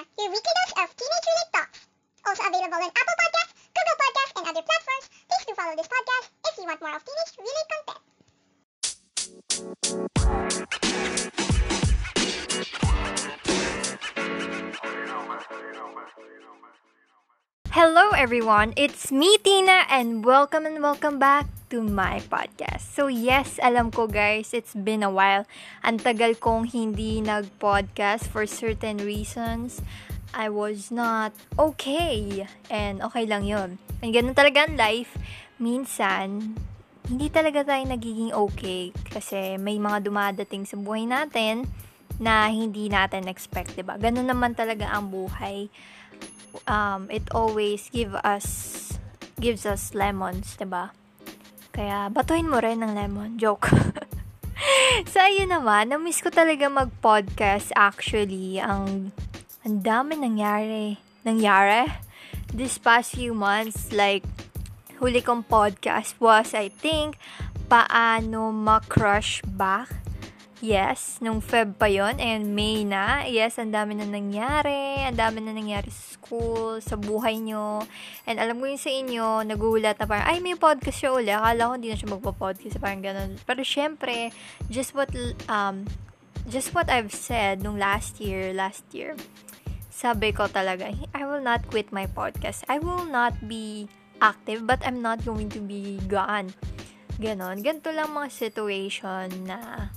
Tina, 0.00 0.08
your 0.18 0.30
weekly 0.30 0.52
dose 0.56 0.72
of 0.80 0.88
teenage-related 0.96 1.52
talks. 1.52 1.78
Also 2.26 2.42
available 2.48 2.74
on 2.76 2.88
Apple 2.88 3.16
Podcasts, 3.20 3.52
Google 3.76 3.96
Podcasts, 4.00 4.32
and 4.36 4.46
other 4.48 4.64
platforms. 4.64 5.06
Please 5.28 5.44
do 5.46 5.52
follow 5.54 5.76
this 5.76 5.88
podcast 5.88 6.30
if 6.48 6.56
you 6.56 6.64
want 6.64 6.80
more 6.80 6.96
of 6.96 7.04
teenage-related 7.04 7.66
content. 7.70 8.00
Hello 17.70 18.10
everyone, 18.10 18.72
it's 18.76 19.12
me 19.12 19.36
Tina 19.38 19.84
and 19.90 20.24
welcome 20.24 20.66
and 20.66 20.82
welcome 20.82 21.18
back 21.18 21.46
to 21.70 21.80
my 21.80 22.18
podcast. 22.26 22.90
So 22.92 23.06
yes, 23.06 23.62
alam 23.62 23.94
ko 23.94 24.10
guys, 24.10 24.50
it's 24.52 24.74
been 24.74 25.06
a 25.06 25.08
while. 25.08 25.46
Ang 25.86 26.02
tagal 26.02 26.36
kong 26.36 26.74
hindi 26.74 27.22
nag-podcast 27.22 28.26
for 28.26 28.44
certain 28.44 28.98
reasons. 28.98 29.80
I 30.34 30.50
was 30.50 30.90
not 30.90 31.30
okay. 31.54 32.46
And 32.66 33.02
okay 33.06 33.24
lang 33.24 33.46
yun. 33.46 33.78
And 34.02 34.10
ganun 34.10 34.34
talaga 34.34 34.66
ang 34.66 34.74
life. 34.74 35.14
Minsan, 35.62 36.58
hindi 37.10 37.26
talaga 37.30 37.66
tayo 37.66 37.82
nagiging 37.86 38.30
okay 38.34 38.94
kasi 39.10 39.58
may 39.58 39.78
mga 39.78 40.06
dumadating 40.06 40.62
sa 40.66 40.78
buhay 40.78 41.06
natin 41.06 41.66
na 42.20 42.52
hindi 42.52 42.86
natin 42.86 43.26
expect, 43.26 43.74
'di 43.74 43.82
ba? 43.82 43.96
Ganun 43.96 44.28
naman 44.28 44.52
talaga 44.54 44.92
ang 44.92 45.08
buhay 45.08 45.72
um, 46.66 47.08
it 47.10 47.24
always 47.32 47.88
give 47.90 48.14
us 48.22 48.76
gives 49.40 49.64
us 49.64 49.96
lemons, 49.96 50.54
'di 50.54 50.68
ba? 50.68 50.92
Kaya 51.80 52.12
batuhin 52.12 52.44
mo 52.44 52.60
rin 52.60 52.84
ng 52.84 52.92
lemon. 52.92 53.40
Joke. 53.40 53.72
so 55.10 55.16
ayun 55.16 55.48
naman, 55.48 55.88
na-miss 55.88 56.20
ko 56.20 56.28
talaga 56.28 56.68
mag-podcast 56.68 57.72
actually. 57.72 58.60
Ang 58.60 59.16
ang 59.64 59.80
dami 59.80 60.20
nangyari. 60.20 61.00
Nangyari 61.24 61.88
this 62.52 62.76
past 62.76 63.16
few 63.16 63.32
months 63.32 63.96
like 63.96 64.28
huli 65.00 65.24
kong 65.24 65.48
podcast 65.48 66.20
was 66.20 66.52
I 66.52 66.68
think 66.68 67.16
paano 67.72 68.52
ma-crush 68.52 69.40
back 69.48 69.88
Yes, 70.60 71.16
nung 71.24 71.40
Feb 71.40 71.80
pa 71.80 71.88
yon 71.88 72.20
and 72.20 72.52
May 72.52 72.84
na. 72.84 73.24
Yes, 73.24 73.56
ang 73.56 73.72
dami 73.72 73.96
na 73.96 74.04
nangyari. 74.04 75.08
Ang 75.08 75.16
dami 75.16 75.40
na 75.40 75.56
nangyari 75.56 75.88
sa 75.88 76.20
school, 76.20 76.84
sa 76.84 77.00
buhay 77.00 77.40
nyo. 77.40 77.80
And 78.28 78.36
alam 78.36 78.60
ko 78.60 78.68
yun 78.68 78.76
sa 78.76 78.92
inyo, 78.92 79.40
nagulat 79.48 79.96
na 79.96 80.04
parang, 80.04 80.28
ay, 80.28 80.44
may 80.44 80.60
podcast 80.60 81.00
siya 81.00 81.16
uli. 81.16 81.32
Akala 81.32 81.64
ko 81.64 81.72
hindi 81.80 81.88
na 81.88 81.96
siya 81.96 82.12
magpa-podcast. 82.12 82.76
Parang 82.76 83.00
ganun. 83.00 83.40
Pero 83.48 83.64
syempre, 83.64 84.36
just 84.68 84.92
what, 84.92 85.08
um, 85.48 85.88
just 86.44 86.76
what 86.76 86.92
I've 86.92 87.16
said 87.16 87.64
nung 87.64 87.80
last 87.80 88.20
year, 88.20 88.52
last 88.52 88.84
year, 88.92 89.16
sabi 89.88 90.36
ko 90.36 90.44
talaga, 90.44 90.92
I 91.16 91.24
will 91.24 91.40
not 91.40 91.72
quit 91.72 91.88
my 91.88 92.04
podcast. 92.04 92.68
I 92.68 92.84
will 92.84 93.08
not 93.08 93.48
be 93.48 93.88
active, 94.20 94.68
but 94.68 94.84
I'm 94.84 95.00
not 95.00 95.24
going 95.24 95.48
to 95.56 95.60
be 95.64 95.96
gone. 96.04 96.52
Ganon. 97.16 97.64
Ganito 97.64 97.88
lang 97.96 98.12
mga 98.12 98.28
situation 98.28 99.48
na 99.48 99.88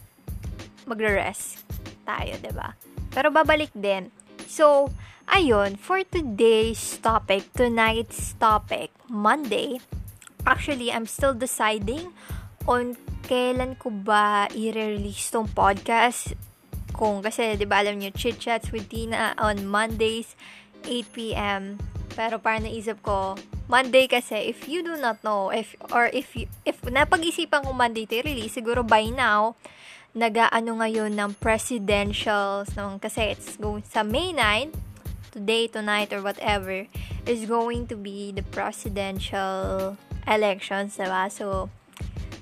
magre-rest 0.86 1.64
tayo, 2.04 2.36
ba? 2.52 2.76
Pero 3.14 3.30
babalik 3.30 3.72
din. 3.74 4.10
So, 4.50 4.90
ayun, 5.30 5.80
for 5.80 6.04
today's 6.04 7.00
topic, 7.00 7.48
tonight's 7.56 8.36
topic, 8.38 8.92
Monday, 9.08 9.80
actually, 10.44 10.92
I'm 10.92 11.08
still 11.08 11.34
deciding 11.34 12.12
on 12.68 13.00
kailan 13.24 13.80
ko 13.80 13.92
ba 13.92 14.52
i-release 14.52 15.32
tong 15.32 15.48
podcast. 15.48 16.36
Kung, 16.94 17.26
kasi, 17.26 17.58
di 17.58 17.66
ba, 17.66 17.82
alam 17.82 17.98
nyo, 17.98 18.14
Chit 18.14 18.38
Chats 18.38 18.70
with 18.70 18.86
Tina 18.92 19.34
on 19.42 19.66
Mondays, 19.66 20.38
8pm. 20.86 21.82
Pero 22.14 22.38
parang 22.38 22.70
naisip 22.70 23.02
ko, 23.02 23.34
Monday 23.66 24.06
kasi, 24.06 24.54
if 24.54 24.70
you 24.70 24.86
do 24.86 24.94
not 25.02 25.18
know, 25.26 25.50
if, 25.50 25.74
or 25.90 26.14
if, 26.14 26.38
you, 26.38 26.46
if 26.68 26.78
napag-isipan 26.86 27.66
ko 27.66 27.74
Monday 27.74 28.06
to 28.06 28.22
release, 28.22 28.54
siguro 28.54 28.86
by 28.86 29.10
now, 29.10 29.58
nagaano 30.14 30.78
ngayon 30.78 31.18
ng 31.18 31.34
presidentials 31.42 32.70
ng 32.78 33.02
kasi 33.02 33.34
it's 33.34 33.58
going 33.58 33.82
sa 33.82 34.06
May 34.06 34.30
9 34.30 34.70
today 35.34 35.66
tonight 35.66 36.14
or 36.14 36.22
whatever 36.22 36.86
is 37.26 37.50
going 37.50 37.90
to 37.90 37.98
be 37.98 38.30
the 38.30 38.46
presidential 38.54 39.98
elections 40.30 41.02
diba? 41.02 41.26
So 41.34 41.74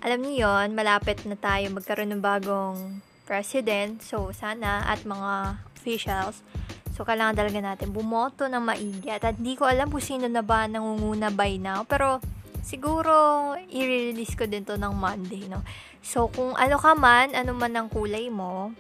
alam 0.04 0.20
niyo 0.20 0.52
yon 0.52 0.76
malapit 0.76 1.24
na 1.24 1.40
tayo 1.40 1.72
magkaroon 1.72 2.12
ng 2.12 2.20
bagong 2.20 3.00
president. 3.24 4.04
So 4.04 4.36
sana 4.36 4.84
at 4.84 5.08
mga 5.08 5.64
officials. 5.80 6.44
So 6.92 7.08
kailangan 7.08 7.40
talaga 7.40 7.64
natin 7.64 7.96
bumoto 7.96 8.52
ng 8.52 8.60
maigi. 8.60 9.08
At 9.08 9.40
hindi 9.40 9.56
ko 9.56 9.72
alam 9.72 9.88
kung 9.88 10.04
sino 10.04 10.28
na 10.28 10.44
ba 10.44 10.68
nangunguna 10.68 11.32
by 11.32 11.56
now. 11.56 11.88
Pero 11.88 12.20
siguro 12.60 13.56
i-release 13.72 14.36
ko 14.36 14.44
din 14.44 14.68
to 14.68 14.76
ng 14.76 14.94
Monday 14.94 15.48
no 15.50 15.64
So, 16.02 16.28
kung 16.34 16.58
ano 16.58 16.82
ka 16.82 16.98
man, 16.98 17.38
ano 17.38 17.54
man 17.54 17.78
ang 17.78 17.88
kulay 17.88 18.34
mo, 18.34 18.74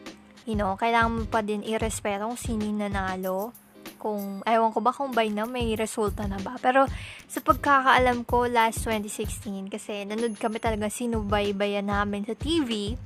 you 0.50 0.58
know, 0.58 0.74
kailangan 0.74 1.22
mo 1.22 1.24
pa 1.30 1.46
din 1.46 1.62
irespeto 1.62 2.26
kung 2.26 2.40
sino 2.40 2.66
nanalo. 2.74 3.54
Kung, 4.02 4.42
ewan 4.50 4.74
ko 4.74 4.82
ba 4.82 4.90
kung 4.90 5.14
by 5.14 5.30
now 5.30 5.46
may 5.46 5.78
resulta 5.78 6.26
na 6.26 6.42
ba. 6.42 6.58
Pero, 6.58 6.90
sa 7.30 7.38
pagkakaalam 7.46 8.26
ko, 8.26 8.50
last 8.50 8.82
2016, 8.90 9.70
kasi 9.70 10.10
nanood 10.10 10.34
kami 10.42 10.58
talaga 10.58 10.90
sinubaybayan 10.90 11.86
namin 11.86 12.26
sa 12.26 12.34
TV. 12.34 12.98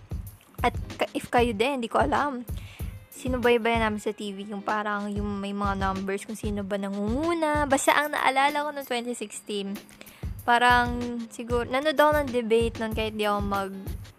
At 0.64 0.72
if 1.12 1.28
kayo 1.28 1.52
din, 1.52 1.84
hindi 1.84 1.92
ko 1.92 2.00
alam. 2.00 2.48
Sinubaybayan 3.12 3.84
namin 3.84 4.00
sa 4.00 4.16
TV 4.16 4.48
yung 4.48 4.64
parang 4.64 5.12
yung 5.12 5.44
may 5.44 5.52
mga 5.52 5.76
numbers 5.76 6.24
kung 6.24 6.40
sino 6.40 6.64
ba 6.64 6.80
nangunguna. 6.80 7.68
Basta 7.68 7.92
ang 7.92 8.16
naalala 8.16 8.64
ko 8.64 8.70
noong 8.72 8.88
2016, 8.88 10.05
parang 10.46 11.20
siguro, 11.34 11.66
nanood 11.66 11.98
ako 11.98 12.12
ng 12.22 12.30
debate 12.30 12.78
nun 12.78 12.94
kahit 12.94 13.18
di 13.18 13.26
ako 13.26 13.42
mag 13.42 13.74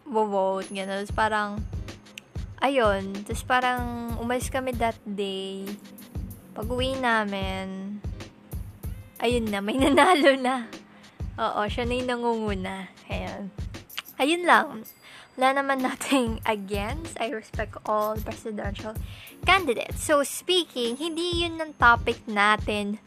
vote, 0.04 0.68
gano'n. 0.74 1.06
Tapos 1.06 1.14
parang, 1.14 1.50
ayun, 2.60 3.14
tapos 3.22 3.46
parang 3.46 3.82
umalis 4.18 4.50
kami 4.50 4.74
that 4.74 4.98
day. 5.06 5.62
Pag 6.52 6.66
uwi 6.66 6.98
namin, 6.98 7.98
ayun 9.22 9.46
na, 9.46 9.62
may 9.62 9.78
nanalo 9.82 10.34
na. 10.34 10.66
Oo, 11.36 11.68
siya 11.70 11.84
na 11.86 11.94
yung 11.94 12.10
nangunguna. 12.10 12.90
Ayun. 13.06 13.52
Ayun 14.16 14.42
lang. 14.48 14.88
Wala 15.36 15.60
naman 15.60 15.84
nating 15.84 16.40
against. 16.48 17.14
I 17.20 17.28
respect 17.28 17.76
all 17.84 18.16
presidential 18.16 18.96
candidates. 19.44 20.00
So, 20.00 20.24
speaking, 20.24 20.96
hindi 20.96 21.44
yun 21.44 21.60
ng 21.60 21.76
topic 21.76 22.24
natin 22.24 22.98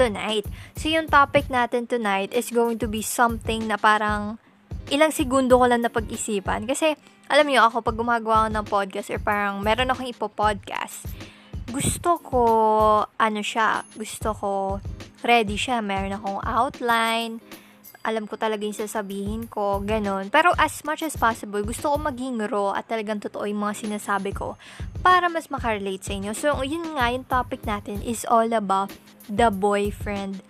tonight. 0.00 0.48
So, 0.80 0.88
yung 0.88 1.12
topic 1.12 1.52
natin 1.52 1.84
tonight 1.84 2.32
is 2.32 2.48
going 2.48 2.80
to 2.80 2.88
be 2.88 3.04
something 3.04 3.68
na 3.68 3.76
parang 3.76 4.40
ilang 4.88 5.12
segundo 5.12 5.60
ko 5.60 5.68
lang 5.68 5.84
napag-isipan. 5.84 6.64
Kasi, 6.64 6.96
alam 7.28 7.44
niyo 7.44 7.68
ako, 7.68 7.84
pag 7.84 8.00
gumagawa 8.00 8.48
ako 8.48 8.50
ng 8.56 8.66
podcast 8.66 9.08
or 9.12 9.20
parang 9.20 9.60
meron 9.60 9.92
akong 9.92 10.08
ipo-podcast, 10.08 11.04
gusto 11.68 12.16
ko, 12.24 12.44
ano 13.04 13.40
siya, 13.44 13.84
gusto 13.92 14.32
ko, 14.32 14.52
ready 15.20 15.60
siya. 15.60 15.84
Meron 15.84 16.16
akong 16.16 16.40
outline, 16.42 17.38
alam 18.00 18.24
ko 18.24 18.40
talaga 18.40 18.64
yung 18.64 18.76
sasabihin 18.76 19.44
ko, 19.44 19.84
ganun. 19.84 20.32
Pero 20.32 20.56
as 20.56 20.80
much 20.88 21.04
as 21.04 21.16
possible, 21.20 21.60
gusto 21.60 21.92
ko 21.92 21.96
maging 22.00 22.40
raw 22.48 22.72
at 22.72 22.88
talagang 22.88 23.20
totoo 23.20 23.44
yung 23.44 23.60
mga 23.60 23.84
sinasabi 23.86 24.32
ko 24.32 24.56
para 25.04 25.28
mas 25.28 25.52
makarelate 25.52 26.00
sa 26.00 26.16
inyo. 26.16 26.32
So, 26.32 26.56
yun 26.64 26.96
nga, 26.96 27.12
yung 27.12 27.28
topic 27.28 27.60
natin 27.68 28.00
is 28.00 28.24
all 28.24 28.48
about 28.56 28.88
the 29.28 29.52
boyfriend 29.52 30.40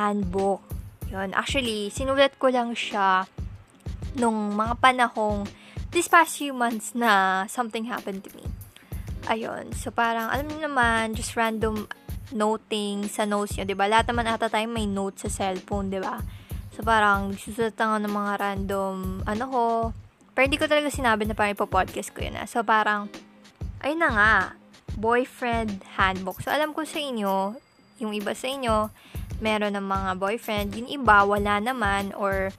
handbook. 0.00 0.64
Yun. 1.12 1.36
Actually, 1.36 1.92
sinulat 1.92 2.34
ko 2.40 2.48
lang 2.48 2.72
siya 2.72 3.28
nung 4.16 4.56
mga 4.56 4.80
panahong 4.80 5.44
this 5.92 6.08
past 6.08 6.40
few 6.40 6.56
months 6.56 6.96
na 6.96 7.44
something 7.52 7.92
happened 7.92 8.24
to 8.24 8.32
me. 8.32 8.48
Ayun. 9.28 9.76
So, 9.76 9.92
parang, 9.92 10.32
alam 10.32 10.48
niyo 10.48 10.64
naman, 10.64 11.12
just 11.12 11.36
random 11.36 11.84
noting 12.34 13.06
sa 13.06 13.22
notes 13.22 13.54
niyo, 13.54 13.68
'di 13.68 13.76
ba? 13.78 13.86
Lahat 13.86 14.10
naman 14.10 14.26
ata 14.26 14.50
tayo 14.50 14.66
may 14.66 14.88
notes 14.88 15.28
sa 15.28 15.30
cellphone, 15.30 15.92
'di 15.92 16.00
ba? 16.02 16.18
So, 16.76 16.84
parang, 16.84 17.32
susulat 17.40 17.72
nga 17.72 17.96
ng 17.96 18.12
mga 18.12 18.32
random, 18.36 19.24
ano 19.24 19.44
ko, 19.48 19.62
pero 20.36 20.44
hindi 20.44 20.60
ko 20.60 20.68
talaga 20.68 20.92
sinabi 20.92 21.24
na 21.24 21.32
parang 21.32 21.56
ipo-podcast 21.56 22.12
ko 22.12 22.20
yun, 22.20 22.36
ah. 22.36 22.44
So, 22.44 22.60
parang, 22.60 23.08
ayun 23.80 24.04
na 24.04 24.12
nga, 24.12 24.34
boyfriend 25.00 25.80
handbook. 25.96 26.44
So, 26.44 26.52
alam 26.52 26.76
ko 26.76 26.84
sa 26.84 27.00
inyo, 27.00 27.56
yung 27.96 28.12
iba 28.12 28.36
sa 28.36 28.52
inyo, 28.52 28.92
meron 29.40 29.72
ng 29.72 29.88
mga 29.88 30.10
boyfriend, 30.20 30.76
yung 30.76 30.92
iba, 30.92 31.24
wala 31.24 31.64
naman, 31.64 32.12
or, 32.12 32.52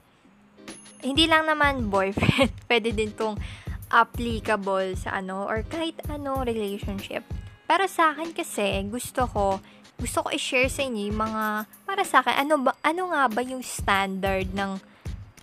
hindi 0.98 1.30
lang 1.30 1.46
naman 1.46 1.86
boyfriend, 1.86 2.50
pwede 2.66 2.90
din 2.90 3.14
tong 3.14 3.38
applicable 3.86 4.98
sa 4.98 5.22
ano, 5.22 5.46
or 5.46 5.62
kahit 5.62 5.94
ano 6.10 6.42
relationship. 6.42 7.22
Pero 7.70 7.86
sa 7.86 8.10
akin 8.10 8.34
kasi, 8.34 8.82
gusto 8.90 9.30
ko, 9.30 9.62
gusto 9.98 10.22
ko 10.22 10.28
i-share 10.30 10.70
sa 10.70 10.86
inyo 10.86 11.10
yung 11.10 11.20
mga, 11.20 11.44
para 11.82 12.02
sa 12.06 12.22
akin, 12.22 12.46
ano, 12.46 12.54
ba, 12.70 12.72
ano 12.86 13.10
nga 13.10 13.26
ba 13.26 13.42
yung 13.42 13.66
standard 13.66 14.54
ng, 14.54 14.78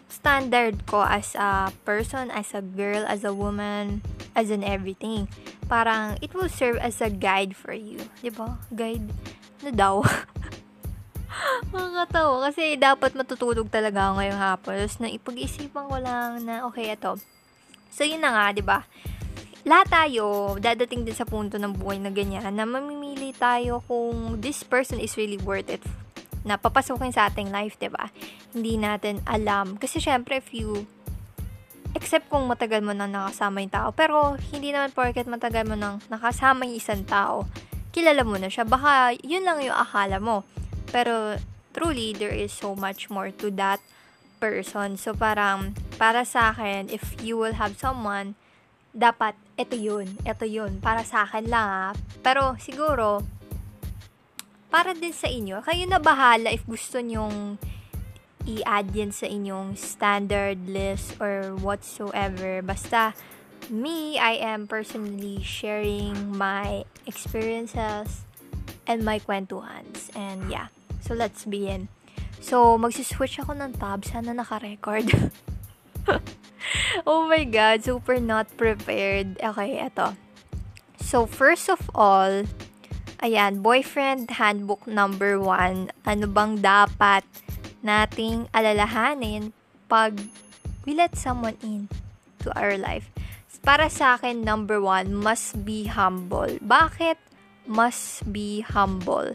standard 0.08 0.88
ko 0.88 1.04
as 1.04 1.36
a 1.36 1.76
person, 1.84 2.32
as 2.32 2.56
a 2.56 2.64
girl, 2.64 3.04
as 3.04 3.28
a 3.28 3.36
woman, 3.36 4.00
as 4.32 4.48
in 4.48 4.64
everything. 4.64 5.28
Parang, 5.68 6.16
it 6.24 6.32
will 6.32 6.48
serve 6.48 6.80
as 6.80 7.04
a 7.04 7.12
guide 7.12 7.52
for 7.52 7.76
you. 7.76 8.00
Di 8.24 8.32
ba? 8.32 8.56
Guide 8.72 9.12
na 9.60 9.76
daw. 9.76 10.08
Makakatawa. 11.76 12.48
Kasi 12.48 12.80
dapat 12.80 13.12
matutulog 13.12 13.68
talaga 13.68 14.08
ako 14.08 14.24
ngayong 14.24 14.40
hapon. 14.40 14.74
Tapos 14.80 14.98
na 15.04 15.12
ipag-isipan 15.12 15.86
ko 15.92 15.98
lang 16.00 16.48
na, 16.48 16.64
okay, 16.64 16.96
ito. 16.96 17.20
So, 17.92 18.08
yun 18.08 18.24
na 18.24 18.32
nga, 18.32 18.46
di 18.56 18.64
ba? 18.64 18.88
Lahat 19.66 19.90
tayo, 19.90 20.56
dadating 20.62 21.10
din 21.10 21.18
sa 21.18 21.26
punto 21.26 21.58
ng 21.58 21.74
buhay 21.74 21.98
na 21.98 22.14
ganyan, 22.14 22.46
na 22.54 22.70
mamimili 22.70 23.34
tayo 23.34 23.82
kung 23.90 24.38
this 24.38 24.62
person 24.62 25.02
is 25.02 25.18
really 25.18 25.42
worth 25.42 25.74
it 25.74 25.82
na 26.46 26.62
papasukin 26.62 27.10
sa 27.10 27.26
ating 27.34 27.50
life, 27.50 27.74
di 27.82 27.90
ba? 27.90 28.14
Hindi 28.54 28.78
natin 28.78 29.26
alam. 29.26 29.82
Kasi, 29.82 29.98
syempre, 29.98 30.38
if 30.38 30.54
you 30.54 30.86
except 31.98 32.28
kung 32.30 32.46
matagal 32.46 32.84
mo 32.86 32.92
nang 32.92 33.10
nakasama 33.10 33.64
yung 33.64 33.74
tao. 33.74 33.90
Pero, 33.96 34.38
hindi 34.54 34.70
naman 34.70 34.94
porket 34.94 35.26
matagal 35.26 35.66
mo 35.66 35.74
nang 35.74 36.04
nakasama 36.12 36.68
yung 36.68 36.78
isang 36.78 37.02
tao, 37.08 37.50
kilala 37.96 38.22
mo 38.22 38.38
na 38.38 38.52
siya. 38.52 38.68
Baka, 38.68 39.18
yun 39.24 39.48
lang 39.48 39.64
yung 39.64 39.74
akala 39.74 40.22
mo. 40.22 40.44
Pero, 40.92 41.40
truly, 41.74 42.14
there 42.14 42.36
is 42.36 42.54
so 42.54 42.78
much 42.78 43.10
more 43.10 43.34
to 43.34 43.50
that 43.56 43.82
person. 44.38 45.00
So, 45.00 45.16
parang, 45.16 45.74
para 45.96 46.28
sa 46.28 46.54
akin, 46.54 46.92
if 46.92 47.16
you 47.24 47.40
will 47.40 47.58
have 47.58 47.80
someone, 47.80 48.36
dapat, 48.92 49.34
ito 49.56 49.76
yun, 49.76 50.20
ito 50.28 50.44
yun. 50.44 50.84
Para 50.84 51.08
sa 51.08 51.24
akin 51.24 51.48
lang, 51.48 51.68
ha. 51.68 51.90
Pero, 52.20 52.60
siguro, 52.60 53.24
para 54.68 54.92
din 54.92 55.16
sa 55.16 55.32
inyo, 55.32 55.64
kayo 55.64 55.88
na 55.88 56.00
bahala 56.04 56.52
if 56.52 56.68
gusto 56.68 57.00
nyong 57.00 57.56
i-add 58.46 58.94
yan 58.94 59.10
sa 59.10 59.26
inyong 59.26 59.74
standard 59.80 60.68
list 60.68 61.16
or 61.18 61.56
whatsoever. 61.58 62.60
Basta, 62.62 63.16
me, 63.72 64.20
I 64.20 64.38
am 64.44 64.68
personally 64.68 65.42
sharing 65.42 66.36
my 66.36 66.84
experiences 67.08 68.28
and 68.86 69.02
my 69.08 69.18
kwentuhans. 69.24 70.12
And 70.14 70.52
yeah, 70.52 70.70
so 71.00 71.16
let's 71.16 71.48
begin. 71.48 71.88
So, 72.44 72.78
magsiswitch 72.78 73.42
ako 73.42 73.58
ng 73.58 73.80
tab. 73.82 74.06
Sana 74.06 74.36
naka-record. 74.36 75.10
oh 77.08 77.28
my 77.28 77.44
God, 77.44 77.84
super 77.84 78.20
not 78.20 78.50
prepared. 78.58 79.38
Okay, 79.42 79.82
eto. 79.82 80.16
So, 81.02 81.26
first 81.26 81.70
of 81.70 81.82
all, 81.94 82.46
ayan, 83.22 83.62
boyfriend 83.62 84.42
handbook 84.42 84.88
number 84.88 85.38
one. 85.40 85.92
Ano 86.06 86.26
bang 86.26 86.60
dapat 86.60 87.24
nating 87.86 88.50
alalahanin 88.50 89.54
pag 89.86 90.18
we 90.86 90.98
let 90.98 91.18
someone 91.18 91.58
in 91.62 91.90
to 92.42 92.50
our 92.58 92.78
life. 92.78 93.10
Para 93.66 93.90
sa 93.90 94.14
akin, 94.22 94.46
number 94.46 94.78
one, 94.78 95.10
must 95.10 95.66
be 95.66 95.90
humble. 95.90 96.62
Bakit 96.62 97.18
must 97.66 98.22
be 98.30 98.62
humble? 98.62 99.34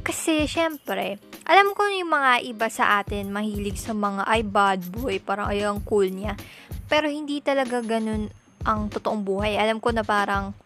Kasi, 0.00 0.48
syempre, 0.48 1.20
alam 1.44 1.76
ko 1.76 1.84
yung 1.92 2.08
mga 2.08 2.40
iba 2.48 2.66
sa 2.72 3.04
atin 3.04 3.28
mahilig 3.28 3.76
sa 3.76 3.92
mga 3.92 4.24
ay 4.24 4.42
bad 4.44 4.80
boy, 4.88 5.20
parang 5.20 5.52
ay 5.52 5.60
ang 5.60 5.84
cool 5.84 6.08
niya. 6.08 6.40
Pero 6.88 7.08
hindi 7.08 7.44
talaga 7.44 7.84
ganun 7.84 8.32
ang 8.64 8.88
totoong 8.88 9.20
buhay. 9.20 9.60
Alam 9.60 9.76
ko 9.76 9.92
na 9.92 10.00
parang 10.00 10.56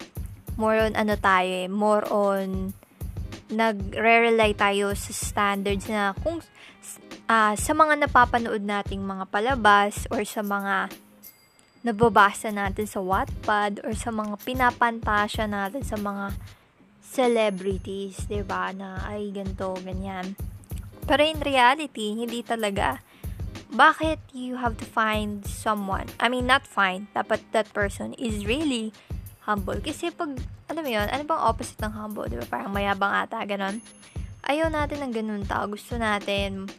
more 0.55 0.87
on 0.87 0.95
ano 0.95 1.19
tayo 1.19 1.51
eh, 1.51 1.67
more 1.67 2.07
on 2.07 2.71
nagre-rely 3.51 4.55
tayo 4.55 4.95
sa 4.95 5.11
standards 5.11 5.89
na 5.89 6.15
kung 6.23 6.39
uh, 7.27 7.53
sa 7.59 7.71
mga 7.75 8.07
napapanood 8.07 8.63
nating 8.63 9.03
mga 9.03 9.27
palabas 9.27 10.07
or 10.13 10.23
sa 10.23 10.39
mga 10.39 10.87
nababasa 11.83 12.51
natin 12.51 12.87
sa 12.87 12.99
Wattpad 12.99 13.83
or 13.87 13.95
sa 13.95 14.11
mga 14.11 14.35
pinapantasya 14.43 15.47
natin 15.47 15.83
sa 15.83 15.95
mga 15.95 16.35
celebrities, 16.99 18.27
'di 18.27 18.43
ba? 18.45 18.69
Na 18.75 19.01
ay 19.07 19.31
ganto, 19.31 19.73
ganyan. 19.81 20.35
Pero 21.09 21.25
in 21.25 21.41
reality, 21.41 22.13
hindi 22.13 22.45
talaga. 22.45 23.01
Bakit 23.73 24.29
you 24.37 24.61
have 24.61 24.77
to 24.77 24.85
find 24.85 25.41
someone? 25.41 26.05
I 26.21 26.29
mean, 26.29 26.45
not 26.45 26.69
find. 26.69 27.09
Dapat 27.17 27.49
that 27.49 27.73
person 27.73 28.13
is 28.13 28.45
really 28.45 28.93
humble. 29.49 29.81
Kasi 29.81 30.13
pag, 30.13 30.37
alam 30.69 30.85
mo 30.85 30.89
yun, 30.93 31.09
ano 31.09 31.25
bang 31.25 31.41
opposite 31.41 31.81
ng 31.81 31.97
humble? 31.97 32.29
Di 32.29 32.37
ba? 32.37 32.45
Parang 32.45 32.69
mayabang 32.69 33.09
ata, 33.09 33.41
ganon. 33.49 33.81
Ayaw 34.45 34.69
natin 34.69 35.01
ng 35.01 35.13
ganun 35.13 35.43
tao. 35.49 35.65
Gusto 35.65 35.97
natin 35.97 36.69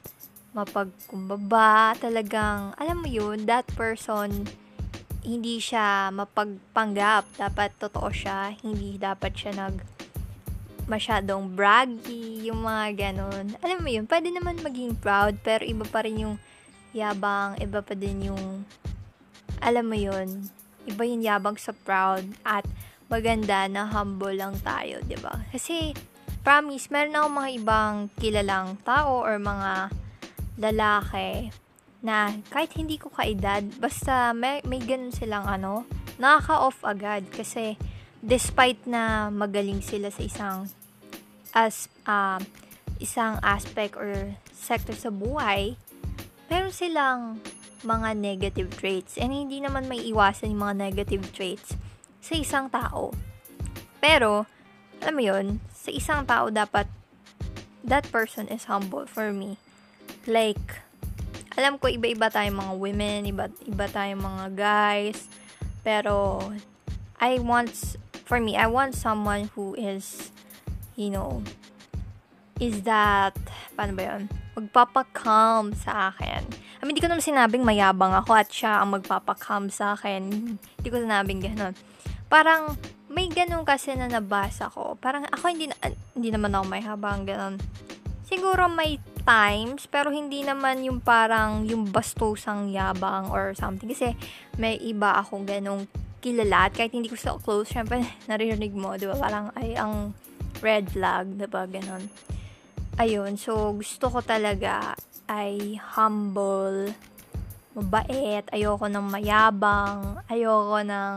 mapagkumbaba, 0.54 1.98
talagang, 1.98 2.70
alam 2.78 3.02
mo 3.02 3.10
yun, 3.10 3.50
that 3.50 3.66
person, 3.74 4.46
hindi 5.26 5.58
siya 5.58 6.14
mapagpanggap. 6.14 7.26
Dapat 7.34 7.70
totoo 7.82 8.10
siya. 8.14 8.54
Hindi 8.62 8.94
dapat 8.94 9.34
siya 9.34 9.58
nag 9.58 9.74
masyadong 10.90 11.54
braggy, 11.54 12.50
yung 12.50 12.66
mga 12.66 12.98
ganun. 12.98 13.54
Alam 13.62 13.78
mo 13.78 13.88
yun, 13.88 14.10
pwede 14.10 14.34
naman 14.34 14.58
maging 14.58 14.98
proud, 14.98 15.38
pero 15.46 15.62
iba 15.62 15.86
pa 15.86 16.02
rin 16.02 16.26
yung 16.26 16.36
yabang, 16.90 17.54
iba 17.62 17.78
pa 17.78 17.94
din 17.94 18.34
yung, 18.34 18.66
alam 19.62 19.86
mo 19.86 19.94
yun, 19.94 20.50
iba 20.90 21.02
yung 21.06 21.22
yabang 21.22 21.54
sa 21.54 21.70
proud, 21.70 22.26
at 22.42 22.66
maganda 23.06 23.70
na 23.70 23.86
humble 23.86 24.34
lang 24.34 24.58
tayo, 24.66 24.98
ba 24.98 25.06
diba? 25.06 25.34
Kasi, 25.54 25.94
promise, 26.42 26.90
meron 26.90 27.14
akong 27.14 27.36
mga 27.38 27.50
ibang 27.62 27.94
kilalang 28.18 28.74
tao 28.82 29.22
or 29.22 29.38
mga 29.38 29.94
lalaki 30.58 31.54
na 32.02 32.32
kahit 32.50 32.74
hindi 32.74 32.98
ko 32.98 33.12
kaedad, 33.12 33.62
basta 33.78 34.34
may, 34.34 34.58
may 34.66 34.82
ganun 34.82 35.14
silang 35.14 35.46
ano, 35.46 35.86
nakaka-off 36.20 36.84
agad 36.84 37.24
kasi 37.32 37.76
despite 38.20 38.84
na 38.84 39.32
magaling 39.32 39.80
sila 39.80 40.12
sa 40.12 40.20
isang 40.20 40.56
as 41.52 41.90
uh, 42.06 42.38
isang 43.00 43.40
aspect 43.42 43.96
or 43.96 44.36
sector 44.52 44.94
sa 44.94 45.08
buhay, 45.08 45.74
meron 46.52 46.74
silang 46.74 47.22
mga 47.80 48.12
negative 48.12 48.68
traits 48.76 49.16
and 49.16 49.32
hindi 49.32 49.58
naman 49.58 49.88
may 49.88 50.04
iwasan 50.12 50.52
yung 50.52 50.68
mga 50.68 50.76
negative 50.76 51.24
traits 51.32 51.74
sa 52.20 52.36
isang 52.36 52.68
tao. 52.68 53.10
Pero, 53.98 54.44
alam 55.00 55.14
mo 55.16 55.22
yun, 55.24 55.46
sa 55.72 55.88
isang 55.88 56.28
tao 56.28 56.52
dapat 56.52 56.84
that 57.80 58.04
person 58.12 58.44
is 58.52 58.68
humble 58.68 59.08
for 59.08 59.32
me 59.32 59.56
like, 60.28 60.80
alam 61.56 61.78
ko 61.78 61.88
iba-iba 61.88 62.28
tayong 62.28 62.58
mga 62.58 62.74
women, 62.76 63.18
iba, 63.28 63.44
iba 63.64 63.86
tayong 63.88 64.20
mga 64.20 64.46
guys, 64.56 65.28
pero, 65.80 66.40
I 67.20 67.40
want, 67.40 67.72
for 68.24 68.40
me, 68.40 68.56
I 68.56 68.68
want 68.68 68.96
someone 68.96 69.52
who 69.56 69.76
is, 69.76 70.32
you 71.00 71.08
know, 71.08 71.40
is 72.60 72.84
that, 72.84 73.32
paano 73.72 73.96
ba 73.96 74.12
yun? 74.12 74.28
Magpapakam 74.52 75.72
sa 75.72 76.12
akin. 76.12 76.44
I 76.76 76.84
mean, 76.84 76.92
hindi 76.92 77.00
ko 77.00 77.08
naman 77.08 77.24
sinabing 77.24 77.64
mayabang 77.64 78.12
ako 78.12 78.36
at 78.36 78.52
siya 78.52 78.84
ang 78.84 78.92
magpapakam 78.92 79.72
sa 79.72 79.96
akin. 79.96 80.28
Hindi 80.60 80.88
ko 80.92 81.00
sinabing 81.00 81.40
gano'n. 81.40 81.72
Parang, 82.28 82.76
may 83.08 83.32
ganun 83.32 83.64
kasi 83.64 83.96
na 83.96 84.12
nabasa 84.12 84.68
ko. 84.68 85.00
Parang 85.00 85.24
ako 85.32 85.48
hindi, 85.48 85.72
na, 85.72 85.76
hindi 86.12 86.28
naman 86.28 86.52
ako 86.52 86.64
may 86.68 86.84
habang 86.84 87.24
ganun. 87.24 87.56
Siguro 88.28 88.68
may 88.68 89.00
times, 89.24 89.90
pero 89.90 90.12
hindi 90.12 90.44
naman 90.44 90.86
yung 90.86 91.02
parang 91.02 91.66
yung 91.66 91.90
bastosang 91.90 92.70
yabang 92.70 93.32
or 93.32 93.56
something. 93.56 93.90
Kasi 93.90 94.14
may 94.60 94.76
iba 94.78 95.16
akong 95.18 95.48
ganong 95.48 95.88
kilala 96.20 96.68
at 96.68 96.76
kahit 96.76 96.92
hindi 96.92 97.08
ko 97.08 97.16
so 97.16 97.40
close, 97.40 97.72
syempre 97.72 98.04
naririnig 98.30 98.76
mo, 98.76 98.94
di 98.94 99.08
ba? 99.08 99.16
Parang 99.16 99.50
ay 99.56 99.74
ang 99.74 100.12
red 100.60 100.88
flag, 100.92 101.36
di 101.36 101.48
ba? 101.48 101.66
Ganon. 101.66 102.06
Ayun, 103.00 103.36
so 103.40 103.72
gusto 103.76 104.12
ko 104.12 104.20
talaga 104.20 104.94
ay 105.28 105.80
humble, 105.96 106.92
mabait, 107.72 108.44
ayoko 108.52 108.86
ng 108.88 109.06
mayabang, 109.08 110.20
ayoko 110.28 110.84
ng, 110.84 111.16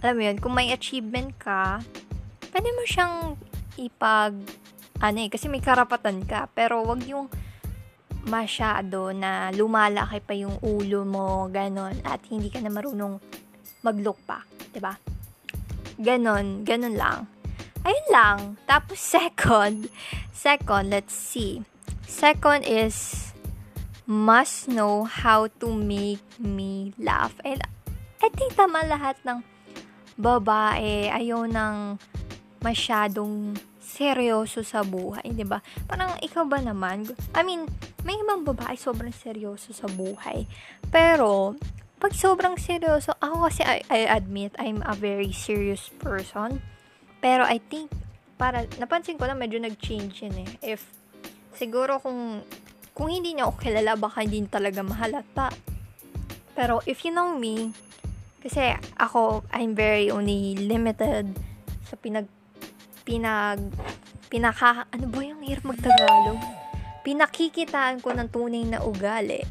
alam 0.00 0.14
mo 0.16 0.22
yun, 0.22 0.38
kung 0.42 0.54
may 0.56 0.74
achievement 0.74 1.34
ka, 1.38 1.78
pwede 2.50 2.68
mo 2.74 2.82
siyang 2.88 3.38
ipag 3.78 4.34
ano 5.00 5.18
eh, 5.24 5.32
kasi 5.32 5.48
may 5.48 5.64
karapatan 5.64 6.28
ka, 6.28 6.52
pero 6.52 6.84
wag 6.84 7.00
yung 7.08 7.32
masyado 8.28 9.16
na 9.16 9.48
lumalaki 9.48 10.20
pa 10.20 10.36
yung 10.36 10.60
ulo 10.60 11.08
mo, 11.08 11.48
ganon, 11.48 11.96
at 12.04 12.20
hindi 12.28 12.52
ka 12.52 12.60
na 12.60 12.68
marunong 12.68 13.16
mag-look 13.80 14.20
pa, 14.28 14.44
ba 14.44 14.68
diba? 14.76 14.92
Ganon, 15.96 16.68
ganon 16.68 16.96
lang. 17.00 17.18
Ayun 17.84 18.08
lang. 18.12 18.38
Tapos 18.68 19.00
second, 19.16 19.88
second, 20.32 20.90
let's 20.90 21.14
see. 21.14 21.64
Second 22.04 22.66
is, 22.66 23.30
must 24.10 24.66
know 24.66 25.06
how 25.06 25.46
to 25.62 25.70
make 25.70 26.22
me 26.36 26.90
laugh. 26.98 27.38
And 27.46 27.62
I 28.18 28.28
think 28.34 28.58
tama 28.58 28.82
lahat 28.84 29.22
ng 29.22 29.40
babae, 30.18 31.08
ayaw 31.08 31.46
ng 31.46 31.96
masyadong 32.60 33.56
seryoso 33.80 34.60
sa 34.62 34.84
buhay, 34.84 35.24
'di 35.32 35.46
ba? 35.48 35.64
Parang 35.88 36.14
ikaw 36.20 36.44
ba 36.46 36.60
naman? 36.60 37.08
I 37.32 37.42
mean, 37.42 37.66
may 38.04 38.16
ibang 38.20 38.44
babae 38.44 38.76
sobrang 38.76 39.12
seryoso 39.12 39.72
sa 39.72 39.88
buhay. 39.88 40.44
Pero 40.92 41.56
pag 42.00 42.16
sobrang 42.16 42.56
seryoso, 42.56 43.12
ako 43.20 43.48
kasi 43.48 43.62
I, 43.64 43.84
I 43.92 44.00
admit, 44.08 44.56
I'm 44.56 44.80
a 44.88 44.96
very 44.96 45.32
serious 45.36 45.92
person. 46.00 46.64
Pero 47.20 47.44
I 47.44 47.60
think, 47.60 47.92
para, 48.40 48.64
napansin 48.80 49.20
ko 49.20 49.28
na 49.28 49.36
medyo 49.36 49.60
nag-change 49.60 50.24
yun 50.24 50.36
eh. 50.44 50.74
If, 50.74 50.88
siguro 51.52 52.00
kung, 52.00 52.40
kung 52.96 53.12
hindi 53.12 53.36
niya 53.36 53.48
ako 53.48 53.54
kilala, 53.60 54.00
baka 54.00 54.24
hindi 54.24 54.40
talaga 54.48 54.80
mahalata. 54.80 55.52
Pero 56.56 56.80
if 56.88 57.04
you 57.04 57.12
know 57.12 57.36
me, 57.36 57.76
kasi 58.40 58.72
ako, 58.96 59.44
I'm 59.52 59.76
very 59.76 60.08
only 60.08 60.56
limited 60.56 61.36
sa 61.84 61.94
pinag, 62.00 62.24
pinag, 63.04 63.60
pinaka, 64.32 64.88
ano 64.88 65.06
ba 65.12 65.20
yung 65.20 65.44
hirap 65.44 65.68
magtagalog? 65.68 66.40
Pinakikitaan 67.04 68.00
ko 68.00 68.16
ng 68.16 68.28
tunay 68.32 68.64
na 68.64 68.80
ugali. 68.80 69.44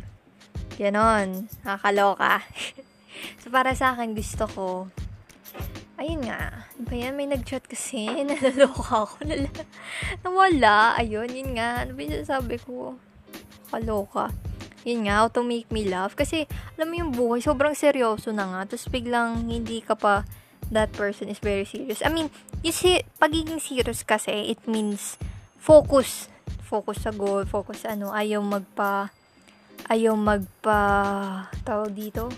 Ganon. 0.79 1.51
Nakakaloka. 1.61 2.39
so, 3.43 3.51
para 3.51 3.75
sa 3.75 3.93
akin, 3.93 4.15
gusto 4.15 4.47
ko, 4.47 4.65
ayun 5.99 6.23
nga, 6.23 6.63
ano 6.63 6.81
ba 6.87 6.95
yan, 6.95 7.13
may 7.19 7.27
nag-chat 7.27 7.67
kasi, 7.67 8.07
nalaloka 8.27 9.03
ako, 9.03 9.15
nala, 9.27 9.51
nawala, 10.23 10.95
ayun, 10.95 11.27
yun 11.27 11.59
nga, 11.59 11.83
ano 11.83 11.91
ba 11.91 12.01
yung 12.07 12.23
sabi 12.23 12.55
ko, 12.55 12.95
kaloka, 13.67 14.31
yun 14.87 15.05
nga, 15.05 15.19
how 15.19 15.27
to 15.27 15.43
make 15.43 15.67
me 15.67 15.83
laugh, 15.83 16.15
kasi, 16.15 16.47
alam 16.79 16.87
mo 16.87 16.95
yung 16.95 17.11
buhay, 17.11 17.43
sobrang 17.43 17.75
seryoso 17.75 18.31
na 18.31 18.47
nga, 18.47 18.71
tapos 18.71 18.87
biglang, 18.87 19.51
hindi 19.51 19.83
ka 19.83 19.99
pa, 19.99 20.23
that 20.71 20.87
person 20.95 21.27
is 21.27 21.43
very 21.43 21.67
serious, 21.67 21.99
I 21.99 22.07
mean, 22.07 22.31
you 22.63 22.71
see, 22.71 23.03
pagiging 23.19 23.59
serious 23.59 24.07
kasi, 24.07 24.55
it 24.55 24.63
means, 24.63 25.19
focus, 25.59 26.31
focus 26.63 27.03
sa 27.03 27.11
goal, 27.11 27.43
focus 27.43 27.83
sa 27.83 27.99
ano, 27.99 28.15
ayaw 28.15 28.39
magpa, 28.39 29.11
ayaw 29.91 30.15
magpa, 30.15 30.79
tawag 31.67 31.91
dito, 31.91 32.31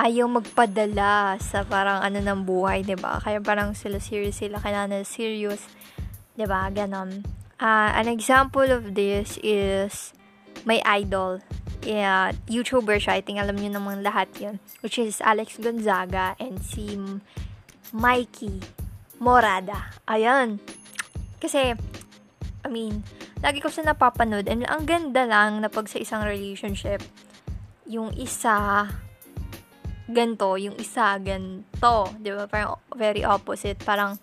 ayaw 0.00 0.26
magpadala 0.32 1.36
sa 1.36 1.60
parang 1.68 2.00
ano 2.00 2.24
ng 2.24 2.40
buhay, 2.48 2.80
'di 2.80 2.96
ba? 2.96 3.20
Kaya 3.20 3.44
parang 3.44 3.76
sila 3.76 4.00
serious 4.00 4.40
sila, 4.40 4.56
kailangan 4.56 5.04
serious, 5.04 5.68
'di 6.34 6.48
ba? 6.48 6.72
Ganon. 6.72 7.20
Uh, 7.60 7.92
an 7.92 8.08
example 8.08 8.64
of 8.64 8.96
this 8.96 9.36
is 9.44 10.16
my 10.64 10.80
idol. 10.88 11.44
Yeah, 11.84 12.32
YouTuber 12.48 12.96
siya. 12.96 13.20
I 13.20 13.22
think 13.24 13.40
alam 13.40 13.60
niyo 13.60 13.76
namang 13.76 14.00
lahat 14.00 14.32
'yun. 14.40 14.56
Which 14.80 14.96
is 14.96 15.20
Alex 15.20 15.60
Gonzaga 15.60 16.32
and 16.40 16.56
si 16.64 16.96
Mikey 17.92 18.64
Morada. 19.20 19.92
Ayan. 20.08 20.64
Kasi, 21.40 21.76
I 22.64 22.68
mean, 22.68 23.04
lagi 23.44 23.60
ko 23.60 23.68
siya 23.68 23.92
napapanood 23.92 24.48
and 24.48 24.64
ang 24.64 24.88
ganda 24.88 25.28
lang 25.28 25.60
na 25.60 25.68
pag 25.68 25.88
sa 25.88 26.00
isang 26.00 26.24
relationship, 26.24 27.04
yung 27.88 28.12
isa 28.16 28.88
ganto, 30.10 30.58
yung 30.58 30.76
isa 30.76 31.14
ganto, 31.22 32.10
'di 32.18 32.30
ba? 32.34 32.44
Parang 32.50 32.76
very 32.92 33.22
opposite, 33.22 33.78
parang 33.80 34.18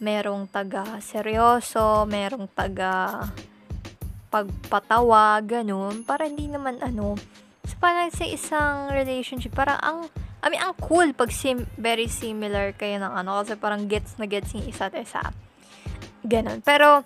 merong 0.00 0.48
taga 0.48 1.02
seryoso, 1.02 2.08
merong 2.08 2.48
taga 2.54 3.26
pagpatawa, 4.30 5.42
ganun. 5.42 6.06
Para 6.06 6.24
hindi 6.30 6.46
naman 6.46 6.78
ano, 6.80 7.18
so 7.66 7.74
parang 7.82 8.08
sa 8.14 8.24
isang 8.24 8.94
relationship, 8.94 9.52
parang 9.52 9.78
ang 9.82 9.98
I 10.40 10.48
mean, 10.48 10.62
ang 10.64 10.72
cool 10.80 11.12
pag 11.12 11.28
sim, 11.28 11.68
very 11.76 12.08
similar 12.08 12.72
kayo 12.72 12.96
ng 12.96 13.12
ano, 13.12 13.44
kasi 13.44 13.60
parang 13.60 13.84
gets 13.84 14.16
na 14.16 14.24
gets 14.24 14.56
yung 14.56 14.64
isa't 14.64 14.96
isa. 14.96 15.20
Ganun. 16.24 16.64
Pero, 16.64 17.04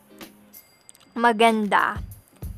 maganda. 1.19 1.99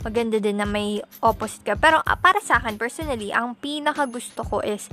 Maganda 0.04 0.36
din 0.36 0.60
na 0.60 0.68
may 0.68 1.00
opposite 1.24 1.64
ka. 1.64 1.74
Pero, 1.80 2.04
uh, 2.04 2.18
para 2.20 2.44
sa 2.44 2.60
akin, 2.60 2.76
personally, 2.76 3.32
ang 3.32 3.56
pinaka 3.56 4.04
gusto 4.04 4.44
ko 4.44 4.60
is 4.60 4.92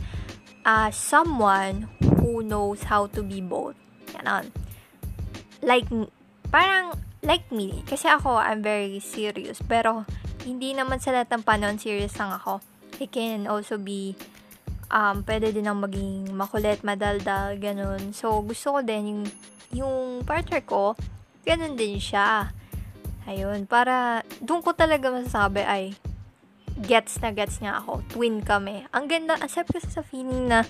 uh, 0.65 0.89
someone 0.91 1.87
who 2.19 2.43
knows 2.43 2.83
how 2.87 3.07
to 3.11 3.23
be 3.23 3.39
both. 3.39 3.75
Ganon. 4.11 4.51
Like, 5.63 5.87
parang, 6.51 6.99
like 7.23 7.47
me. 7.51 7.83
Kasi 7.87 8.11
ako, 8.11 8.35
I'm 8.35 8.63
very 8.63 8.99
serious. 8.99 9.63
Pero, 9.63 10.03
hindi 10.43 10.75
naman 10.75 10.99
sa 10.99 11.15
lahat 11.15 11.31
ng 11.31 11.43
panon, 11.43 11.79
serious 11.79 12.15
lang 12.19 12.35
ako. 12.35 12.59
I 12.99 13.07
can 13.07 13.47
also 13.47 13.79
be, 13.79 14.15
um, 14.91 15.23
pwede 15.23 15.55
din 15.55 15.67
ang 15.67 15.79
maging 15.79 16.35
makulit, 16.35 16.83
madaldal, 16.83 17.55
ganun. 17.57 18.11
So, 18.11 18.43
gusto 18.43 18.75
ko 18.75 18.79
din 18.83 19.03
yung, 19.07 19.23
yung 19.73 19.97
partner 20.27 20.61
ko, 20.63 20.93
ganun 21.47 21.79
din 21.79 21.97
siya. 21.97 22.51
Ayun, 23.23 23.63
para, 23.65 24.21
doon 24.43 24.59
ko 24.59 24.75
talaga 24.75 25.07
masasabi 25.07 25.63
ay, 25.63 25.95
gets 26.79 27.21
na 27.21 27.29
gets 27.35 27.61
niya 27.61 27.77
ako. 27.81 28.01
Twin 28.09 28.41
kami. 28.41 28.85
Ang 28.95 29.05
ganda, 29.05 29.37
accept 29.37 29.73
kasi 29.73 29.89
sa 29.89 30.01
feeling 30.01 30.49
na 30.49 30.65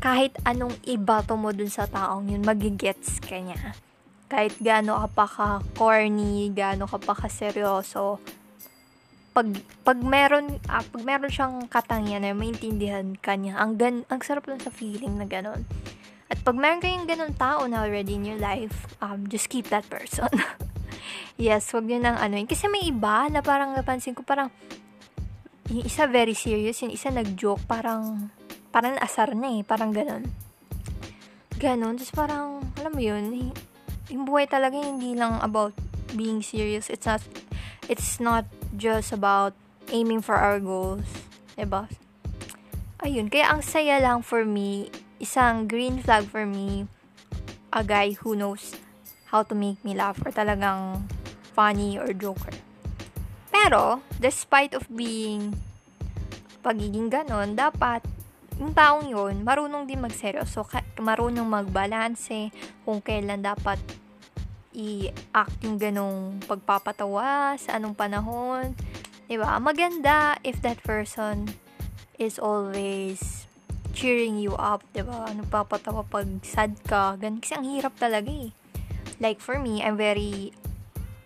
kahit 0.00 0.34
anong 0.48 0.74
ibato 0.88 1.36
mo 1.36 1.52
dun 1.52 1.68
sa 1.68 1.84
taong 1.84 2.32
yun, 2.32 2.42
magigets 2.42 3.20
ka 3.20 3.36
niya. 3.36 3.76
Kahit 4.32 4.56
gaano 4.58 4.96
ka 5.04 5.08
pa 5.12 5.26
corny, 5.76 6.48
gaano 6.50 6.88
ka 6.88 6.96
pa 6.96 7.12
seryoso, 7.28 8.16
pag 9.32 9.48
pag 9.80 9.96
meron 9.96 10.60
ah, 10.68 10.84
pag 10.84 11.02
meron 11.04 11.32
siyang 11.32 11.56
katangian 11.68 12.20
na 12.20 12.36
maintindihan 12.36 13.16
ka 13.16 13.32
niya, 13.32 13.56
ang 13.56 13.80
gan 13.80 14.04
ang 14.12 14.20
sarap 14.20 14.44
lang 14.44 14.60
sa 14.60 14.68
feeling 14.68 15.16
na 15.16 15.24
ganon. 15.24 15.64
At 16.28 16.40
pag 16.44 16.56
meron 16.56 16.80
kayong 16.80 17.08
ganon 17.08 17.36
tao 17.36 17.64
na 17.68 17.84
already 17.84 18.16
in 18.16 18.28
your 18.28 18.40
life, 18.40 18.88
um, 19.00 19.28
just 19.28 19.48
keep 19.48 19.68
that 19.72 19.84
person. 19.88 20.28
yes, 21.40 21.68
wag 21.72 21.88
niyo 21.88 22.00
nang 22.00 22.16
ano 22.16 22.40
Kasi 22.44 22.68
may 22.68 22.88
iba 22.88 23.28
na 23.28 23.44
parang 23.44 23.76
napansin 23.76 24.16
ko, 24.16 24.24
parang 24.24 24.52
yung 25.72 25.88
isa 25.88 26.04
very 26.04 26.36
serious, 26.36 26.84
yung 26.84 26.92
isa 26.92 27.08
nag-joke, 27.08 27.64
parang, 27.64 28.28
parang 28.68 29.00
asar 29.00 29.32
na 29.32 29.56
eh, 29.56 29.64
parang 29.64 29.88
ganun. 29.88 30.28
Ganun, 31.56 31.96
tapos 31.96 32.12
parang, 32.12 32.60
alam 32.76 32.92
mo 32.92 33.00
yun, 33.00 33.56
yung 34.12 34.28
buhay 34.28 34.44
talaga 34.44 34.76
hindi 34.76 35.16
lang 35.16 35.40
about 35.40 35.72
being 36.12 36.44
serious, 36.44 36.92
it's 36.92 37.08
not, 37.08 37.24
it's 37.88 38.20
not 38.20 38.44
just 38.76 39.16
about 39.16 39.56
aiming 39.88 40.20
for 40.20 40.36
our 40.36 40.60
goals, 40.60 41.08
diba? 41.56 41.88
Ayun, 43.00 43.32
kaya 43.32 43.48
ang 43.48 43.64
saya 43.64 43.96
lang 43.96 44.20
for 44.20 44.44
me, 44.44 44.92
isang 45.24 45.64
green 45.64 46.04
flag 46.04 46.28
for 46.28 46.44
me, 46.44 46.84
a 47.72 47.80
guy 47.80 48.12
who 48.20 48.36
knows 48.36 48.76
how 49.32 49.40
to 49.40 49.56
make 49.56 49.80
me 49.80 49.96
laugh 49.96 50.20
or 50.20 50.28
talagang 50.28 51.08
funny 51.56 51.96
or 51.96 52.12
joker. 52.12 52.52
Pero, 53.52 54.00
despite 54.16 54.72
of 54.72 54.88
being 54.88 55.52
pagiging 56.64 57.12
ganon, 57.12 57.52
dapat 57.52 58.00
yung 58.56 58.72
taong 58.72 59.06
yun, 59.12 59.44
marunong 59.44 59.84
din 59.84 60.00
magseryoso, 60.00 60.64
marunong 60.96 61.44
magbalanse 61.44 62.48
kung 62.82 63.04
kailan 63.04 63.44
dapat 63.44 63.76
i-act 64.72 65.56
yung 65.68 65.76
ganong 65.76 66.40
pagpapatawa, 66.48 67.60
sa 67.60 67.76
anong 67.76 67.92
panahon. 67.92 68.72
Diba? 69.28 69.60
Maganda 69.60 70.40
if 70.44 70.60
that 70.64 70.80
person 70.80 71.52
is 72.16 72.40
always 72.40 73.44
cheering 73.92 74.40
you 74.40 74.56
up, 74.56 74.80
diba? 74.96 75.28
Nagpapatawa 75.36 76.04
pag 76.08 76.28
sad 76.44 76.76
ka. 76.88 77.20
Ganun. 77.20 77.40
Kasi 77.44 77.52
ang 77.56 77.68
hirap 77.68 77.94
talaga 78.00 78.28
eh. 78.32 78.52
Like 79.20 79.38
for 79.38 79.60
me, 79.60 79.84
I'm 79.84 80.00
very, 80.00 80.56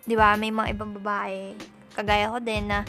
diba, 0.03 0.35
may 0.35 0.51
mga 0.51 0.75
ibang 0.75 0.91
babae, 0.99 1.55
kagaya 1.97 2.29
ko 2.29 2.37
din 2.37 2.69
na 2.69 2.85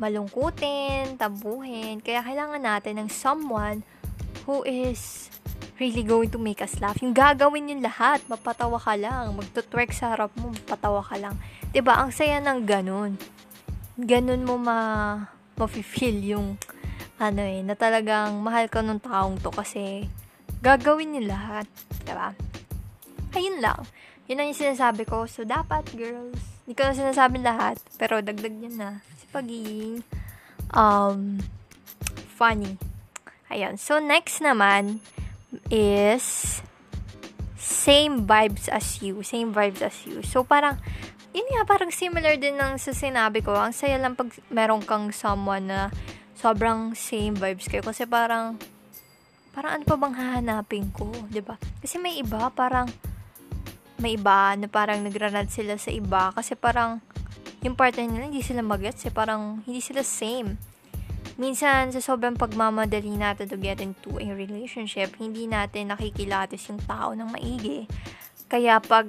malungkutin, 0.00 1.20
tabuhin. 1.20 2.00
Kaya 2.00 2.24
kailangan 2.24 2.64
natin 2.64 3.04
ng 3.04 3.10
someone 3.12 3.84
who 4.48 4.64
is 4.64 5.28
really 5.76 6.00
going 6.00 6.32
to 6.32 6.40
make 6.40 6.64
us 6.64 6.80
laugh. 6.80 6.96
Yung 7.04 7.12
gagawin 7.12 7.68
yung 7.68 7.84
lahat, 7.84 8.24
mapatawa 8.32 8.80
ka 8.80 8.96
lang. 8.96 9.36
Magtutwerk 9.36 9.92
sa 9.92 10.16
harap 10.16 10.32
mo, 10.40 10.52
mapatawa 10.52 11.04
ka 11.04 11.20
lang. 11.20 11.36
ba 11.36 11.72
diba? 11.72 11.94
Ang 12.00 12.10
saya 12.16 12.40
ng 12.40 12.64
ganun. 12.64 13.20
Ganun 14.00 14.48
mo 14.48 14.56
ma 14.56 14.78
mafe-feel 15.60 16.24
yung 16.24 16.56
ano 17.20 17.44
eh, 17.44 17.60
na 17.60 17.76
talagang 17.76 18.40
mahal 18.40 18.64
ka 18.72 18.80
nung 18.80 18.96
taong 18.96 19.36
to 19.44 19.52
kasi 19.52 20.08
gagawin 20.64 21.20
yung 21.20 21.28
lahat. 21.28 21.68
Diba? 22.08 22.32
Ayun 23.36 23.60
lang. 23.60 23.84
Yun 24.24 24.40
ang 24.40 24.48
yung 24.48 24.60
sinasabi 24.62 25.04
ko. 25.04 25.28
So, 25.28 25.44
dapat, 25.44 25.90
girls, 25.92 26.59
hindi 26.70 26.78
ko 26.78 26.86
na 26.86 26.94
sinasabi 26.94 27.42
lahat, 27.42 27.82
pero 27.98 28.22
dagdag 28.22 28.54
niya 28.54 28.70
na. 28.78 28.90
Si 29.18 29.26
pagiging, 29.34 30.06
um, 30.70 31.42
funny. 32.38 32.78
Ayun. 33.50 33.74
So, 33.74 33.98
next 33.98 34.38
naman 34.38 35.02
is 35.66 36.62
same 37.58 38.22
vibes 38.22 38.70
as 38.70 39.02
you. 39.02 39.26
Same 39.26 39.50
vibes 39.50 39.82
as 39.82 39.98
you. 40.06 40.22
So, 40.22 40.46
parang, 40.46 40.78
yun 41.34 41.50
nga, 41.50 41.66
parang 41.66 41.90
similar 41.90 42.38
din 42.38 42.54
ng 42.54 42.78
sa 42.78 42.94
sinabi 42.94 43.42
ko. 43.42 43.50
Ang 43.50 43.74
saya 43.74 43.98
lang 43.98 44.14
pag 44.14 44.30
meron 44.46 44.86
kang 44.86 45.10
someone 45.10 45.66
na 45.66 45.90
sobrang 46.38 46.94
same 46.94 47.34
vibes 47.34 47.66
kayo. 47.66 47.82
Kasi 47.82 48.06
parang, 48.06 48.54
parang 49.50 49.74
ano 49.74 49.82
pa 49.82 49.98
bang 49.98 50.14
hahanapin 50.14 50.94
ko, 50.94 51.10
ba? 51.42 51.58
Kasi 51.82 51.98
may 51.98 52.22
iba 52.22 52.46
parang 52.54 52.86
may 54.00 54.16
iba 54.16 54.56
na 54.56 54.66
parang 54.66 55.04
nagrarad 55.04 55.52
sila 55.52 55.76
sa 55.76 55.92
iba 55.92 56.32
kasi 56.32 56.56
parang 56.56 57.04
yung 57.60 57.76
partner 57.76 58.08
nila 58.08 58.32
hindi 58.32 58.40
sila 58.40 58.64
magets 58.64 59.04
eh, 59.04 59.12
parang 59.12 59.60
hindi 59.68 59.84
sila 59.84 60.00
same. 60.00 60.56
minsan 61.40 61.88
sa 61.88 62.00
sobrang 62.04 62.36
pagmamadali 62.36 63.16
natin 63.16 63.48
to 63.48 63.56
get 63.56 63.80
into 63.80 64.20
a 64.20 64.28
relationship, 64.32 65.16
hindi 65.16 65.48
natin 65.48 65.88
nakikilatis 65.88 66.68
yung 66.68 66.80
tao 66.84 67.16
ng 67.16 67.32
maigi. 67.32 67.88
Kaya 68.44 68.76
pag 68.76 69.08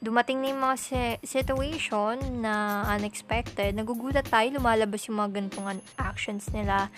dumating 0.00 0.40
na 0.40 0.46
yung 0.52 0.62
mga 0.64 0.76
si- 0.80 1.20
situation 1.24 2.16
na 2.40 2.84
unexpected, 2.96 3.76
nagugulat 3.76 4.24
tayo, 4.24 4.56
lumalabas 4.56 5.04
yung 5.08 5.20
mga 5.20 5.30
gantong 5.36 5.80
actions 6.00 6.48
nila, 6.52 6.88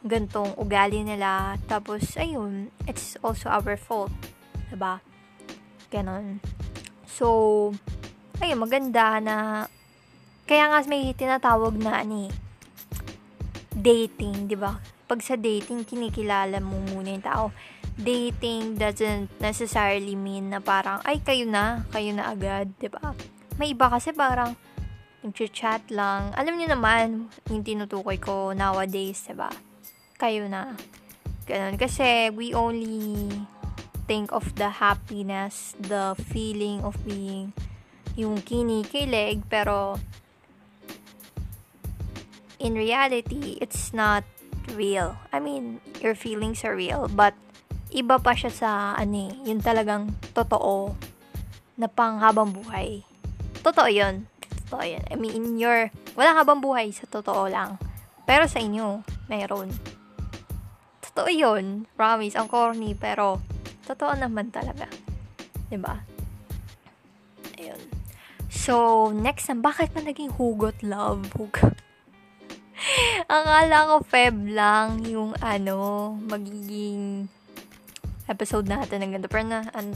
gantong 0.00 0.52
ugali 0.56 1.02
nila, 1.02 1.60
tapos, 1.66 2.14
ayun, 2.16 2.70
it's 2.86 3.20
also 3.20 3.50
our 3.50 3.76
fault. 3.76 4.12
Diba? 4.72 5.00
Ganon. 5.90 6.42
So, 7.06 7.72
ayun, 8.42 8.60
maganda 8.60 9.22
na, 9.22 9.66
kaya 10.44 10.68
nga 10.70 10.84
may 10.90 11.14
tinatawag 11.14 11.78
na, 11.78 12.02
ani, 12.02 12.28
dating, 13.72 14.50
di 14.50 14.56
ba? 14.58 14.76
Pag 15.06 15.22
sa 15.22 15.38
dating, 15.38 15.86
kinikilala 15.86 16.58
mo 16.58 16.76
muna 16.90 17.14
yung 17.14 17.24
tao. 17.24 17.44
Dating 17.96 18.76
doesn't 18.76 19.40
necessarily 19.40 20.18
mean 20.18 20.52
na 20.52 20.60
parang, 20.60 21.00
ay, 21.06 21.22
kayo 21.22 21.46
na, 21.48 21.86
kayo 21.94 22.10
na 22.12 22.34
agad, 22.34 22.68
di 22.76 22.90
ba? 22.90 23.14
May 23.56 23.72
iba 23.72 23.88
kasi 23.88 24.12
parang, 24.12 24.52
nag-chat 25.24 25.88
lang. 25.90 26.30
Alam 26.36 26.54
niyo 26.58 26.70
naman, 26.70 27.30
yung 27.50 27.62
tinutukoy 27.64 28.20
ko 28.20 28.52
nowadays, 28.52 29.26
di 29.26 29.34
ba? 29.34 29.48
Kayo 30.18 30.46
na. 30.46 30.76
Ganun. 31.46 31.78
Kasi, 31.78 32.30
we 32.34 32.52
only 32.52 33.30
think 34.06 34.30
of 34.30 34.54
the 34.54 34.78
happiness, 34.78 35.74
the 35.78 36.14
feeling 36.30 36.80
of 36.86 36.94
being 37.02 37.52
yung 38.16 38.40
kinikilig, 38.40 39.44
pero 39.50 40.00
in 42.58 42.74
reality, 42.74 43.60
it's 43.60 43.92
not 43.92 44.24
real. 44.74 45.20
I 45.30 45.38
mean, 45.38 45.84
your 46.00 46.16
feelings 46.16 46.64
are 46.64 46.74
real, 46.74 47.10
but 47.12 47.36
iba 47.92 48.18
pa 48.18 48.32
siya 48.32 48.50
sa, 48.50 48.70
ano 48.96 49.30
eh, 49.30 49.32
yung 49.46 49.60
talagang 49.60 50.16
totoo 50.32 50.96
na 51.76 51.86
panghabang 51.86 52.56
buhay. 52.56 53.04
Totoo 53.60 53.90
yun. 53.92 54.26
Totoo 54.66 54.82
yun. 54.82 55.04
I 55.12 55.14
mean, 55.14 55.36
in 55.36 55.60
your, 55.60 55.92
wala 56.16 56.32
habang 56.32 56.64
buhay 56.64 56.90
sa 56.90 57.04
totoo 57.06 57.46
lang. 57.52 57.76
Pero 58.24 58.48
sa 58.48 58.58
inyo, 58.58 59.04
meron. 59.28 59.70
Totoo 61.04 61.30
yun. 61.30 61.84
Promise, 61.94 62.34
ang 62.34 62.48
corny, 62.48 62.96
pero 62.96 63.38
totoo 63.86 64.18
naman 64.18 64.50
talaga. 64.50 64.90
ba 64.90 65.70
diba? 65.70 65.94
Ayun. 67.56 67.82
So, 68.50 69.08
next 69.14 69.46
na, 69.46 69.62
bakit 69.62 69.94
pa 69.94 70.02
naging 70.02 70.34
hugot 70.34 70.82
love? 70.82 71.30
Hugot. 71.38 71.78
Akala 73.32 73.90
ko 73.90 73.96
Feb 74.04 74.52
lang 74.52 75.02
yung 75.06 75.32
ano, 75.40 76.12
magiging 76.26 77.26
episode 78.26 78.66
natin 78.66 79.02
ng 79.02 79.10
ganito. 79.18 79.30
Pero 79.30 79.46
na, 79.46 79.66
an, 79.74 79.94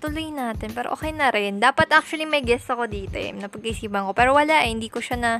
tuloy 0.00 0.32
natin. 0.32 0.72
Pero 0.72 0.92
okay 0.96 1.12
na 1.12 1.28
rin. 1.32 1.60
Dapat 1.60 1.92
actually 1.92 2.24
may 2.24 2.40
guest 2.40 2.68
ako 2.72 2.88
dito 2.88 3.16
eh. 3.20 3.32
Napag-isipan 3.32 4.08
ko. 4.08 4.12
Pero 4.16 4.32
wala 4.32 4.64
eh. 4.64 4.72
Hindi 4.72 4.88
ko 4.88 4.98
siya 5.00 5.16
na, 5.20 5.32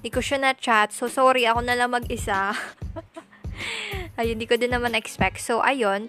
hindi 0.00 0.10
ko 0.10 0.22
siya 0.22 0.38
na 0.40 0.50
chat. 0.54 0.94
So, 0.94 1.10
sorry. 1.10 1.44
Ako 1.46 1.62
na 1.62 1.74
lang 1.74 1.92
mag-isa. 1.92 2.54
ayun, 4.18 4.38
hindi 4.38 4.48
ko 4.48 4.56
din 4.56 4.72
naman 4.72 4.94
expect. 4.94 5.42
So, 5.42 5.60
ayun. 5.60 6.08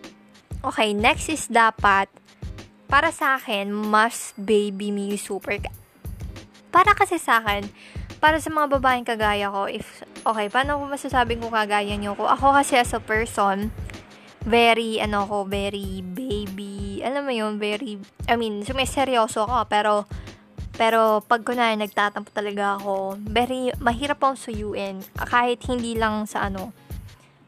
Okay, 0.65 0.89
next 0.97 1.29
is 1.29 1.45
dapat, 1.45 2.09
para 2.89 3.13
sa 3.13 3.37
akin, 3.37 3.69
must 3.69 4.33
baby 4.41 4.89
me 4.89 5.13
super. 5.13 5.61
Para 6.73 6.97
kasi 6.97 7.21
sa 7.21 7.37
akin, 7.43 7.69
para 8.17 8.41
sa 8.41 8.49
mga 8.49 8.79
babaeng 8.79 9.05
kagaya 9.05 9.53
ko, 9.53 9.69
if, 9.69 9.85
okay, 10.25 10.49
paano 10.49 10.81
ko 10.81 10.89
masasabing 10.89 11.45
ko 11.45 11.53
kagaya 11.53 11.93
nyo 11.93 12.17
ko? 12.17 12.25
Ako 12.25 12.57
kasi 12.57 12.73
as 12.81 12.89
a 12.97 13.01
person, 13.03 13.69
very, 14.49 14.97
ano 14.97 15.29
ko, 15.29 15.45
very 15.45 16.01
baby, 16.01 17.05
alam 17.05 17.29
mo 17.29 17.33
yun, 17.35 17.61
very, 17.61 18.01
I 18.25 18.33
mean, 18.33 18.65
seryoso 18.65 19.45
ako, 19.45 19.69
pero, 19.69 19.93
pero 20.73 21.21
pag 21.21 21.45
kunwari 21.45 21.77
nagtatampo 21.77 22.33
talaga 22.33 22.81
ako, 22.81 23.21
very, 23.29 23.69
mahirap 23.77 24.17
akong 24.17 24.41
suyuin, 24.41 25.05
kahit 25.21 25.61
hindi 25.69 25.93
lang 25.93 26.25
sa 26.25 26.49
ano, 26.49 26.73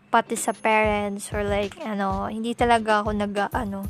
pati 0.09 0.33
sa 0.33 0.51
parents, 0.51 1.29
or 1.31 1.45
like, 1.45 1.77
ano, 1.85 2.27
hindi 2.27 2.57
talaga 2.57 3.05
ako 3.05 3.13
nag, 3.13 3.33
ano, 3.53 3.85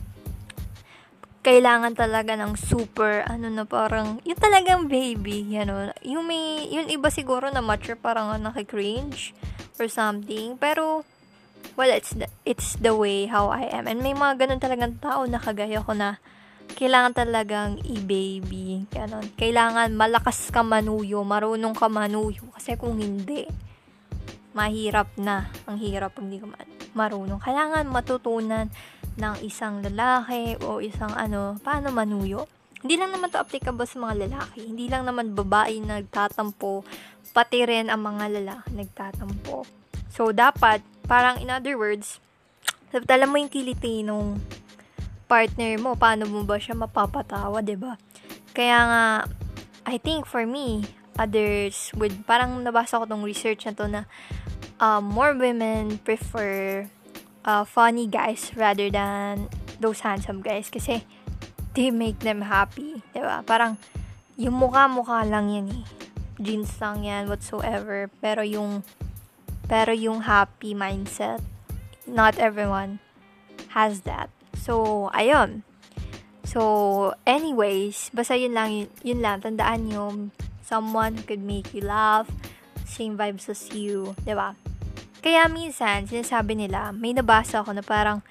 kailangan 1.40 1.96
talaga 1.96 2.36
ng 2.36 2.60
super, 2.60 3.24
ano 3.24 3.48
na 3.48 3.64
parang, 3.64 4.20
yung 4.28 4.40
talagang 4.40 4.92
baby, 4.92 5.48
you 5.48 5.64
know. 5.64 5.88
Yung 6.04 6.28
may, 6.28 6.68
yung 6.68 6.92
iba 6.92 7.08
siguro 7.08 7.48
na 7.48 7.64
mature 7.64 7.96
parang 7.96 8.36
nakikringe 8.44 9.32
or 9.80 9.88
something. 9.88 10.60
Pero, 10.60 11.08
well, 11.80 11.90
it's 11.96 12.12
the, 12.12 12.28
it's 12.44 12.76
the 12.84 12.92
way 12.92 13.32
how 13.32 13.48
I 13.48 13.72
am. 13.72 13.88
And 13.88 14.04
may 14.04 14.12
mga 14.12 14.46
ganun 14.46 14.60
talagang 14.60 15.00
tao 15.00 15.24
na 15.24 15.40
kagaya 15.40 15.80
ko 15.80 15.96
na 15.96 16.20
kailangan 16.76 17.16
talagang 17.16 17.72
i-baby. 17.88 18.86
Ganon. 18.92 19.32
Kailangan 19.40 19.96
malakas 19.96 20.52
ka 20.52 20.60
manuyo, 20.60 21.24
marunong 21.24 21.74
ka 21.74 21.88
manuyo. 21.88 22.52
Kasi 22.52 22.76
kung 22.76 23.00
hindi, 23.00 23.48
mahirap 24.60 25.08
na. 25.16 25.48
Ang 25.72 25.80
hirap 25.80 26.20
pag 26.20 26.28
hindi 26.28 26.44
ka 26.44 26.52
marunong. 26.92 27.40
Kailangan 27.40 27.88
matutunan 27.88 28.68
ng 29.16 29.36
isang 29.48 29.80
lalaki 29.80 30.60
o 30.60 30.84
isang 30.84 31.16
ano, 31.16 31.56
paano 31.64 31.96
manuyo. 31.96 32.44
Hindi 32.80 32.96
lang 33.00 33.12
naman 33.16 33.32
to 33.32 33.40
applicable 33.40 33.88
sa 33.88 34.00
mga 34.00 34.28
lalaki. 34.28 34.68
Hindi 34.68 34.92
lang 34.92 35.04
naman 35.08 35.36
babae 35.36 35.80
nagtatampo, 35.84 36.84
pati 37.32 37.64
rin 37.68 37.92
ang 37.92 38.04
mga 38.04 38.40
lalaki 38.40 38.70
nagtatampo. 38.76 39.68
So, 40.12 40.32
dapat, 40.32 40.84
parang 41.08 41.44
in 41.44 41.52
other 41.52 41.76
words, 41.76 42.24
dapat 42.92 43.10
alam 43.20 43.32
mo 43.32 43.38
yung 43.40 43.52
kiliti 43.52 44.04
nung 44.04 44.40
partner 45.30 45.78
mo, 45.78 45.94
paano 45.94 46.26
mo 46.26 46.42
ba 46.48 46.58
siya 46.58 46.74
mapapatawa, 46.74 47.60
ba 47.60 47.62
diba? 47.62 47.94
Kaya 48.56 48.80
nga, 48.88 49.06
I 49.86 50.02
think 50.02 50.26
for 50.26 50.48
me, 50.48 50.88
others 51.20 51.92
would, 52.00 52.24
parang 52.24 52.64
nabasa 52.64 52.98
ko 52.98 53.06
tong 53.06 53.28
research 53.28 53.68
na 53.68 53.76
to 53.76 53.86
na 53.92 54.08
uh, 54.80 55.04
more 55.04 55.36
women 55.36 56.00
prefer 56.00 56.88
uh, 57.46 57.64
funny 57.64 58.08
guys 58.08 58.52
rather 58.56 58.90
than 58.90 59.48
those 59.80 60.02
handsome 60.02 60.42
guys 60.42 60.68
kasi 60.72 61.04
they 61.76 61.92
make 61.92 62.20
them 62.20 62.42
happy, 62.44 63.04
'di 63.14 63.22
ba? 63.22 63.46
Parang 63.46 63.78
yung 64.40 64.56
mukha-mukha 64.56 65.28
lang 65.28 65.52
yan 65.52 65.68
eh. 65.72 65.84
Jeans 66.40 66.72
lang 66.80 67.04
yan 67.04 67.28
whatsoever, 67.28 68.08
pero 68.24 68.42
yung 68.42 68.82
pero 69.70 69.94
yung 69.94 70.26
happy 70.26 70.74
mindset, 70.74 71.44
not 72.08 72.40
everyone 72.42 72.98
has 73.78 74.02
that. 74.08 74.34
So, 74.58 75.08
ayun. 75.14 75.62
So, 76.42 77.14
anyways, 77.30 78.10
basta 78.10 78.34
yun 78.34 78.58
lang, 78.58 78.74
yun, 78.74 78.90
yun 79.06 79.20
lang, 79.22 79.46
tandaan 79.46 79.94
nyo, 79.94 80.34
someone 80.66 81.22
who 81.22 81.24
could 81.30 81.46
make 81.46 81.70
you 81.78 81.86
laugh, 81.86 82.26
same 82.90 83.14
vibes 83.14 83.46
as 83.46 83.70
you, 83.70 84.18
ba 84.26 84.34
diba? 84.34 84.50
Kaya 85.20 85.52
minsan, 85.52 86.08
sinasabi 86.08 86.56
nila, 86.56 86.96
may 86.96 87.12
nabasa 87.12 87.60
ako 87.60 87.76
na 87.76 87.84
parang 87.84 88.24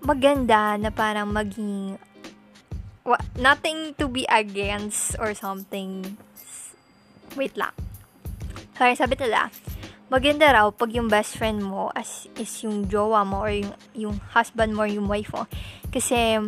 maganda 0.00 0.80
na 0.80 0.88
parang 0.88 1.28
maging 1.28 2.00
wa, 3.04 3.20
nothing 3.36 3.92
to 4.00 4.08
be 4.08 4.24
against 4.32 5.14
or 5.20 5.36
something. 5.36 6.16
Wait 7.36 7.52
lang. 7.54 7.72
Sorry, 8.80 8.96
sabi 8.96 9.16
nila, 9.20 9.52
maganda 10.08 10.56
raw 10.56 10.72
pag 10.72 10.92
yung 10.96 11.12
best 11.12 11.36
friend 11.36 11.60
mo 11.60 11.92
as 11.92 12.28
is 12.40 12.52
yung 12.64 12.88
jowa 12.88 13.20
mo 13.24 13.44
or 13.44 13.52
yung, 13.52 13.72
yung 13.92 14.16
husband 14.32 14.72
mo 14.72 14.84
or 14.84 14.90
yung 14.90 15.08
wife 15.08 15.28
mo. 15.36 15.44
Kasi, 15.92 16.40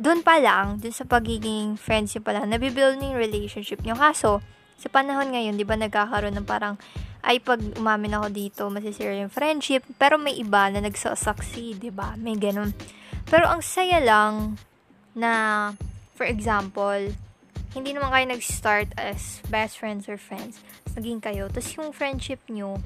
doon 0.00 0.20
pa 0.26 0.38
lang, 0.42 0.82
doon 0.82 0.94
sa 0.94 1.06
pagiging 1.06 1.78
friends 1.78 2.16
pa 2.22 2.34
lang, 2.34 2.50
nabibuild 2.50 2.98
yung 2.98 3.18
relationship 3.18 3.82
nyo. 3.86 3.94
Kaso, 3.94 4.42
sa 4.80 4.88
panahon 4.88 5.28
ngayon, 5.28 5.60
di 5.60 5.68
ba 5.68 5.76
nagkakaroon 5.76 6.32
ng 6.40 6.48
parang 6.48 6.80
ay 7.20 7.36
pag 7.36 7.60
umamin 7.76 8.16
ako 8.16 8.26
dito, 8.32 8.62
masisira 8.72 9.12
yung 9.12 9.28
friendship. 9.28 9.84
Pero 10.00 10.16
may 10.16 10.40
iba 10.40 10.72
na 10.72 10.80
nagsasucceed, 10.80 11.76
di 11.84 11.92
ba? 11.92 12.16
May 12.16 12.40
ganun. 12.40 12.72
Pero 13.28 13.44
ang 13.44 13.60
saya 13.60 14.00
lang 14.00 14.56
na, 15.12 15.72
for 16.16 16.24
example, 16.24 17.12
hindi 17.76 17.92
naman 17.92 18.08
kayo 18.08 18.24
nag-start 18.32 18.96
as 18.96 19.44
best 19.52 19.76
friends 19.76 20.08
or 20.08 20.16
friends. 20.16 20.64
Naging 20.96 21.20
kayo. 21.20 21.52
Tapos 21.52 21.70
yung 21.76 21.92
friendship 21.92 22.40
nyo, 22.48 22.80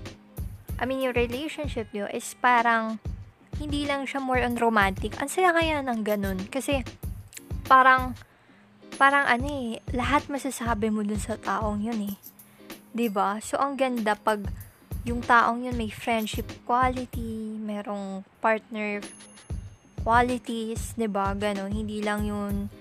I 0.83 0.90
mean, 0.90 0.98
yung 0.98 1.14
relationship 1.14 1.94
nyo 1.94 2.11
is 2.11 2.35
parang, 2.42 2.98
hindi 3.54 3.87
lang 3.87 4.02
siya 4.11 4.18
more 4.18 4.42
on 4.42 4.59
romantic. 4.59 5.14
Ang 5.22 5.30
saya 5.30 5.54
kaya 5.54 5.78
ng 5.78 6.02
ganun. 6.02 6.42
Kasi, 6.50 6.83
parang, 7.70 8.18
parang 8.94 9.26
ano 9.26 9.46
eh, 9.46 9.83
lahat 9.90 10.30
masasabi 10.30 10.90
mo 10.90 11.02
dun 11.02 11.20
sa 11.20 11.35
taong 11.38 11.83
yun 11.83 12.14
eh. 12.14 12.16
ba? 13.11 13.42
So 13.42 13.59
ang 13.59 13.74
ganda 13.74 14.14
pag 14.14 14.46
yung 15.04 15.20
taong 15.20 15.66
yun 15.68 15.76
may 15.76 15.92
friendship 15.92 16.48
quality, 16.64 17.61
merong 17.61 18.24
partner 18.40 19.04
qualities, 20.04 20.96
ba? 21.11 21.37
Ganon, 21.37 21.72
hindi 21.72 22.00
lang 22.00 22.24
yun 22.24 22.72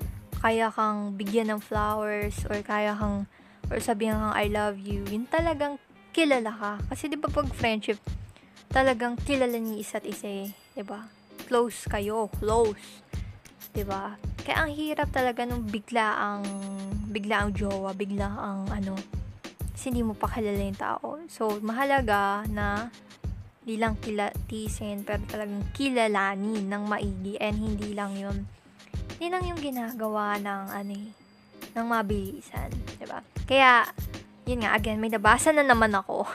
kaya 0.43 0.67
kang 0.76 1.15
bigyan 1.15 1.56
ng 1.56 1.62
flowers 1.63 2.43
or 2.52 2.60
kaya 2.60 2.91
kang 2.99 3.32
or 3.71 3.80
sabihan 3.80 4.19
kang 4.19 4.36
I 4.36 4.52
love 4.52 4.76
you. 4.76 5.08
Yun 5.08 5.23
talagang 5.32 5.80
kilala 6.12 6.52
ka. 6.52 6.73
Kasi 6.91 7.08
di 7.08 7.15
ba 7.15 7.32
pag 7.32 7.47
friendship, 7.56 7.95
talagang 8.67 9.15
kilala 9.23 9.56
niyo 9.56 9.80
isa't 9.80 10.04
isa 10.04 10.28
eh. 10.28 10.52
Ba? 10.84 11.08
Close 11.47 11.88
kayo. 11.88 12.28
Close. 12.39 13.04
Ba? 13.88 14.19
Kaya 14.44 14.68
ang 14.68 14.72
hirap 14.76 15.08
talaga 15.16 15.48
nung 15.48 15.64
bigla 15.64 16.20
ang 16.20 16.44
bigla 17.10 17.48
ang 17.48 17.52
jowa, 17.56 17.96
bigla 17.96 18.28
ang 18.28 18.68
ano, 18.70 19.00
hindi 19.84 20.00
mo 20.04 20.16
pa 20.16 20.32
kilala 20.32 20.64
yung 20.64 20.80
tao. 20.80 21.08
So, 21.28 21.60
mahalaga 21.60 22.48
na 22.48 22.88
hindi 23.64 23.80
lang 23.80 24.00
kilatisin, 24.00 25.08
pero 25.08 25.24
talagang 25.28 25.64
kilalanin 25.76 26.68
ng 26.68 26.84
maigi 26.88 27.40
and 27.40 27.56
hindi 27.60 27.96
lang 27.96 28.16
yun 28.16 28.48
hindi 29.24 29.40
lang 29.40 29.48
yung 29.48 29.62
ginagawa 29.64 30.36
ng 30.36 30.64
ano 30.74 30.92
eh, 30.92 31.10
ng 31.80 31.86
mabilisan, 31.88 32.68
'di 33.00 33.08
ba? 33.08 33.24
Kaya 33.48 33.88
yun 34.44 34.68
nga 34.68 34.76
again, 34.76 35.00
may 35.00 35.08
nabasa 35.08 35.56
na 35.56 35.64
naman 35.64 35.96
ako. 35.96 36.28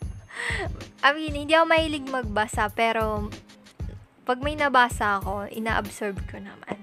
I 1.06 1.14
mean, 1.14 1.38
hindi 1.38 1.54
ako 1.54 1.70
mahilig 1.70 2.10
magbasa 2.10 2.66
pero 2.74 3.30
pag 4.26 4.42
may 4.42 4.58
nabasa 4.58 5.22
ako, 5.22 5.46
ina-absorb 5.54 6.18
ko 6.26 6.42
naman. 6.42 6.82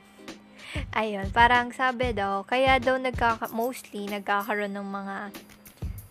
Ayun, 0.98 1.30
parang 1.30 1.70
sabi 1.72 2.13
daw, 2.13 2.42
kaya 2.48 2.82
daw 2.82 2.98
nagkaka 2.98 3.54
mostly 3.54 4.10
nagkakaroon 4.10 4.74
ng 4.74 4.88
mga 4.88 5.18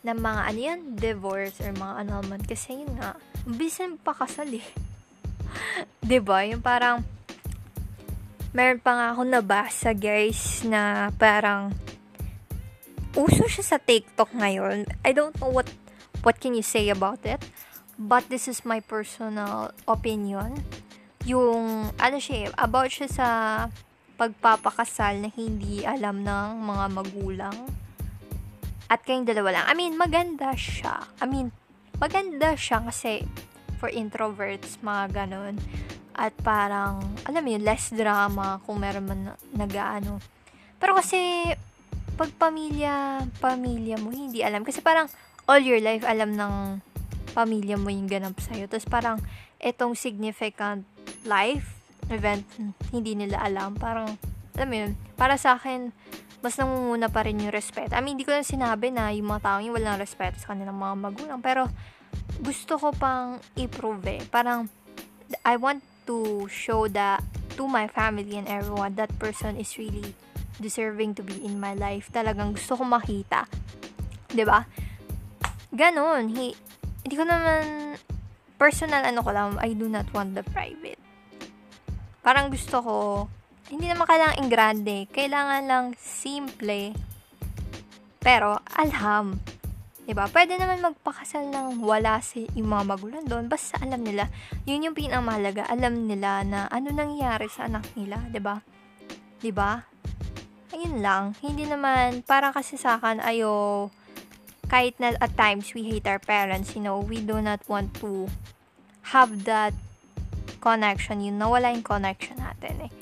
ng 0.06 0.18
mga 0.22 0.40
ano 0.46 0.58
yan, 0.58 0.80
divorce 0.94 1.58
or 1.62 1.74
mga 1.74 2.06
annulment 2.06 2.44
kasi 2.46 2.86
yun 2.86 2.94
nga, 2.94 3.18
bisan 3.46 3.98
pa 3.98 4.14
kasal 4.14 4.46
eh. 4.50 4.66
'Di 6.06 6.18
ba? 6.22 6.46
Yung 6.46 6.62
parang 6.62 7.02
meron 8.54 8.78
pa 8.78 8.92
nga 8.94 9.06
ako 9.12 9.22
nabasa 9.26 9.90
guys 9.92 10.62
na 10.62 11.10
parang 11.18 11.74
uso 13.18 13.44
siya 13.50 13.64
sa 13.74 13.78
TikTok 13.82 14.30
ngayon. 14.36 14.86
I 15.02 15.10
don't 15.10 15.34
know 15.42 15.50
what 15.50 15.66
what 16.22 16.38
can 16.38 16.54
you 16.54 16.62
say 16.62 16.86
about 16.90 17.22
it. 17.26 17.42
But 17.96 18.28
this 18.28 18.44
is 18.44 18.68
my 18.68 18.84
personal 18.84 19.72
opinion. 19.88 20.60
Yung, 21.24 21.90
ano 21.96 22.18
siya, 22.20 22.52
about 22.60 22.92
siya 22.92 23.08
sa 23.08 23.28
pagpapakasal 24.16 25.20
na 25.20 25.30
hindi 25.32 25.84
alam 25.84 26.24
ng 26.24 26.48
mga 26.64 26.84
magulang. 26.92 27.56
At 28.88 29.04
kayong 29.04 29.28
dalawa 29.28 29.60
lang. 29.60 29.64
I 29.68 29.74
mean, 29.76 29.92
maganda 30.00 30.56
siya. 30.56 31.04
I 31.20 31.26
mean, 31.28 31.52
maganda 32.00 32.56
siya 32.56 32.80
kasi 32.80 33.28
for 33.76 33.92
introverts, 33.92 34.80
mga 34.80 35.24
ganon. 35.24 35.60
At 36.16 36.32
parang, 36.40 37.04
alam 37.28 37.44
mo 37.44 37.48
yun, 37.52 37.62
less 37.62 37.92
drama 37.92 38.56
kung 38.64 38.80
meron 38.80 39.04
man 39.04 39.20
nag-ano. 39.52 40.16
Pero 40.80 40.96
kasi, 40.96 41.52
pag 42.16 42.32
pamilya, 42.40 43.20
pamilya 43.36 44.00
mo, 44.00 44.08
hindi 44.08 44.40
alam. 44.40 44.64
Kasi 44.64 44.80
parang, 44.80 45.12
all 45.44 45.60
your 45.60 45.82
life, 45.84 46.08
alam 46.08 46.32
ng 46.32 46.80
pamilya 47.36 47.76
mo 47.76 47.92
yung 47.92 48.08
ganap 48.08 48.40
sa'yo. 48.40 48.64
Tapos 48.64 48.88
parang, 48.88 49.20
etong 49.60 49.92
significant 49.92 50.88
life 51.28 51.76
event, 52.10 52.46
hindi 52.90 53.12
nila 53.14 53.42
alam. 53.42 53.74
Parang, 53.76 54.18
alam 54.56 54.68
mo 54.68 54.76
yun, 54.76 54.92
para 55.18 55.36
sa 55.36 55.58
akin, 55.58 55.90
mas 56.44 56.54
nangunguna 56.60 57.10
pa 57.10 57.26
rin 57.26 57.40
yung 57.42 57.50
respeto. 57.50 57.96
I 57.96 58.02
mean, 58.04 58.18
hindi 58.18 58.26
ko 58.28 58.36
lang 58.36 58.46
sinabi 58.46 58.92
na 58.94 59.10
yung 59.10 59.32
mga 59.32 59.42
tao 59.42 59.58
yung 59.58 59.74
walang 59.74 59.98
respeto 59.98 60.38
sa 60.38 60.54
kanilang 60.54 60.78
mga 60.78 60.94
magulang. 60.94 61.40
Pero, 61.42 61.66
gusto 62.40 62.78
ko 62.78 62.92
pang 62.94 63.40
i-prove 63.56 64.04
eh. 64.06 64.20
Parang, 64.30 64.70
I 65.42 65.58
want 65.58 65.82
to 66.06 66.46
show 66.46 66.86
that 66.92 67.24
to 67.58 67.66
my 67.66 67.88
family 67.90 68.38
and 68.38 68.46
everyone 68.46 68.94
that 68.94 69.10
person 69.18 69.58
is 69.58 69.74
really 69.74 70.14
deserving 70.60 71.16
to 71.16 71.22
be 71.24 71.40
in 71.42 71.58
my 71.58 71.74
life. 71.74 72.12
Talagang 72.12 72.54
gusto 72.54 72.78
ko 72.78 72.84
makita. 72.84 73.48
ba? 74.30 74.60
Ganon. 75.74 76.30
He, 76.36 76.54
hindi 77.02 77.14
ko 77.16 77.24
naman 77.26 77.96
personal 78.56 79.04
ano 79.04 79.20
ko 79.20 79.30
lang, 79.32 79.56
I 79.60 79.76
do 79.76 79.88
not 79.88 80.08
want 80.12 80.34
the 80.34 80.44
private. 80.44 81.05
Parang 82.26 82.50
gusto 82.50 82.82
ko 82.82 82.96
hindi 83.70 83.86
naman 83.86 84.06
kailangan 84.06 84.38
in 84.42 84.50
grande, 84.50 84.98
kailangan 85.14 85.62
lang 85.66 85.86
simple. 85.98 86.94
Pero 88.18 88.58
alham, 88.74 89.38
'Di 90.06 90.14
ba? 90.14 90.30
Pwede 90.30 90.54
naman 90.54 90.78
magpakasal 90.78 91.50
ng 91.50 91.82
wala 91.82 92.22
si 92.22 92.46
yung 92.54 92.70
mga 92.70 92.84
magulang 92.86 93.24
doon 93.26 93.50
basta 93.50 93.74
alam 93.82 94.06
nila. 94.06 94.30
Yun 94.62 94.86
yung 94.86 94.94
pinakamahalaga. 94.94 95.66
Alam 95.66 96.06
nila 96.06 96.46
na 96.46 96.70
ano 96.70 96.94
nangyayari 96.94 97.50
sa 97.50 97.66
anak 97.66 97.90
nila, 97.98 98.22
ba? 98.38 98.62
'Di 99.42 99.50
ba? 99.50 99.82
Ayun 100.70 101.02
lang. 101.02 101.34
Hindi 101.42 101.66
naman 101.66 102.22
parang 102.22 102.54
kasi 102.54 102.78
sa 102.78 103.02
akin 103.02 103.18
ayo 103.18 103.90
kahit 104.70 104.98
na 105.02 105.14
at 105.18 105.34
times 105.34 105.74
we 105.74 105.86
hate 105.86 106.06
our 106.06 106.22
parents, 106.22 106.74
you 106.74 106.82
know, 106.82 106.98
we 107.02 107.22
do 107.22 107.38
not 107.42 107.62
want 107.70 107.90
to 108.02 108.26
have 109.14 109.46
that 109.46 109.74
connection, 110.66 111.22
yun, 111.22 111.38
nawala 111.38 111.70
yung 111.70 111.86
connection 111.86 112.34
natin 112.42 112.90
eh. 112.90 112.92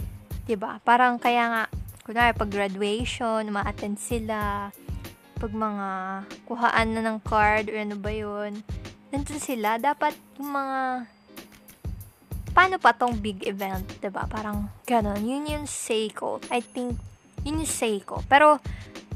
ba? 0.61 0.77
Parang 0.85 1.17
kaya 1.17 1.49
nga, 1.49 1.65
kunwari 2.05 2.37
pag 2.37 2.53
graduation, 2.53 3.49
ma-attend 3.49 3.97
sila, 3.97 4.69
pag 5.41 5.53
mga 5.53 5.89
kuhaan 6.45 6.89
na 6.93 7.01
ng 7.01 7.19
card 7.25 7.73
or 7.73 7.81
ano 7.81 7.97
ba 7.97 8.13
yun, 8.13 8.61
nandun 9.09 9.41
sila, 9.41 9.81
dapat 9.81 10.13
yung 10.37 10.53
mga 10.53 11.09
paano 12.55 12.77
pa 12.79 12.93
tong 12.93 13.17
big 13.19 13.43
event, 13.49 13.89
ba 13.99 14.01
diba? 14.05 14.25
Parang 14.29 14.69
ganon. 14.87 15.25
Yun 15.25 15.51
yung 15.51 15.67
say 15.67 16.13
ko. 16.13 16.39
I 16.53 16.63
think, 16.63 17.01
yun 17.43 17.65
yung 17.65 17.69
say 17.69 17.99
ko. 18.05 18.23
Pero, 18.31 18.63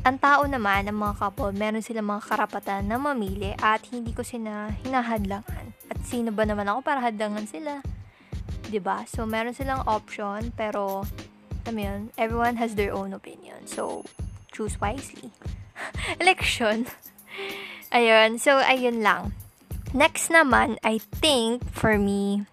ang 0.02 0.16
tao 0.18 0.42
naman, 0.48 0.88
ang 0.88 0.98
mga 0.98 1.20
couple, 1.22 1.54
meron 1.54 1.84
sila 1.84 2.02
mga 2.02 2.24
karapatan 2.24 2.88
na 2.88 2.98
mamili 2.98 3.54
at 3.60 3.84
hindi 3.92 4.10
ko 4.10 4.26
sila 4.26 4.72
hinahadlangan. 4.82 5.70
At 5.86 5.98
sino 6.02 6.34
ba 6.34 6.48
naman 6.48 6.66
ako 6.66 6.82
para 6.82 7.04
hadlangan 7.04 7.46
sila? 7.46 7.84
'Di 8.68 8.80
ba? 8.80 9.08
So, 9.08 9.24
meron 9.24 9.56
silang 9.56 9.84
option, 9.88 10.52
pero, 10.54 11.04
alam 11.64 11.76
yun, 11.76 12.00
everyone 12.20 12.60
has 12.60 12.76
their 12.76 12.92
own 12.92 13.16
opinion. 13.16 13.64
So, 13.68 14.04
choose 14.52 14.80
wisely. 14.80 15.32
election. 16.22 16.86
Ayun. 17.96 18.36
So, 18.36 18.60
ayun 18.60 19.00
lang. 19.00 19.32
Next 19.96 20.28
naman, 20.28 20.76
I 20.84 21.00
think, 21.00 21.64
for 21.72 21.96
me, 21.96 22.44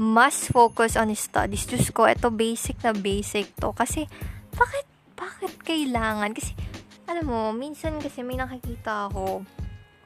must 0.00 0.48
focus 0.48 0.96
on 0.96 1.12
studies. 1.12 1.68
Diyos 1.68 1.92
ko, 1.92 2.08
ito 2.08 2.32
basic 2.32 2.80
na 2.80 2.96
basic 2.96 3.52
to. 3.60 3.76
Kasi, 3.76 4.08
bakit, 4.56 4.88
bakit 5.12 5.52
kailangan? 5.60 6.32
Kasi, 6.32 6.56
alam 7.04 7.28
mo, 7.28 7.52
minsan 7.52 8.00
kasi 8.00 8.24
may 8.24 8.40
nakikita 8.40 9.12
ako 9.12 9.44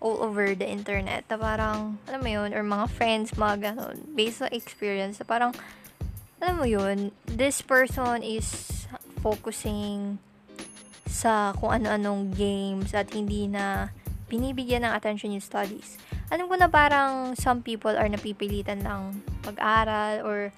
all 0.02 0.18
over 0.18 0.50
the 0.58 0.66
internet 0.66 1.22
na 1.30 1.38
parang, 1.38 2.02
alam 2.10 2.20
mo 2.20 2.28
yun, 2.28 2.50
or 2.50 2.66
mga 2.66 2.90
friends, 2.90 3.38
mga 3.38 3.72
ganun, 3.72 4.02
based 4.18 4.42
on 4.42 4.50
experience, 4.50 5.22
na 5.22 5.24
parang, 5.24 5.54
alam 6.42 6.58
mo 6.58 6.66
yun, 6.66 7.14
this 7.30 7.62
person 7.62 8.18
is 8.26 8.82
focusing 9.22 10.18
sa 11.06 11.54
kung 11.54 11.70
ano-anong 11.70 12.34
games 12.34 12.90
at 12.90 13.14
hindi 13.14 13.46
na 13.46 13.94
binibigyan 14.26 14.82
ng 14.82 14.92
attention 14.96 15.30
yung 15.30 15.44
studies. 15.44 16.00
Alam 16.32 16.50
ko 16.50 16.58
na 16.58 16.66
parang 16.66 17.38
some 17.38 17.62
people 17.62 17.94
are 17.94 18.08
napipilitan 18.10 18.82
lang 18.82 19.22
mag-aral 19.46 20.26
or 20.26 20.50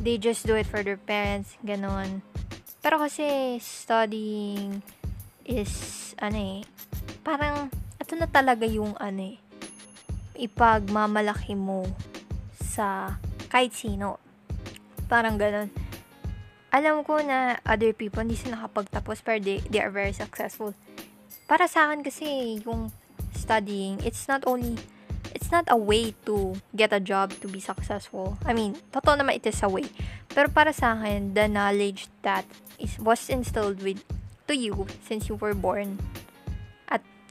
they 0.00 0.18
just 0.18 0.42
do 0.48 0.58
it 0.58 0.66
for 0.66 0.82
their 0.82 0.98
parents, 0.98 1.54
ganon. 1.62 2.24
Pero 2.82 2.98
kasi 2.98 3.60
studying 3.62 4.82
is, 5.46 5.70
ano 6.18 6.58
eh, 6.58 6.60
parang, 7.22 7.70
ito 8.12 8.20
na 8.20 8.28
talaga 8.28 8.68
yung, 8.68 8.92
ano 9.00 9.32
eh, 9.32 9.40
ipagmamalaki 10.36 11.56
mo 11.56 11.88
sa 12.60 13.16
kahit 13.48 13.72
sino. 13.72 14.20
Parang 15.08 15.40
ganon 15.40 15.72
alam 16.72 17.04
ko 17.04 17.20
na 17.20 17.60
other 17.68 17.92
people 17.92 18.24
hindi 18.24 18.36
sila 18.36 18.56
nakapagtapos 18.56 19.20
pero 19.20 19.36
they, 19.40 19.60
they 19.68 19.80
are 19.80 19.92
very 19.92 20.16
successful. 20.16 20.72
Para 21.44 21.68
sa 21.68 21.88
akin 21.88 22.00
kasi 22.00 22.60
yung 22.64 22.88
studying, 23.36 24.00
it's 24.00 24.24
not 24.24 24.44
only 24.48 24.80
it's 25.36 25.52
not 25.52 25.68
a 25.68 25.76
way 25.76 26.16
to 26.24 26.56
get 26.72 26.92
a 26.92 27.00
job 27.00 27.32
to 27.44 27.48
be 27.48 27.60
successful. 27.60 28.40
I 28.48 28.56
mean, 28.56 28.76
totoo 28.88 29.20
naman 29.20 29.40
it 29.40 29.44
is 29.48 29.60
a 29.60 29.68
way. 29.68 29.88
Pero 30.32 30.48
para 30.48 30.72
sa 30.72 30.96
akin, 30.96 31.36
the 31.36 31.44
knowledge 31.44 32.08
that 32.24 32.48
is 32.80 32.96
was 32.96 33.28
instilled 33.28 33.84
with 33.84 34.00
to 34.48 34.56
you 34.56 34.88
since 35.04 35.28
you 35.28 35.36
were 35.36 35.52
born 35.52 36.00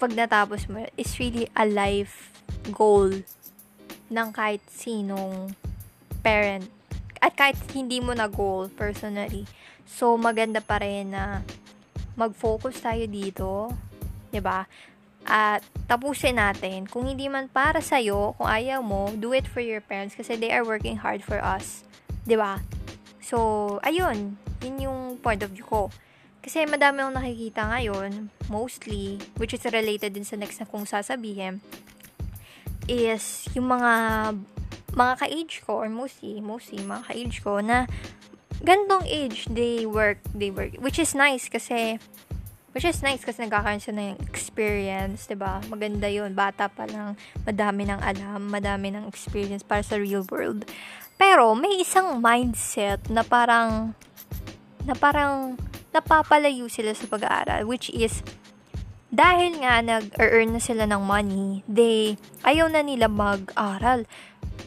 pag 0.01 0.17
natapos 0.17 0.65
mo 0.65 0.81
is 0.97 1.13
really 1.21 1.45
a 1.53 1.61
life 1.61 2.33
goal 2.73 3.13
ng 4.09 4.27
kahit 4.33 4.65
sinong 4.65 5.53
parent 6.25 6.65
at 7.21 7.37
kahit 7.37 7.53
hindi 7.77 8.01
mo 8.01 8.17
na 8.17 8.25
goal 8.25 8.65
personally. 8.73 9.45
So, 9.85 10.17
maganda 10.17 10.57
pa 10.57 10.81
rin 10.81 11.13
na 11.13 11.45
mag-focus 12.17 12.81
tayo 12.81 13.05
dito. 13.05 13.69
'di 14.33 14.41
ba? 14.41 14.65
At 15.21 15.61
tapusin 15.85 16.41
natin. 16.41 16.89
Kung 16.89 17.05
hindi 17.05 17.29
man 17.29 17.45
para 17.51 17.77
sa 17.77 18.01
iyo, 18.01 18.33
kung 18.41 18.49
ayaw 18.49 18.81
mo, 18.81 19.13
do 19.13 19.37
it 19.37 19.45
for 19.45 19.61
your 19.61 19.83
parents 19.83 20.17
kasi 20.17 20.33
they 20.33 20.49
are 20.49 20.65
working 20.65 20.97
hard 20.97 21.21
for 21.21 21.37
us. 21.37 21.85
ba? 22.25 22.57
So, 23.21 23.77
ayun. 23.85 24.41
Yun 24.65 24.75
yung 24.81 24.99
point 25.21 25.45
of 25.45 25.53
view 25.53 25.67
ko. 25.67 25.93
Kasi 26.41 26.65
madami 26.65 27.05
akong 27.05 27.17
nakikita 27.21 27.61
ngayon, 27.69 28.33
mostly, 28.49 29.21
which 29.37 29.53
is 29.53 29.61
related 29.69 30.17
din 30.17 30.25
sa 30.25 30.33
next 30.33 30.57
na 30.57 30.65
kong 30.65 30.89
sasabihin, 30.89 31.61
is 32.89 33.45
yung 33.53 33.69
mga 33.69 33.93
mga 34.91 35.13
ka-age 35.23 35.63
ko, 35.63 35.85
or 35.85 35.87
mostly, 35.87 36.43
mostly, 36.43 36.83
mga 36.83 37.07
ka-age 37.07 37.37
ko, 37.39 37.63
na 37.63 37.87
gandong 38.61 39.07
age, 39.07 39.47
they 39.47 39.87
work, 39.87 40.19
they 40.35 40.51
work, 40.51 40.75
which 40.83 40.99
is 40.99 41.15
nice 41.15 41.47
kasi, 41.47 41.95
which 42.75 42.83
is 42.83 42.99
nice 42.99 43.23
kasi 43.23 43.47
nagkakaroon 43.47 43.79
sila 43.79 44.11
ng 44.11 44.19
experience, 44.27 45.31
ba 45.31 45.63
Maganda 45.71 46.11
yun, 46.11 46.35
bata 46.35 46.67
pa 46.67 46.83
lang, 46.91 47.15
madami 47.47 47.87
ng 47.87 48.01
alam, 48.03 48.51
madami 48.51 48.91
ng 48.91 49.07
experience 49.07 49.63
para 49.63 49.79
sa 49.79 49.95
real 49.95 50.27
world. 50.27 50.67
Pero, 51.15 51.55
may 51.55 51.79
isang 51.79 52.19
mindset 52.19 52.99
na 53.07 53.23
parang, 53.23 53.95
na 54.83 54.93
parang, 54.97 55.55
napapalayo 55.91 56.67
sila 56.71 56.95
sa 56.95 57.07
pag-aaral, 57.07 57.67
which 57.67 57.91
is, 57.91 58.23
dahil 59.11 59.59
nga 59.59 59.83
nag-earn 59.83 60.55
na 60.55 60.61
sila 60.63 60.87
ng 60.87 61.03
money, 61.03 61.67
they, 61.67 62.15
ayaw 62.47 62.71
na 62.71 62.79
nila 62.79 63.11
mag-aral. 63.11 64.07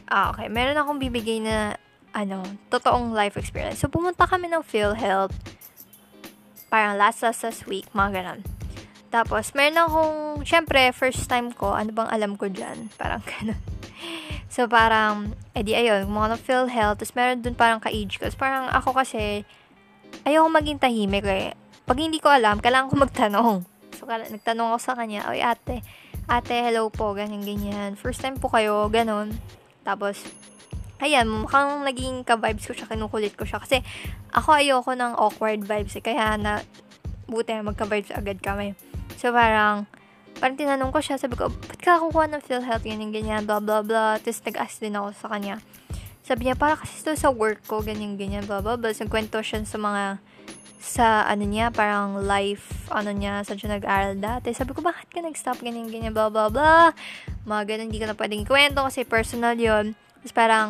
Ah, 0.05 0.31
okay. 0.33 0.53
Meron 0.53 0.77
akong 0.77 1.01
bibigay 1.01 1.41
na, 1.41 1.81
ano, 2.13 2.45
totoong 2.69 3.17
life 3.17 3.41
experience. 3.41 3.81
So, 3.81 3.89
pumunta 3.89 4.29
kami 4.29 4.53
ng 4.53 4.63
PhilHealth, 4.63 5.35
parang 6.69 7.01
last 7.01 7.25
last 7.25 7.43
last 7.43 7.65
week, 7.67 7.89
mga 7.97 8.21
ganun. 8.21 8.41
Tapos, 9.09 9.57
meron 9.57 9.81
akong, 9.81 10.17
syempre, 10.45 10.93
first 10.93 11.25
time 11.27 11.51
ko, 11.55 11.73
ano 11.73 11.91
bang 11.91 12.11
alam 12.13 12.37
ko 12.37 12.53
dyan? 12.53 12.93
Parang 13.01 13.25
ganun. 13.33 13.59
So, 14.53 14.69
parang, 14.71 15.35
edi 15.57 15.75
ayun, 15.75 16.07
mga 16.07 16.35
na 16.35 16.39
PhilHealth, 16.39 17.03
tapos 17.03 17.15
meron 17.17 17.43
dun 17.43 17.57
parang 17.57 17.81
ka-age 17.81 18.21
ko. 18.21 18.29
parang 18.37 18.69
ako 18.71 18.95
kasi, 18.95 19.43
ayoko 20.23 20.49
maging 20.49 20.79
tahimik 20.79 21.27
eh. 21.27 21.59
Pag 21.85 21.99
hindi 22.01 22.23
ko 22.23 22.31
alam, 22.31 22.63
kailangan 22.63 22.89
ko 22.89 22.97
magtanong. 22.97 23.57
So, 23.99 24.07
nagtanong 24.07 24.75
ako 24.75 24.79
sa 24.81 24.95
kanya, 24.97 25.27
Oy, 25.29 25.43
ate, 25.43 25.85
ate, 26.27 26.55
hello 26.65 26.89
po, 26.89 27.13
ganyan, 27.13 27.45
ganyan. 27.45 27.95
First 27.99 28.23
time 28.23 28.39
po 28.41 28.49
kayo, 28.49 28.89
ganun. 28.89 29.37
Tapos, 29.85 30.25
ayan, 31.05 31.29
mukhang 31.29 31.85
naging 31.85 32.25
ka-vibes 32.25 32.65
ko 32.65 32.73
siya, 32.73 32.89
kinukulit 32.89 33.37
ko 33.37 33.45
siya. 33.45 33.61
Kasi, 33.61 33.85
ako 34.33 34.57
ayoko 34.57 34.93
ng 34.97 35.13
awkward 35.15 35.63
vibes 35.63 35.95
eh. 36.01 36.03
Kaya 36.03 36.41
na, 36.41 36.65
buti 37.29 37.55
magka-vibes 37.61 38.17
agad 38.17 38.41
kami. 38.41 38.73
So, 39.21 39.31
parang, 39.31 39.85
parang 40.41 40.57
tinanong 40.57 40.91
ko 40.91 41.05
siya, 41.05 41.21
sabi 41.21 41.37
ko, 41.37 41.53
ba't 41.53 41.81
ka 41.81 42.01
kukuha 42.01 42.33
ng 42.33 42.43
PhilHealth, 42.43 42.83
ganyan, 42.83 43.13
ganyan, 43.13 43.43
blah, 43.45 43.61
blah, 43.61 43.85
blah. 43.85 44.17
Tapos, 44.19 44.41
nag-ask 44.43 44.81
din 44.81 44.97
ako 44.97 45.13
sa 45.15 45.29
kanya. 45.31 45.61
Sabi 46.25 46.49
niya, 46.49 46.57
para 46.57 46.81
kasi 46.81 47.05
ito 47.05 47.13
sa 47.21 47.29
work 47.29 47.69
ko, 47.69 47.85
ganyan, 47.85 48.17
ganyan, 48.17 48.49
blah, 48.49 48.65
blah, 48.65 48.81
blah. 48.81 48.97
So, 48.97 49.05
kwento 49.05 49.45
siya 49.45 49.61
sa 49.69 49.77
mga 49.77 50.25
sa 50.85 51.25
ano 51.25 51.49
niya, 51.49 51.73
parang 51.73 52.21
life, 52.21 52.89
ano 52.93 53.09
niya, 53.13 53.41
sa 53.45 53.57
siya 53.57 53.77
nag-aral 53.77 54.21
dati. 54.21 54.53
Sabi 54.53 54.77
ko, 54.77 54.85
bakit 54.85 55.09
ka 55.09 55.25
nag-stop, 55.25 55.61
ganyan, 55.65 55.89
ganyan, 55.89 56.13
blah, 56.13 56.29
blah, 56.29 56.53
blah. 56.53 56.93
Mga 57.45 57.63
ganun, 57.69 57.87
hindi 57.89 58.01
ka 58.01 58.09
na 58.09 58.17
pwedeng 58.17 58.45
kwento 58.45 58.85
kasi 58.85 59.05
personal 59.05 59.57
yon 59.57 59.97
Tapos 60.21 60.33
parang, 60.37 60.67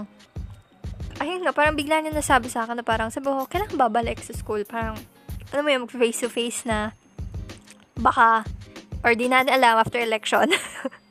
ayun 1.19 1.43
na, 1.43 1.51
parang 1.51 1.75
bigla 1.75 2.03
niya 2.03 2.15
nasabi 2.15 2.51
sa 2.51 2.67
akin 2.67 2.79
na 2.79 2.87
parang, 2.87 3.11
sabi 3.11 3.31
ko, 3.31 3.47
kailangan 3.47 3.79
babalik 3.79 4.23
sa 4.23 4.35
school. 4.35 4.63
Parang, 4.67 4.99
ano 5.51 5.61
mo 5.63 5.71
yun, 5.71 5.87
face 5.87 6.23
to 6.23 6.31
face 6.31 6.63
na, 6.63 6.95
baka, 7.99 8.47
or 9.03 9.15
di 9.15 9.27
natin 9.31 9.55
alam 9.55 9.79
after 9.79 9.99
election. 9.99 10.51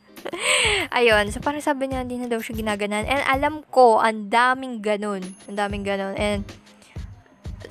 Ayun, 0.98 1.32
so 1.32 1.44
parang 1.44 1.64
sabi 1.64 1.90
niya, 1.90 2.06
hindi 2.06 2.20
na 2.20 2.32
daw 2.32 2.40
siya 2.40 2.56
ginaganan. 2.58 3.08
And 3.08 3.24
alam 3.26 3.56
ko, 3.70 4.00
ang 4.00 4.32
daming 4.32 4.84
ganun. 4.84 5.36
Ang 5.50 5.58
daming 5.58 5.84
ganun. 5.84 6.16
And, 6.16 6.48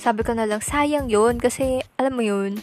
sabi 0.01 0.27
ko 0.27 0.35
na 0.35 0.49
lang, 0.49 0.61
sayang 0.61 1.09
yun. 1.09 1.39
Kasi, 1.39 1.81
alam 1.97 2.19
mo 2.19 2.23
yun, 2.25 2.59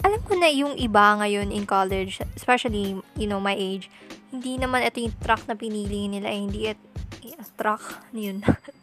alam 0.00 0.20
ko 0.24 0.32
na 0.36 0.48
yung 0.48 0.74
iba 0.80 1.16
ngayon 1.20 1.52
in 1.52 1.68
college, 1.68 2.24
especially, 2.34 2.96
you 3.16 3.28
know, 3.28 3.40
my 3.40 3.54
age, 3.54 3.92
hindi 4.32 4.56
naman 4.56 4.86
ito 4.86 5.02
yung 5.02 5.16
track 5.20 5.44
na 5.46 5.54
pinili 5.54 6.08
nila. 6.08 6.32
Eh, 6.32 6.40
hindi 6.40 6.60
it, 6.70 6.80
yeah, 7.20 7.44
track, 7.54 7.82
ano 8.10 8.18
yun, 8.18 8.38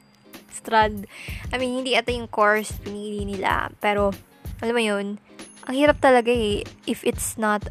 strad. 0.58 1.10
I 1.50 1.56
mean, 1.58 1.82
hindi 1.84 1.98
ito 1.98 2.10
yung 2.14 2.30
course 2.30 2.76
pinili 2.84 3.26
nila. 3.26 3.74
Pero, 3.82 4.14
alam 4.62 4.74
mo 4.74 4.84
yun, 4.84 5.08
ang 5.68 5.76
hirap 5.76 6.00
talaga 6.00 6.32
eh, 6.32 6.64
if 6.88 7.04
it's 7.04 7.36
not, 7.36 7.66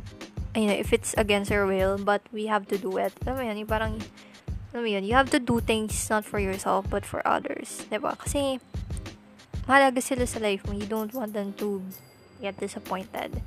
you 0.57 0.67
know, 0.67 0.75
if 0.75 0.93
it's 0.93 1.13
against 1.21 1.53
your 1.53 1.69
will, 1.69 2.01
but 2.01 2.25
we 2.33 2.49
have 2.49 2.67
to 2.73 2.81
do 2.81 2.97
it. 2.97 3.13
Alam 3.23 3.37
mo 3.37 3.43
yun, 3.45 3.57
yung 3.61 3.71
parang, 3.71 4.01
alam 4.73 4.81
mo 4.83 4.89
yun, 4.89 5.05
you 5.05 5.13
have 5.13 5.29
to 5.31 5.39
do 5.39 5.61
things 5.61 5.93
not 6.09 6.25
for 6.25 6.41
yourself, 6.41 6.89
but 6.89 7.05
for 7.05 7.21
others. 7.29 7.85
Diba? 7.93 8.17
Kasi, 8.17 8.59
mahalaga 9.69 10.01
sila 10.01 10.25
sa 10.25 10.41
life 10.41 10.65
mo. 10.65 10.73
You 10.73 10.89
don't 10.89 11.13
want 11.13 11.37
them 11.37 11.53
to 11.61 11.85
get 12.41 12.57
disappointed. 12.57 13.45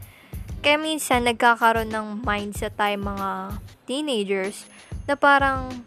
Kaya 0.61 0.77
minsan, 0.77 1.25
nagkakaroon 1.25 1.89
ng 1.89 2.21
mindset 2.21 2.77
tayo 2.77 2.95
mga 2.99 3.57
teenagers 3.89 4.69
na 5.09 5.17
parang 5.17 5.81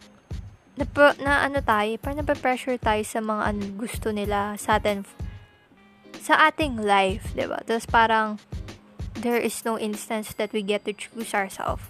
na, 0.75 0.85
na 1.21 1.33
ano 1.45 1.61
tayo, 1.61 1.91
parang 2.01 2.25
nape-pressure 2.25 2.81
tayo 2.81 3.05
sa 3.05 3.21
mga 3.21 3.43
ano, 3.53 3.63
gusto 3.77 4.09
nila 4.11 4.57
sa 4.57 4.81
atin 4.81 5.05
sa 6.23 6.49
ating 6.49 6.81
life, 6.81 7.35
'di 7.35 7.51
ba? 7.51 7.61
Tapos 7.67 7.85
parang 7.91 8.39
there 9.19 9.41
is 9.41 9.65
no 9.65 9.79
instance 9.79 10.33
that 10.41 10.53
we 10.53 10.63
get 10.63 10.85
to 10.89 10.93
choose 10.93 11.35
ourselves. 11.35 11.85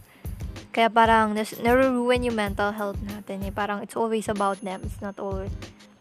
Kaya 0.73 0.89
parang 0.89 1.37
nas- 1.37 1.61
naruruin 1.61 2.25
yung 2.25 2.37
mental 2.37 2.73
health 2.73 2.99
natin 3.05 3.45
eh. 3.45 3.53
Parang 3.53 3.85
it's 3.85 3.95
always 3.95 4.27
about 4.27 4.65
them. 4.65 4.83
It's 4.83 5.01
not 5.05 5.21
all 5.21 5.47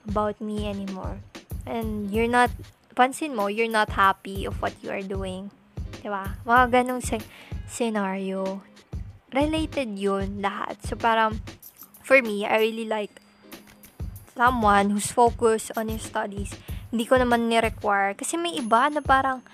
about 0.08 0.40
me 0.40 0.66
anymore 0.66 1.20
and 1.66 2.10
you're 2.12 2.30
not, 2.30 2.50
pansin 2.96 3.36
mo, 3.36 3.48
you're 3.48 3.72
not 3.72 3.94
happy 3.94 4.46
of 4.46 4.62
what 4.62 4.74
you 4.82 4.90
are 4.90 5.02
doing. 5.02 5.52
Diba? 6.02 6.38
Mga 6.46 6.64
ganong 6.72 7.04
se- 7.04 7.28
scenario. 7.68 8.62
Related 9.32 9.96
yun 9.96 10.42
lahat. 10.42 10.82
So, 10.84 10.98
parang, 10.98 11.40
for 12.04 12.20
me, 12.22 12.44
I 12.46 12.60
really 12.60 12.86
like 12.86 13.22
someone 14.36 14.92
who's 14.92 15.12
focused 15.12 15.72
on 15.78 15.88
his 15.88 16.04
studies. 16.04 16.52
Hindi 16.92 17.08
ko 17.08 17.16
naman 17.16 17.48
ni-require. 17.48 18.18
Kasi 18.18 18.36
may 18.36 18.58
iba 18.60 18.92
na 18.92 19.00
parang, 19.00 19.46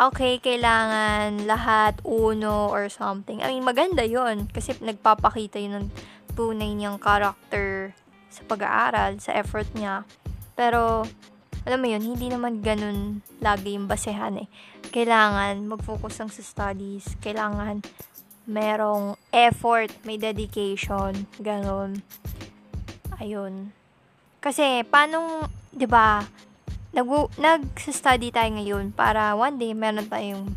okay, 0.00 0.40
kailangan 0.40 1.44
lahat 1.44 2.00
uno 2.06 2.70
or 2.70 2.88
something. 2.88 3.42
I 3.44 3.52
mean, 3.52 3.66
maganda 3.66 4.06
yon 4.06 4.48
Kasi 4.48 4.76
nagpapakita 4.80 5.60
yun 5.60 5.84
ng 5.84 5.88
tunay 6.32 6.72
niyang 6.72 6.96
character 6.96 7.92
sa 8.32 8.42
pag-aaral, 8.48 9.20
sa 9.20 9.36
effort 9.36 9.68
niya. 9.76 10.08
Pero, 10.56 11.04
alam 11.68 11.78
mo 11.78 11.86
yun, 11.86 12.02
hindi 12.02 12.32
naman 12.32 12.64
ganun 12.64 13.20
lagi 13.38 13.76
yung 13.76 13.86
basehan 13.86 14.40
eh. 14.40 14.48
Kailangan 14.88 15.68
mag-focus 15.68 16.24
lang 16.24 16.30
sa 16.32 16.42
studies. 16.42 17.04
Kailangan 17.20 17.84
merong 18.48 19.14
effort, 19.30 19.92
may 20.02 20.18
dedication, 20.18 21.28
ganun. 21.38 22.02
Ayun. 23.22 23.70
Kasi, 24.42 24.82
paano, 24.88 25.46
di 25.70 25.86
ba, 25.86 26.24
nag 26.92 27.08
nag-study 27.40 28.28
tayo 28.28 28.52
ngayon 28.52 28.92
para 28.92 29.32
one 29.32 29.56
day 29.56 29.72
meron 29.72 30.04
tayong 30.04 30.52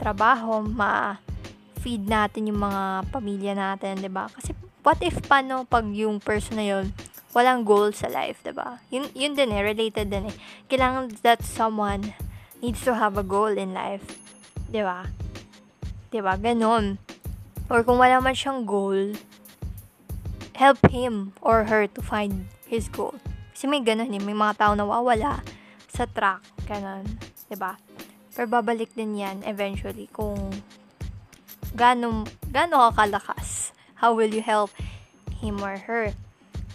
trabaho, 0.00 0.64
ma-feed 0.64 2.08
natin 2.08 2.48
yung 2.48 2.64
mga 2.64 3.04
pamilya 3.12 3.52
natin, 3.52 4.00
di 4.00 4.08
ba? 4.08 4.26
Kasi, 4.32 4.56
what 4.80 4.96
if 5.04 5.20
paano 5.28 5.68
pag 5.68 5.84
yung 5.92 6.24
person 6.24 6.56
na 6.56 6.66
yun, 6.66 6.88
walang 7.36 7.68
goal 7.68 7.92
sa 7.92 8.08
life, 8.08 8.40
ba 8.40 8.48
diba? 8.48 8.68
Yun, 8.88 9.04
yun 9.12 9.32
din 9.36 9.52
eh, 9.52 9.60
related 9.60 10.08
din 10.08 10.32
eh. 10.32 10.36
Kailangan 10.72 11.20
that 11.20 11.44
someone 11.44 12.16
needs 12.64 12.80
to 12.80 12.96
have 12.96 13.20
a 13.20 13.26
goal 13.26 13.52
in 13.52 13.76
life. 13.76 14.04
ba 14.72 15.04
diba? 16.08 16.24
ba? 16.24 16.34
Ganon. 16.40 16.96
Or 17.68 17.84
kung 17.84 18.00
wala 18.00 18.24
man 18.24 18.32
siyang 18.32 18.64
goal, 18.64 19.12
help 20.56 20.80
him 20.88 21.36
or 21.44 21.68
her 21.68 21.84
to 21.84 22.00
find 22.00 22.48
his 22.64 22.88
goal. 22.88 23.20
Kasi 23.52 23.68
may 23.68 23.84
ganun 23.84 24.16
eh, 24.16 24.22
may 24.22 24.36
mga 24.36 24.56
tao 24.56 24.72
nawawala 24.72 25.44
sa 25.94 26.10
track, 26.10 26.42
ganon. 26.66 27.06
ba 27.06 27.46
diba? 27.46 27.72
Pero 28.34 28.50
babalik 28.50 28.90
din 28.98 29.22
yan 29.22 29.46
eventually 29.46 30.10
kung 30.10 30.50
gaano, 31.78 32.26
gaano 32.50 32.90
ka 32.90 33.06
kalakas. 33.06 33.70
How 33.94 34.10
will 34.12 34.34
you 34.34 34.42
help 34.42 34.74
him 35.38 35.62
or 35.62 35.78
her? 35.78 36.10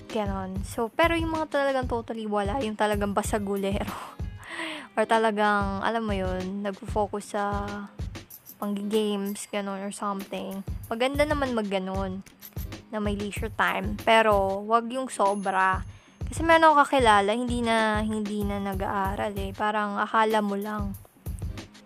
Ganon. 0.10 0.64
So, 0.66 0.90
pero 0.90 1.14
yung 1.14 1.36
mga 1.36 1.52
talagang 1.52 1.86
totally 1.92 2.26
wala, 2.26 2.64
yung 2.64 2.80
talagang 2.80 3.14
basagulero. 3.14 3.92
or 4.96 5.04
talagang, 5.06 5.84
alam 5.84 6.02
mo 6.02 6.16
yun, 6.16 6.66
nagfo-focus 6.66 7.38
sa 7.38 7.44
pang-games, 8.58 9.48
ganon, 9.52 9.80
or 9.84 9.94
something. 9.94 10.66
Maganda 10.92 11.24
naman 11.24 11.54
mag-ganon 11.54 12.26
na 12.90 12.98
may 12.98 13.14
leisure 13.14 13.54
time. 13.54 13.96
Pero, 14.02 14.64
wag 14.66 14.90
yung 14.90 15.08
sobra. 15.08 15.86
Kasi 16.30 16.46
meron 16.46 16.70
ako 16.70 16.86
kakilala, 16.86 17.34
hindi 17.34 17.65
na, 17.65 18.06
hindi 18.06 18.46
na 18.46 18.62
nag-aaral 18.62 19.34
eh. 19.34 19.50
Parang 19.50 19.98
akala 19.98 20.46
mo 20.46 20.54
lang. 20.54 20.94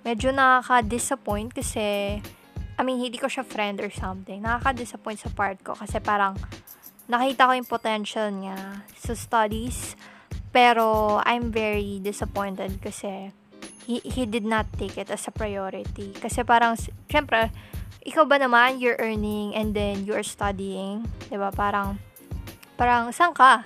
Medyo 0.04 0.36
nakaka-disappoint 0.36 1.56
kasi, 1.56 2.20
I 2.76 2.82
mean, 2.84 3.00
hindi 3.00 3.16
ko 3.16 3.32
siya 3.32 3.48
friend 3.48 3.80
or 3.80 3.88
something. 3.88 4.44
Nakaka-disappoint 4.44 5.24
sa 5.24 5.32
part 5.32 5.64
ko 5.64 5.80
kasi 5.80 6.04
parang, 6.04 6.36
nakita 7.08 7.48
ko 7.48 7.52
yung 7.56 7.72
potential 7.72 8.28
niya 8.36 8.84
sa 9.00 9.16
studies. 9.16 9.96
Pero, 10.52 11.18
I'm 11.24 11.48
very 11.48 12.04
disappointed 12.04 12.84
kasi 12.84 13.32
he, 13.88 14.04
he 14.04 14.28
did 14.28 14.44
not 14.44 14.68
take 14.76 15.00
it 15.00 15.08
as 15.08 15.24
a 15.24 15.32
priority. 15.32 16.12
Kasi 16.20 16.44
parang, 16.44 16.76
syempre, 17.08 17.48
ikaw 18.04 18.28
ba 18.28 18.36
naman, 18.36 18.84
you're 18.84 19.00
earning 19.00 19.56
and 19.56 19.72
then 19.72 20.04
you're 20.04 20.28
studying, 20.28 21.08
ba 21.32 21.48
Parang, 21.56 21.96
parang, 22.76 23.08
saan 23.16 23.32
ka? 23.32 23.64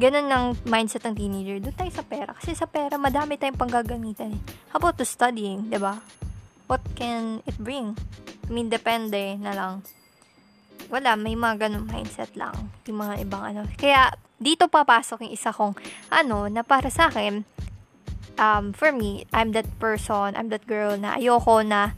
Ganun 0.00 0.32
ng 0.32 0.44
mindset 0.64 1.04
ng 1.04 1.12
teenager. 1.12 1.60
Doon 1.60 1.76
tayo 1.76 1.92
sa 1.92 2.00
pera. 2.00 2.32
Kasi 2.32 2.56
sa 2.56 2.64
pera, 2.64 2.96
madami 2.96 3.36
tayong 3.36 3.60
panggagamitan 3.60 4.32
eh. 4.32 4.40
How 4.72 4.80
about 4.80 4.96
to 4.96 5.04
studying, 5.04 5.68
ba 5.68 6.00
What 6.72 6.80
can 6.96 7.44
it 7.44 7.60
bring? 7.60 8.00
I 8.46 8.48
mean, 8.48 8.72
depende 8.72 9.36
na 9.36 9.52
lang. 9.52 9.84
Wala, 10.88 11.20
may 11.20 11.36
mga 11.36 11.68
ganun 11.68 11.84
mindset 11.84 12.32
lang. 12.32 12.72
Yung 12.88 12.96
mga 12.96 13.28
ibang 13.28 13.44
ano. 13.44 13.68
Kaya, 13.76 14.08
dito 14.40 14.72
papasok 14.72 15.28
yung 15.28 15.36
isa 15.36 15.52
kong, 15.52 15.76
ano, 16.08 16.48
na 16.48 16.64
para 16.64 16.88
sa 16.88 17.12
akin, 17.12 17.44
um, 18.40 18.72
for 18.72 18.96
me, 18.96 19.28
I'm 19.36 19.52
that 19.52 19.68
person, 19.76 20.32
I'm 20.32 20.48
that 20.48 20.64
girl 20.64 20.96
na 20.96 21.20
ayoko 21.20 21.60
na 21.60 21.92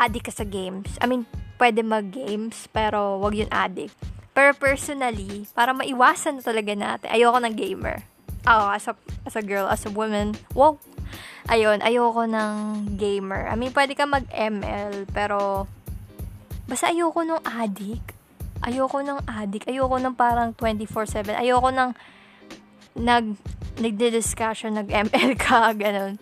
addict 0.00 0.32
ka 0.32 0.32
sa 0.32 0.48
games. 0.48 0.96
I 0.96 1.06
mean, 1.12 1.28
pwede 1.60 1.84
mag-games, 1.84 2.72
pero 2.72 3.20
wag 3.20 3.36
yun 3.36 3.52
addict. 3.52 4.11
Pero 4.32 4.56
personally, 4.56 5.44
para 5.52 5.76
maiwasan 5.76 6.40
na 6.40 6.42
talaga 6.44 6.72
natin, 6.72 7.08
ayoko 7.12 7.38
ng 7.40 7.54
gamer. 7.56 8.00
Ako, 8.48 8.64
as 8.72 8.84
a, 8.88 8.94
as 9.28 9.34
a 9.36 9.44
girl, 9.44 9.68
as 9.68 9.84
a 9.84 9.92
woman, 9.92 10.32
wow, 10.56 10.80
ayun, 11.52 11.84
ayoko 11.84 12.24
ng 12.24 12.52
gamer. 12.96 13.46
I 13.46 13.54
mean, 13.60 13.76
pwede 13.76 13.92
ka 13.92 14.08
mag-ML, 14.08 15.04
pero 15.12 15.68
basta 16.64 16.88
ayoko 16.88 17.22
nung 17.28 17.44
addict. 17.44 18.16
Ayoko 18.62 19.02
ng 19.02 19.26
addict. 19.26 19.66
Ayoko 19.66 19.98
ng 19.98 20.14
parang 20.14 20.54
24-7. 20.54 21.34
Ayoko 21.34 21.68
ng 21.74 21.90
nag 22.96 23.36
nagde-discussion, 23.80 24.76
nag-ML 24.76 25.32
ka, 25.44 25.72
ganun. 25.76 26.20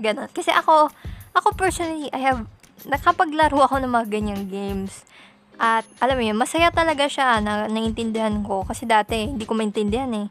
Ganun. 0.00 0.28
Kasi 0.32 0.48
ako, 0.50 0.88
ako 1.36 1.48
personally, 1.54 2.08
I 2.12 2.20
have, 2.24 2.48
nakapaglaro 2.88 3.60
ako 3.60 3.80
ng 3.80 3.92
mga 3.92 4.06
ganyang 4.08 4.44
games. 4.48 5.04
At, 5.62 5.86
alam 6.02 6.18
mo 6.18 6.26
yun, 6.26 6.34
masaya 6.34 6.74
talaga 6.74 7.06
siya 7.06 7.38
na 7.38 7.70
naiintindihan 7.70 8.42
ko. 8.42 8.66
Kasi 8.66 8.82
dati, 8.82 9.30
hindi 9.30 9.46
ko 9.46 9.54
maintindihan 9.54 10.10
eh. 10.10 10.26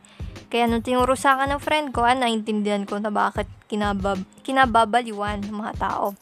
Kaya 0.51 0.67
nung 0.67 0.83
tinuro 0.83 1.15
sa 1.15 1.39
akin 1.39 1.55
ng 1.55 1.63
friend 1.63 1.87
ko, 1.95 2.03
ah, 2.03 2.11
naintindihan 2.11 2.83
ko 2.83 2.99
na 2.99 3.07
bakit 3.07 3.47
kinabab 3.71 4.19
kinababaliwan 4.43 5.39
ng 5.47 5.55
mga 5.55 5.73
tao. 5.79 6.19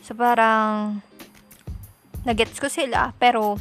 So, 0.00 0.16
parang, 0.16 1.04
nagets 2.24 2.56
ko 2.56 2.72
sila, 2.72 3.12
pero, 3.20 3.60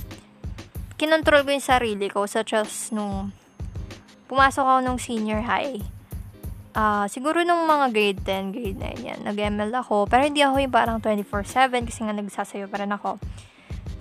kinontrol 0.96 1.44
ko 1.44 1.52
yung 1.52 1.68
sarili 1.68 2.08
ko, 2.08 2.24
such 2.24 2.56
as 2.56 2.96
nung, 2.96 3.36
pumasok 4.32 4.64
ako 4.64 4.80
nung 4.80 4.96
senior 4.96 5.44
high. 5.44 5.84
Uh, 6.72 7.04
siguro 7.12 7.44
nung 7.44 7.68
mga 7.68 7.92
grade 7.92 8.22
10, 8.24 8.56
grade 8.56 8.80
9 8.80 9.08
yan, 9.12 9.20
nag-ML 9.28 9.76
ako, 9.76 10.08
pero 10.08 10.24
hindi 10.24 10.40
ako 10.40 10.64
yung 10.64 10.72
parang 10.76 11.04
24-7 11.04 11.84
kasi 11.84 12.00
nga 12.08 12.16
nagsasayo 12.16 12.72
pa 12.72 12.80
rin 12.80 12.96
ako. 12.96 13.20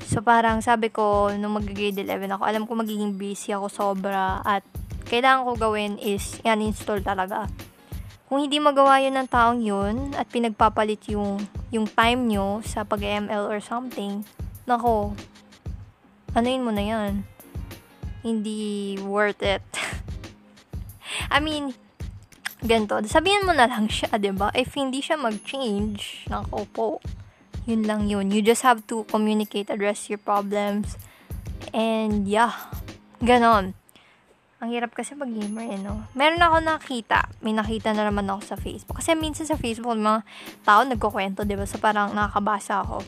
So, 0.04 0.20
parang 0.20 0.60
sabi 0.60 0.92
ko, 0.92 1.32
nung 1.40 1.56
mag-grade 1.56 2.04
11 2.04 2.36
ako, 2.36 2.42
alam 2.44 2.62
ko 2.68 2.72
magiging 2.76 3.16
busy 3.16 3.56
ako 3.56 3.72
sobra 3.72 4.44
at 4.44 4.60
kailangan 5.08 5.48
ko 5.48 5.52
gawin 5.56 5.96
is 5.96 6.40
i-uninstall 6.44 7.00
talaga. 7.00 7.48
Kung 8.28 8.44
hindi 8.44 8.60
magawa 8.60 9.00
yun 9.00 9.16
ng 9.16 9.28
taong 9.28 9.60
yun 9.60 9.96
at 10.16 10.28
pinagpapalit 10.28 11.08
yung, 11.12 11.44
yung 11.72 11.88
time 11.88 12.28
nyo 12.28 12.64
sa 12.64 12.84
pag-ML 12.84 13.48
or 13.48 13.60
something, 13.60 14.24
nako, 14.64 15.12
anuin 16.32 16.64
mo 16.64 16.72
na 16.72 16.84
yan. 16.84 17.12
Hindi 18.24 18.96
worth 19.04 19.44
it. 19.44 19.64
I 21.34 21.40
mean, 21.40 21.76
ganito, 22.64 22.96
sabihin 23.04 23.44
mo 23.44 23.52
na 23.52 23.68
lang 23.68 23.92
siya, 23.92 24.16
ba 24.16 24.18
diba? 24.20 24.48
If 24.56 24.72
hindi 24.72 25.04
siya 25.04 25.20
mag-change, 25.20 26.28
nako 26.32 26.64
po, 26.72 26.88
yun 27.64 27.85
lang 27.88 28.09
yun. 28.09 28.29
You 28.29 28.44
just 28.44 28.64
have 28.64 28.85
to 28.92 29.05
communicate, 29.09 29.72
address 29.72 30.09
your 30.12 30.20
problems, 30.20 30.96
and 31.72 32.29
yeah, 32.29 32.53
ganon. 33.20 33.77
Ang 34.64 34.72
hirap 34.72 34.96
kasi 34.96 35.12
pag 35.12 35.29
gamer 35.29 35.68
eh, 35.68 35.77
no? 35.77 36.09
Meron 36.16 36.40
ako 36.40 36.57
nakita. 36.64 37.29
May 37.44 37.53
nakita 37.53 37.92
na 37.92 38.09
naman 38.09 38.24
ako 38.33 38.40
sa 38.55 38.57
Facebook. 38.57 38.96
Kasi 38.96 39.12
minsan 39.12 39.44
sa 39.44 39.61
Facebook, 39.61 39.92
mga 39.92 40.24
tao 40.64 40.81
nagkukwento, 40.88 41.44
di 41.44 41.53
ba? 41.53 41.68
So, 41.68 41.77
parang 41.77 42.16
nakakabasa 42.16 42.81
ako. 42.81 43.05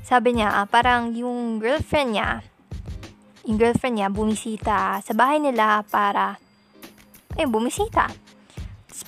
Sabi 0.00 0.40
niya, 0.40 0.48
ah, 0.48 0.64
parang 0.64 1.12
yung 1.12 1.60
girlfriend 1.60 2.16
niya, 2.16 2.40
yung 3.44 3.60
girlfriend 3.60 4.00
niya, 4.00 4.08
bumisita 4.08 5.04
sa 5.04 5.12
bahay 5.12 5.36
nila 5.36 5.84
para, 5.92 6.40
eh, 7.36 7.44
bumisita. 7.44 8.08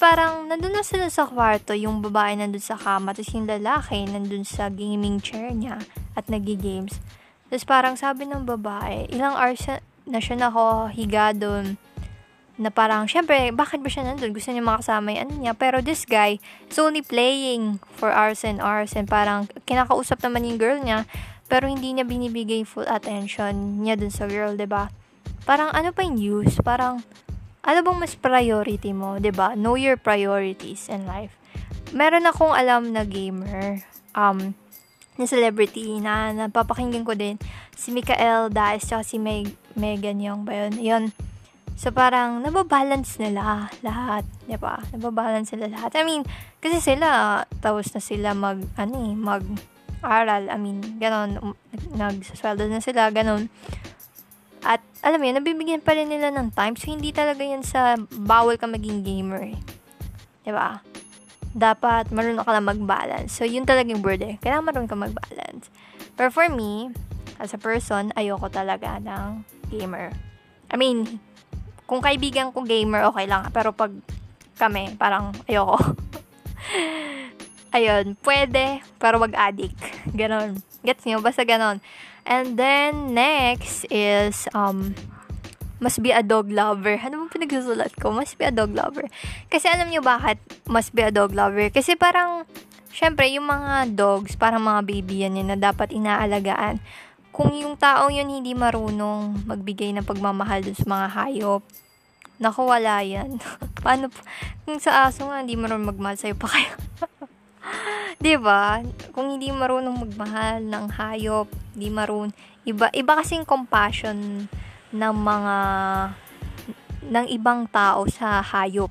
Parang, 0.01 0.49
nandun 0.49 0.73
na 0.73 0.81
sila 0.81 1.13
sa 1.13 1.29
kwarto, 1.29 1.77
yung 1.77 2.01
babae 2.01 2.33
nandun 2.33 2.65
sa 2.65 2.81
kama, 2.81 3.13
tapos 3.13 3.37
yung 3.37 3.45
lalaki 3.45 4.09
nandun 4.09 4.49
sa 4.49 4.73
gaming 4.73 5.21
chair 5.21 5.53
niya 5.53 5.77
at 6.17 6.25
nagi-games. 6.33 7.05
Tapos 7.53 7.69
parang 7.69 8.01
sabi 8.01 8.25
ng 8.25 8.49
babae, 8.49 9.13
ilang 9.13 9.37
hours 9.37 9.69
na 10.09 10.17
siya 10.17 10.41
nako 10.41 10.89
higa 10.89 11.37
doon 11.37 11.77
na 12.57 12.73
parang, 12.73 13.05
syempre, 13.05 13.53
bakit 13.53 13.85
ba 13.85 13.93
siya 13.93 14.09
nandun? 14.09 14.33
Gusto 14.33 14.57
niya 14.57 14.65
makasama 14.65 15.13
yung 15.13 15.21
ano 15.29 15.33
niya. 15.37 15.53
Pero 15.53 15.85
this 15.85 16.09
guy 16.09 16.41
is 16.69 16.81
only 16.81 17.05
playing 17.05 17.77
for 17.93 18.09
hours 18.09 18.41
and 18.41 18.57
hours 18.65 18.97
and 18.97 19.05
parang 19.05 19.53
kinakausap 19.69 20.25
naman 20.25 20.49
yung 20.49 20.57
girl 20.57 20.81
niya 20.81 21.05
pero 21.51 21.67
hindi 21.67 21.91
niya 21.91 22.07
binibigay 22.07 22.63
full 22.63 22.87
attention 22.87 23.83
niya 23.83 23.99
dun 23.99 24.15
sa 24.15 24.31
girl, 24.31 24.55
ba? 24.65 24.89
Parang 25.43 25.75
ano 25.75 25.91
pa 25.91 26.07
yung 26.07 26.17
use? 26.17 26.63
Parang 26.63 27.03
ano 27.61 27.79
bang 27.85 27.99
mas 28.01 28.15
priority 28.17 28.93
mo, 28.93 29.21
'di 29.21 29.33
ba? 29.35 29.57
Know 29.57 29.77
your 29.77 29.97
priorities 30.01 30.89
in 30.89 31.05
life. 31.05 31.37
Meron 31.91 32.29
akong 32.29 32.55
alam 32.55 32.95
na 32.95 33.03
gamer. 33.05 33.83
Um, 34.17 34.55
na 35.21 35.29
celebrity 35.29 36.01
na 36.01 36.33
napapakinggan 36.33 37.05
ko 37.05 37.13
din 37.13 37.37
si 37.77 37.93
Mikael 37.93 38.49
Diaz 38.49 38.89
tsaka 38.89 39.05
si 39.05 39.21
Meg 39.21 39.53
Megan 39.77 40.19
yung 40.19 40.49
ba 40.49 40.67
yun? 40.67 40.75
Yun. 40.81 41.05
So, 41.81 41.89
parang, 41.97 42.45
nababalance 42.45 43.17
nila 43.17 43.73
lahat. 43.81 44.29
Di 44.45 44.61
ba? 44.61 44.85
Nababalance 44.93 45.57
nila 45.57 45.81
lahat. 45.81 45.97
I 45.97 46.05
mean, 46.05 46.29
kasi 46.61 46.77
sila, 46.77 47.41
tapos 47.65 47.89
na 47.97 48.05
sila 48.05 48.37
mag, 48.37 48.61
ano 48.77 49.01
eh, 49.01 49.17
mag, 49.17 49.41
aral. 50.05 50.53
I 50.53 50.61
mean, 50.61 51.01
ganon. 51.01 51.41
Um, 51.41 51.57
nagsasweldo 51.97 52.69
na 52.69 52.85
sila, 52.85 53.09
ganon. 53.09 53.49
At, 54.61 54.85
alam 55.01 55.19
mo 55.21 55.25
yun, 55.29 55.37
nabibigyan 55.41 55.81
pa 55.81 55.97
rin 55.97 56.13
nila 56.13 56.29
ng 56.33 56.53
time. 56.53 56.77
So, 56.77 56.93
hindi 56.93 57.11
talaga 57.11 57.41
yan 57.41 57.65
sa 57.65 57.97
bawal 58.13 58.61
ka 58.61 58.69
maging 58.69 59.01
gamer. 59.01 59.57
Eh. 59.57 59.59
Ba? 60.53 60.85
Dapat, 61.57 62.13
marunong 62.13 62.45
ka 62.45 62.53
lang 62.53 62.69
mag-balance. 62.69 63.33
So, 63.33 63.49
yun 63.49 63.65
talaga 63.65 63.89
yung 63.91 64.05
word 64.05 64.21
eh. 64.21 64.37
Kailangan 64.45 64.67
marunong 64.69 64.91
ka 64.91 64.99
mag-balance. 64.99 65.73
Pero 66.15 66.29
for 66.29 66.47
me, 66.53 66.93
as 67.41 67.57
a 67.57 67.61
person, 67.61 68.13
ayoko 68.15 68.53
talaga 68.53 69.01
ng 69.01 69.43
gamer. 69.73 70.13
I 70.69 70.77
mean, 70.77 71.19
kung 71.89 72.05
kaibigan 72.05 72.53
ko 72.53 72.63
gamer, 72.63 73.09
okay 73.09 73.25
lang. 73.25 73.49
Pero 73.51 73.73
pag 73.73 73.91
kami, 74.61 74.95
parang 75.01 75.33
ayoko. 75.49 75.81
Ayun, 77.75 78.19
pwede, 78.27 78.83
pero 78.99 79.23
wag 79.23 79.33
addict. 79.33 79.79
Ganon. 80.13 80.59
Gets 80.83 81.07
nyo? 81.07 81.23
Basta 81.23 81.47
ganon. 81.47 81.79
And 82.29 82.57
then, 82.61 83.17
next 83.17 83.85
is, 83.89 84.49
um, 84.53 84.95
must 85.81 86.05
be 86.05 86.13
a 86.13 86.21
dog 86.21 86.53
lover. 86.53 87.01
Ano 87.01 87.25
bang 87.25 87.33
pinagsusulat 87.41 87.97
ko? 87.97 88.13
Must 88.13 88.37
be 88.37 88.45
a 88.45 88.55
dog 88.55 88.77
lover. 88.77 89.09
Kasi 89.49 89.67
alam 89.67 89.89
nyo 89.89 90.05
bakit 90.05 90.39
must 90.69 90.93
be 90.93 91.03
a 91.05 91.11
dog 91.11 91.33
lover? 91.33 91.73
Kasi 91.73 91.97
parang, 91.97 92.45
syempre, 92.93 93.27
yung 93.33 93.49
mga 93.49 93.97
dogs, 93.97 94.37
parang 94.37 94.63
mga 94.63 94.85
baby 94.85 95.25
yan 95.25 95.41
yun 95.41 95.49
na 95.49 95.59
dapat 95.59 95.91
inaalagaan 95.91 96.79
kung 97.31 97.55
yung 97.55 97.79
taong 97.79 98.13
yun 98.13 98.29
hindi 98.29 98.53
marunong 98.53 99.47
magbigay 99.47 99.95
ng 99.97 100.05
pagmamahal 100.05 100.67
dun 100.67 100.77
sa 100.77 100.87
mga 100.87 101.07
hayop, 101.15 101.63
naku, 102.43 102.61
wala 102.67 103.01
yan. 103.01 103.39
Paano, 103.85 104.11
kung 104.67 104.77
sa 104.83 105.09
aso 105.09 105.25
nga, 105.25 105.41
hindi 105.41 105.55
marunong 105.55 105.95
magmahal 105.95 106.19
sa'yo 106.19 106.37
pa 106.37 106.51
kayo. 106.51 106.75
ba 108.21 108.25
diba? 108.25 108.63
Kung 109.17 109.37
hindi 109.37 109.49
marunong 109.49 110.07
magmahal 110.09 110.61
ng 110.67 110.87
hayop, 110.93 111.49
hindi 111.75 111.89
marunong, 111.89 112.35
iba, 112.69 112.93
iba 112.93 113.13
kasing 113.23 113.49
compassion 113.49 114.47
ng 114.93 115.15
mga, 115.15 115.57
ng 117.09 117.27
ibang 117.33 117.65
tao 117.71 118.05
sa 118.11 118.43
hayop. 118.45 118.91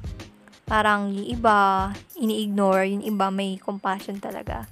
Parang 0.66 1.14
yung 1.14 1.30
iba, 1.30 1.90
ini-ignore, 2.18 2.90
yung 2.90 3.06
iba 3.06 3.30
may 3.30 3.58
compassion 3.62 4.18
talaga. 4.18 4.70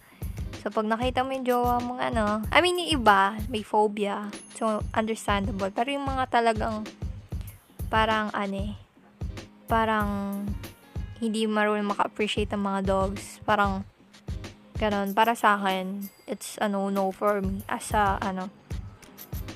So, 0.62 0.74
pag 0.74 0.90
nakita 0.90 1.24
mo 1.24 1.32
yung 1.32 1.48
jowa 1.48 1.80
mong 1.80 2.02
ano, 2.12 2.44
I 2.52 2.60
mean, 2.60 2.82
yung 2.82 3.02
iba, 3.02 3.38
may 3.48 3.64
phobia. 3.64 4.28
So, 4.58 4.84
understandable. 4.92 5.72
Pero 5.72 5.94
yung 5.94 6.04
mga 6.04 6.28
talagang, 6.28 6.84
parang, 7.88 8.34
ano 8.36 8.76
parang, 9.70 10.44
hindi 11.24 11.48
marunong 11.48 11.94
maka-appreciate 11.94 12.52
ang 12.52 12.68
mga 12.68 12.84
dogs. 12.84 13.40
Parang, 13.48 13.86
ganon. 14.78 15.12
Para 15.18 15.34
sa 15.34 15.58
akin, 15.58 16.08
it's 16.30 16.56
a 16.62 16.70
no-no 16.70 17.10
for 17.10 17.42
me. 17.42 17.66
As 17.66 17.90
a, 17.92 18.22
ano, 18.22 18.54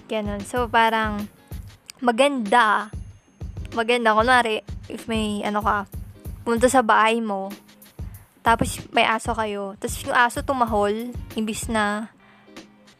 ganon. 0.09 0.41
So, 0.43 0.65
parang, 0.67 1.29
maganda. 2.01 2.89
Maganda. 3.71 4.17
Kunwari, 4.17 4.65
if 4.89 5.05
may, 5.05 5.45
ano 5.45 5.61
ka, 5.61 5.85
punta 6.41 6.67
sa 6.67 6.81
bahay 6.81 7.21
mo, 7.21 7.53
tapos 8.41 8.81
may 8.89 9.05
aso 9.05 9.37
kayo, 9.37 9.77
tapos 9.77 10.01
yung 10.01 10.17
aso 10.17 10.41
tumahol, 10.41 11.13
imbis 11.37 11.69
na, 11.69 12.09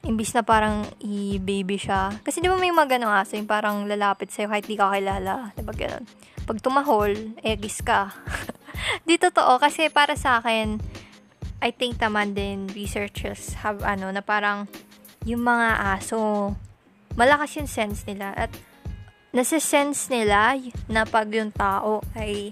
imbis 0.06 0.38
na 0.38 0.46
parang 0.46 0.86
i-baby 1.02 1.82
siya. 1.82 2.14
Kasi 2.22 2.46
di 2.46 2.50
ba 2.50 2.58
may 2.62 2.70
mga 2.70 2.98
ganong 2.98 3.18
aso, 3.18 3.34
yung 3.34 3.50
parang 3.50 3.90
lalapit 3.90 4.30
sa'yo 4.30 4.54
kahit 4.54 4.70
di 4.70 4.78
ka 4.78 4.94
kilala, 4.94 5.50
di 5.58 5.66
ba 5.66 5.74
ganun? 5.74 6.06
Pag 6.46 6.62
tumahol, 6.62 7.38
eh, 7.42 7.58
kiss 7.58 7.82
ka. 7.82 8.14
di 9.10 9.18
totoo, 9.18 9.58
kasi 9.58 9.90
para 9.90 10.14
sa 10.14 10.38
akin, 10.38 10.78
I 11.62 11.70
think 11.70 12.02
naman 12.02 12.34
din 12.34 12.66
researchers 12.74 13.54
have 13.62 13.86
ano, 13.86 14.10
na 14.10 14.26
parang 14.26 14.66
yung 15.30 15.46
mga 15.46 15.98
aso, 15.98 16.52
malakas 17.14 17.62
yung 17.62 17.70
sense 17.70 18.02
nila 18.10 18.34
at 18.34 18.50
nasa-sense 19.32 20.10
nila 20.10 20.58
na 20.90 21.06
pag 21.06 21.30
yung 21.30 21.54
tao 21.54 22.02
ay 22.18 22.52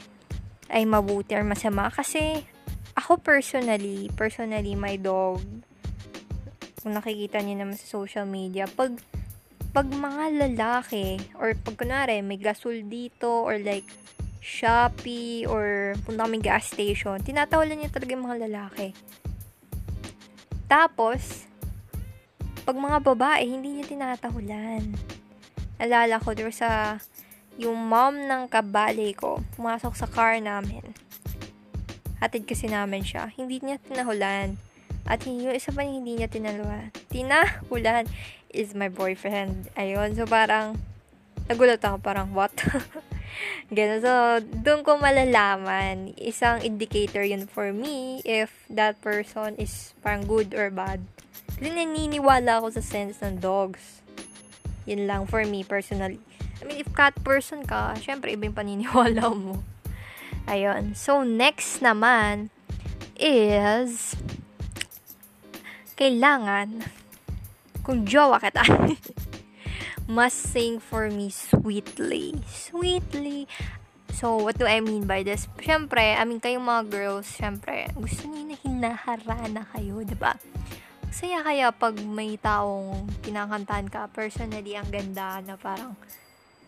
ay 0.69 0.85
mabuti 0.85 1.33
or 1.33 1.41
masama. 1.41 1.89
Kasi 1.89 2.45
ako 2.93 3.17
personally, 3.17 4.13
personally 4.13 4.77
my 4.77 4.95
dog 5.01 5.41
kung 6.79 6.95
nakikita 6.95 7.43
niyo 7.43 7.59
naman 7.59 7.75
sa 7.75 7.87
social 7.99 8.23
media, 8.23 8.63
pag 8.69 8.95
pag 9.69 9.85
mga 9.85 10.47
lalaki 10.47 11.19
or 11.37 11.53
pag 11.53 11.75
kunwari 11.77 12.23
may 12.25 12.39
gasol 12.39 12.73
dito 12.87 13.29
or 13.29 13.59
like 13.61 13.85
Shopee 14.49 15.45
or 15.45 15.93
punta 16.01 16.25
kami 16.25 16.41
gas 16.41 16.73
station, 16.73 17.21
tinatawalan 17.21 17.85
niya 17.85 17.93
talaga 17.93 18.17
yung 18.17 18.25
mga 18.25 18.49
lalaki. 18.49 18.97
Tapos, 20.65 21.45
pag 22.65 22.73
mga 22.73 22.97
babae, 23.05 23.45
hindi 23.45 23.77
niya 23.77 23.85
tinatahulan. 23.85 24.97
Alala 25.77 26.17
ko, 26.17 26.33
there 26.33 26.49
sa 26.49 26.97
yung 27.59 27.77
mom 27.77 28.15
ng 28.25 28.49
kabali 28.49 29.13
ko, 29.13 29.45
pumasok 29.53 29.93
sa 29.93 30.07
car 30.09 30.39
namin. 30.41 30.81
Hatid 32.19 32.47
kasi 32.47 32.67
namin 32.67 33.03
siya. 33.03 33.31
Hindi 33.35 33.59
niya 33.63 33.79
tinahulan. 33.79 34.55
At 35.07 35.23
yung 35.25 35.51
isa 35.55 35.71
pa 35.71 35.81
hindi 35.83 36.19
niya 36.19 36.27
tinahulan. 36.31 36.91
Tinahulan 37.07 38.05
is 38.51 38.75
my 38.75 38.91
boyfriend. 38.91 39.71
Ayun. 39.79 40.13
So, 40.13 40.29
parang, 40.29 40.77
nagulat 41.47 41.81
ako. 41.81 41.97
Parang, 42.03 42.31
what? 42.35 42.53
Ganun. 43.69 44.01
So, 44.01 44.13
doon 44.65 44.81
ko 44.81 44.97
malalaman, 44.97 46.17
isang 46.17 46.61
indicator 46.65 47.21
yun 47.21 47.45
for 47.45 47.69
me 47.69 48.23
if 48.25 48.49
that 48.69 48.97
person 48.99 49.53
is 49.61 49.93
parang 50.01 50.25
good 50.25 50.57
or 50.57 50.73
bad. 50.73 51.03
Kasi 51.59 51.69
naniniwala 51.69 52.63
ako 52.63 52.79
sa 52.79 52.83
sense 52.83 53.21
ng 53.21 53.43
dogs. 53.43 54.01
Yun 54.89 55.05
lang 55.05 55.23
for 55.29 55.43
me 55.45 55.61
personally. 55.61 56.17
I 56.59 56.67
mean, 56.67 56.81
if 56.81 56.91
cat 56.91 57.15
person 57.23 57.63
ka, 57.63 57.95
syempre 57.99 58.33
iba 58.35 58.47
yung 58.47 58.57
paniniwala 58.57 59.31
mo. 59.35 59.61
Ayun. 60.49 60.97
So, 60.97 61.21
next 61.21 61.79
naman 61.79 62.49
is 63.19 64.15
kailangan 65.99 66.87
kung 67.83 68.07
jowa 68.07 68.39
kita 68.39 68.63
must 70.09 70.49
sing 70.49 70.81
for 70.81 71.05
me 71.13 71.29
sweetly. 71.29 72.41
Sweetly. 72.49 73.45
So, 74.09 74.41
what 74.41 74.57
do 74.57 74.65
I 74.65 74.81
mean 74.81 75.05
by 75.05 75.21
this? 75.21 75.45
Siyempre, 75.61 76.17
I 76.17 76.25
mean, 76.25 76.41
kayong 76.41 76.65
mga 76.65 76.83
girls, 76.89 77.29
siyempre, 77.29 77.93
gusto 77.93 78.25
niyo 78.25 78.49
na 78.49 78.57
hinaharana 78.57 79.69
kayo, 79.69 80.01
di 80.01 80.17
ba? 80.17 80.33
Masaya 81.05 81.45
kaya 81.45 81.69
pag 81.69 82.01
may 82.01 82.35
taong 82.41 83.05
kinakantahan 83.21 83.85
ka, 83.85 84.09
personally, 84.09 84.73
ang 84.73 84.89
ganda 84.89 85.45
na 85.45 85.53
parang, 85.61 85.93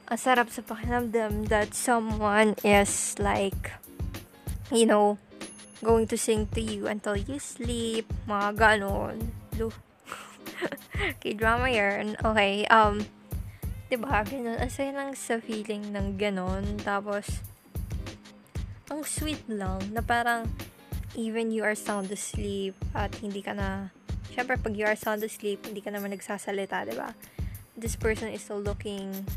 ang 0.06 0.20
sarap 0.22 0.54
sa 0.54 0.62
pakiramdam 0.62 1.50
that 1.50 1.74
someone 1.74 2.54
is 2.62 3.18
like, 3.18 3.74
you 4.70 4.86
know, 4.86 5.18
going 5.82 6.06
to 6.06 6.16
sing 6.16 6.46
to 6.54 6.62
you 6.62 6.86
until 6.86 7.18
you 7.18 7.42
sleep, 7.42 8.06
mga 8.30 8.54
ganon. 8.54 9.34
K-drama 11.26 11.74
yarn. 11.74 12.14
Okay, 12.22 12.70
um, 12.70 13.02
'di 13.92 14.00
ba? 14.00 14.24
Ganun. 14.24 14.56
Ang 14.56 14.72
saya 14.72 14.96
lang 14.96 15.12
sa 15.20 15.44
feeling 15.44 15.92
ng 15.92 16.16
ganon. 16.16 16.64
Tapos 16.80 17.44
ang 18.88 19.04
sweet 19.04 19.44
lang 19.52 19.84
na 19.92 20.00
parang 20.00 20.48
even 21.20 21.52
you 21.52 21.60
are 21.60 21.76
sound 21.76 22.08
asleep 22.08 22.72
at 22.96 23.12
hindi 23.20 23.44
ka 23.44 23.52
na 23.52 23.92
syempre 24.32 24.56
pag 24.56 24.80
you 24.80 24.88
are 24.88 24.96
sound 24.96 25.20
asleep 25.28 25.60
hindi 25.68 25.84
ka 25.84 25.92
naman 25.92 26.16
nagsasalita, 26.16 26.88
'di 26.88 26.96
ba? 26.96 27.12
This 27.76 28.00
person 28.00 28.32
is 28.32 28.48
still 28.48 28.64
looking 28.64 29.28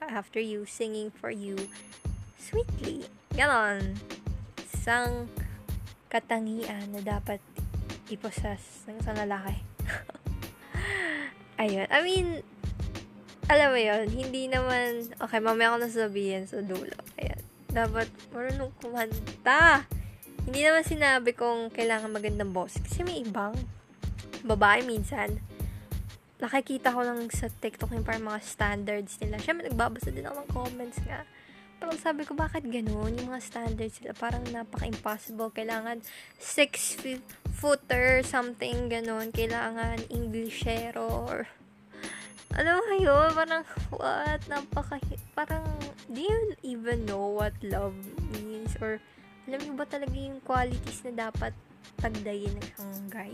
after 0.00 0.40
you, 0.40 0.64
singing 0.64 1.12
for 1.12 1.28
you 1.28 1.60
sweetly. 2.40 3.04
Ganon. 3.36 4.00
Isang 4.72 5.28
katangian 6.08 6.88
na 6.88 7.04
dapat 7.04 7.44
iposas 8.08 8.88
ng 8.88 8.96
isang 8.96 9.16
lalaki. 9.16 9.60
Ayun. 11.62 11.88
I 11.88 12.00
mean, 12.04 12.44
alam 13.52 13.68
mo 13.68 13.76
yun, 13.76 14.08
hindi 14.08 14.48
naman, 14.48 15.12
okay, 15.20 15.36
mamaya 15.36 15.76
ako 15.76 15.84
nasabihin 15.84 16.48
sa 16.48 16.64
dulo. 16.64 16.96
Ayan. 17.20 17.36
Dapat 17.68 18.08
marunong 18.32 18.72
kumanta. 18.80 19.84
Hindi 20.48 20.64
naman 20.64 20.80
sinabi 20.88 21.36
kong 21.36 21.68
kailangan 21.68 22.08
magandang 22.08 22.56
boss. 22.56 22.80
Kasi 22.80 23.04
may 23.04 23.20
ibang 23.20 23.52
babae 24.40 24.88
minsan. 24.88 25.36
Nakikita 26.40 26.96
ko 26.96 27.04
lang 27.04 27.28
sa 27.28 27.52
TikTok 27.52 27.92
yung 27.92 28.08
parang 28.08 28.32
mga 28.32 28.40
standards 28.40 29.20
nila. 29.20 29.36
Siyempre, 29.36 29.68
nagbabasa 29.68 30.08
din 30.08 30.24
ako 30.24 30.36
ng 30.42 30.50
comments 30.50 30.98
nga. 31.04 31.20
Parang 31.76 32.00
sabi 32.00 32.24
ko, 32.24 32.32
bakit 32.32 32.64
ganun? 32.64 33.12
Yung 33.20 33.36
mga 33.36 33.44
standards 33.44 34.00
sila, 34.00 34.16
parang 34.16 34.48
napaka-impossible. 34.48 35.52
Kailangan 35.52 36.00
6 36.40 37.04
footer, 37.52 38.24
something 38.24 38.88
ganun. 38.88 39.28
Kailangan 39.28 40.08
Englishero 40.08 41.04
or 41.28 41.52
alam 42.52 42.84
mo 42.84 42.94
yun, 43.00 43.28
parang, 43.32 43.64
what, 43.88 44.40
napaka, 44.44 45.00
parang, 45.32 45.64
do 46.12 46.20
you 46.20 46.52
even 46.60 47.08
know 47.08 47.32
what 47.32 47.56
love 47.64 47.96
means? 48.36 48.76
Or, 48.80 49.00
alam 49.48 49.60
mo 49.64 49.80
ba 49.80 49.86
talaga 49.88 50.12
yung 50.12 50.38
qualities 50.44 51.00
na 51.08 51.28
dapat 51.32 51.56
tagdayin 51.96 52.52
ng 52.52 52.64
isang 52.68 53.08
guy? 53.08 53.32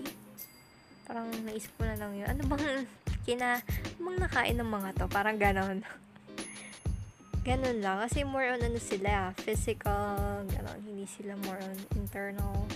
Parang, 1.03 1.27
naisip 1.43 1.75
ko 1.75 1.83
na 1.89 1.99
lang 1.99 2.15
yun. 2.15 2.31
Ano 2.31 2.43
bang, 2.47 2.87
kina, 3.27 3.59
ano 3.59 4.01
bang 4.07 4.19
nakain 4.23 4.57
ng 4.63 4.71
mga 4.71 4.89
to? 5.03 5.07
Parang 5.11 5.37
ganon. 5.37 5.83
ganon 7.47 7.79
lang. 7.83 7.99
Kasi 8.07 8.23
more 8.23 8.55
on 8.55 8.63
ano 8.63 8.79
sila, 8.79 9.35
physical, 9.43 10.47
ganon. 10.47 10.79
Hindi 10.87 11.11
sila 11.11 11.35
more 11.43 11.59
on 11.59 11.79
internal. 11.99 12.71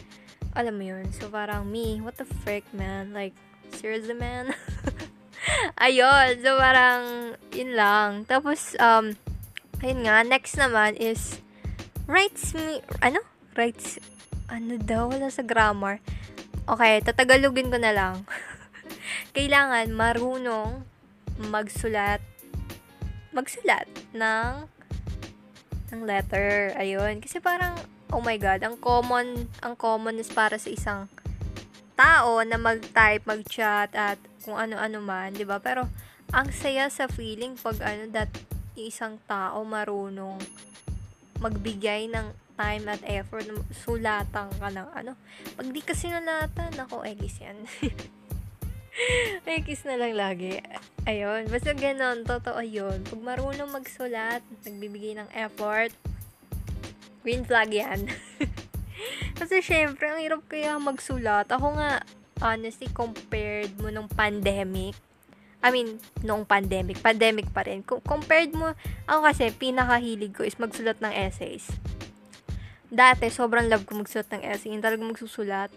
Alam 0.59 0.75
mo 0.75 0.85
yun. 0.91 1.07
So, 1.15 1.31
parang 1.31 1.71
me, 1.71 2.03
what 2.03 2.19
the 2.19 2.27
frick, 2.43 2.67
man? 2.75 3.15
Like, 3.15 3.33
seriously, 3.79 4.19
man? 4.19 4.51
ayun. 5.87 6.39
So, 6.43 6.59
parang, 6.59 7.35
yun 7.55 7.73
lang. 7.75 8.25
Tapos, 8.27 8.75
um, 8.79 9.15
ayun 9.83 10.07
nga, 10.07 10.23
next 10.23 10.55
naman 10.59 10.95
is, 10.99 11.43
writes 12.07 12.55
me, 12.55 12.83
ano? 13.03 13.23
Writes, 13.59 13.99
ano 14.49 14.79
daw, 14.79 15.11
wala 15.11 15.29
sa 15.29 15.43
grammar. 15.45 15.99
Okay, 16.69 17.03
tatagalugin 17.03 17.73
ko 17.73 17.79
na 17.81 17.93
lang. 17.93 18.23
Kailangan 19.37 19.91
marunong 19.91 20.87
magsulat, 21.51 22.23
magsulat 23.35 23.89
ng, 24.15 24.69
ng 25.91 26.01
letter. 26.07 26.77
Ayun. 26.79 27.19
Kasi 27.19 27.43
parang, 27.43 27.75
oh 28.15 28.23
my 28.23 28.39
God, 28.39 28.63
ang 28.63 28.79
common, 28.79 29.51
ang 29.65 29.75
common 29.75 30.21
is 30.21 30.31
para 30.31 30.61
sa 30.61 30.71
isang 30.71 31.11
tao 31.99 32.41
na 32.45 32.57
mag-type, 32.61 33.25
mag-chat, 33.25 33.91
at 33.97 34.21
kung 34.43 34.59
ano-ano 34.59 34.99
man, 34.99 35.33
'di 35.33 35.47
ba? 35.47 35.63
Pero 35.63 35.87
ang 36.35 36.49
saya 36.51 36.91
sa 36.91 37.07
feeling 37.07 37.55
pag 37.57 37.79
ano 37.81 38.11
that 38.11 38.31
isang 38.77 39.21
tao 39.29 39.63
marunong 39.63 40.41
magbigay 41.43 42.07
ng 42.09 42.27
time 42.55 42.85
at 42.87 43.03
effort, 43.09 43.49
sulatan 43.75 44.49
ka 44.55 44.69
ng 44.71 44.89
ano. 44.95 45.13
Pag 45.59 45.67
di 45.73 45.83
kasi 45.83 46.13
nalatan, 46.13 46.71
ako, 46.79 47.03
ekis 47.03 47.43
yan. 47.43 47.59
ekis 49.59 49.83
na 49.89 49.99
lang 49.99 50.15
lagi. 50.15 50.63
Ayun, 51.09 51.51
basta 51.51 51.75
ganon, 51.75 52.23
totoo 52.23 52.63
yun. 52.63 53.03
Pag 53.03 53.21
marunong 53.21 53.71
magsulat, 53.73 54.45
nagbibigay 54.63 55.19
ng 55.19 55.29
effort, 55.35 55.91
green 57.27 57.43
flag 57.43 57.75
yan. 57.75 58.07
kasi 59.41 59.59
syempre, 59.65 60.07
ang 60.13 60.23
hirap 60.23 60.47
kaya 60.47 60.79
magsulat. 60.79 61.51
Ako 61.51 61.75
nga, 61.75 62.07
honestly, 62.43 62.91
compared 62.91 63.71
mo 63.79 63.89
nung 63.89 64.11
pandemic, 64.11 64.99
I 65.63 65.71
mean, 65.71 66.03
noong 66.27 66.43
pandemic, 66.43 66.99
pandemic 66.99 67.47
pa 67.55 67.63
rin. 67.63 67.87
Compared 67.87 68.51
mo, 68.51 68.75
ako 69.07 69.21
kasi, 69.31 69.55
pinakahilig 69.55 70.35
ko 70.35 70.43
is 70.43 70.59
magsulat 70.59 70.99
ng 70.99 71.15
essays. 71.15 71.71
Dati, 72.91 73.31
sobrang 73.31 73.71
love 73.71 73.87
ko 73.87 73.95
magsulat 73.95 74.27
ng 74.35 74.43
essay. 74.43 74.75
Yung 74.75 74.83
talagang 74.83 75.15
magsusulat. 75.15 75.71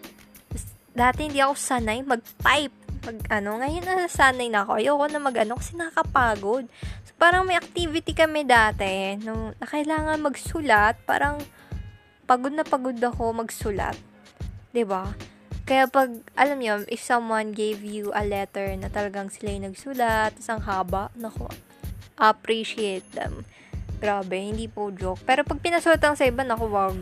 Dati, 0.92 1.30
hindi 1.30 1.38
ako 1.38 1.54
sanay 1.54 2.02
mag-type. 2.02 2.76
Mag, 3.06 3.18
ano, 3.30 3.62
ngayon 3.62 3.86
na 3.86 4.10
sanay 4.10 4.50
na 4.50 4.66
ako. 4.66 4.82
Ayoko 4.82 5.06
na 5.06 5.22
mag, 5.22 5.38
ano, 5.38 5.54
kasi 5.62 5.78
nakakapagod. 5.78 6.66
So, 7.06 7.14
parang 7.22 7.46
may 7.46 7.56
activity 7.56 8.18
kami 8.18 8.42
dati, 8.42 9.22
no, 9.22 9.54
na 9.54 9.66
kailangan 9.70 10.18
magsulat, 10.18 10.98
parang, 11.06 11.38
pagod 12.26 12.58
na 12.58 12.66
pagod 12.66 12.98
ako 12.98 13.38
magsulat. 13.38 13.96
ba? 14.74 15.14
Kaya 15.66 15.90
pag, 15.90 16.14
alam 16.38 16.62
niyo, 16.62 16.86
if 16.86 17.02
someone 17.02 17.50
gave 17.50 17.82
you 17.82 18.14
a 18.14 18.22
letter 18.22 18.70
na 18.78 18.86
talagang 18.86 19.34
sila 19.34 19.50
yung 19.50 19.74
nagsulat, 19.74 20.38
isang 20.38 20.62
haba, 20.62 21.10
naku, 21.18 21.50
appreciate 22.22 23.02
them. 23.18 23.42
Grabe, 23.98 24.38
hindi 24.38 24.70
po 24.70 24.94
joke. 24.94 25.26
Pero 25.26 25.42
pag 25.42 25.58
pinasulat 25.58 26.06
sa 26.06 26.22
iba, 26.22 26.46
naku, 26.46 26.70
wag. 26.70 27.02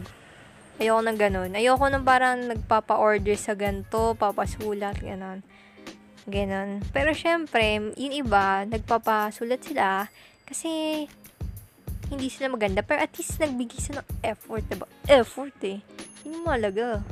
Ayoko 0.79 1.03
nang 1.03 1.19
ganun. 1.19 1.51
Ayoko 1.51 1.91
nang 1.91 2.07
parang 2.07 2.39
nagpapa-order 2.55 3.35
sa 3.35 3.51
ganto, 3.51 4.15
papasulat, 4.15 4.95
ganun. 5.03 5.43
Ganun. 6.23 6.79
Pero 6.95 7.11
syempre, 7.11 7.91
yung 7.99 8.15
iba, 8.15 8.63
nagpapasulat 8.63 9.59
sila 9.59 10.07
kasi 10.47 11.03
hindi 12.07 12.31
sila 12.31 12.47
maganda. 12.47 12.79
Pero 12.79 13.03
at 13.03 13.11
least 13.19 13.43
nagbigay 13.43 13.79
sila 13.83 14.07
ng 14.07 14.23
effort, 14.23 14.63
diba? 14.71 14.87
Effort 15.11 15.57
eh. 15.67 15.83
Yun 16.23 16.39
yung 16.39 16.47
malaga. 16.47 17.03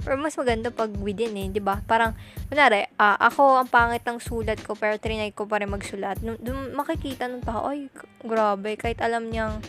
Pero 0.00 0.16
mas 0.16 0.34
maganda 0.36 0.72
pag 0.72 0.90
within 1.00 1.36
eh, 1.36 1.48
'di 1.52 1.60
ba? 1.60 1.84
Parang 1.84 2.16
kunwari, 2.48 2.88
uh, 2.96 3.16
ako 3.20 3.60
ang 3.60 3.68
pangit 3.68 4.02
ng 4.04 4.18
sulat 4.20 4.60
ko 4.64 4.74
pero 4.74 4.96
trinay 4.96 5.32
ko 5.36 5.44
pa 5.44 5.60
rin 5.60 5.68
magsulat. 5.68 6.20
Doon 6.20 6.72
makikita 6.72 7.28
ng 7.28 7.44
tao, 7.44 7.68
ay 7.68 7.92
grabe, 8.24 8.76
kahit 8.80 8.98
alam 9.04 9.28
niyang 9.28 9.60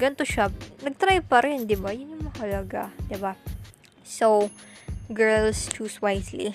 ganto 0.00 0.24
siya, 0.24 0.48
nagtry 0.82 1.22
pa 1.22 1.44
rin, 1.44 1.68
'di 1.68 1.76
ba? 1.78 1.94
Yun 1.94 2.18
yung 2.18 2.24
mahalaga, 2.26 2.90
'di 3.06 3.18
ba? 3.20 3.38
So, 4.02 4.50
girls 5.10 5.70
choose 5.70 6.02
wisely. 6.02 6.50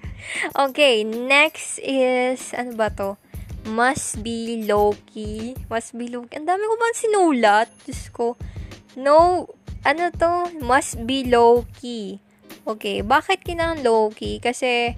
okay, 0.64 1.04
next 1.04 1.80
is 1.84 2.56
ano 2.56 2.76
ba 2.76 2.88
to? 2.92 3.20
Must 3.64 4.20
be 4.20 4.60
low-key. 4.68 5.56
Must 5.72 5.96
be 5.96 6.12
low-key. 6.12 6.36
Ang 6.36 6.44
dami 6.44 6.68
ko 6.68 6.74
bang 6.76 6.96
sinulat? 7.00 7.68
Diyos 7.88 8.12
ko. 8.12 8.36
No, 9.00 9.48
ano 9.88 10.12
to? 10.12 10.52
Must 10.60 11.00
be 11.08 11.24
low-key. 11.24 12.20
Okay, 12.64 13.04
bakit 13.04 13.44
kinang 13.44 13.84
low-key? 13.84 14.40
Kasi, 14.40 14.96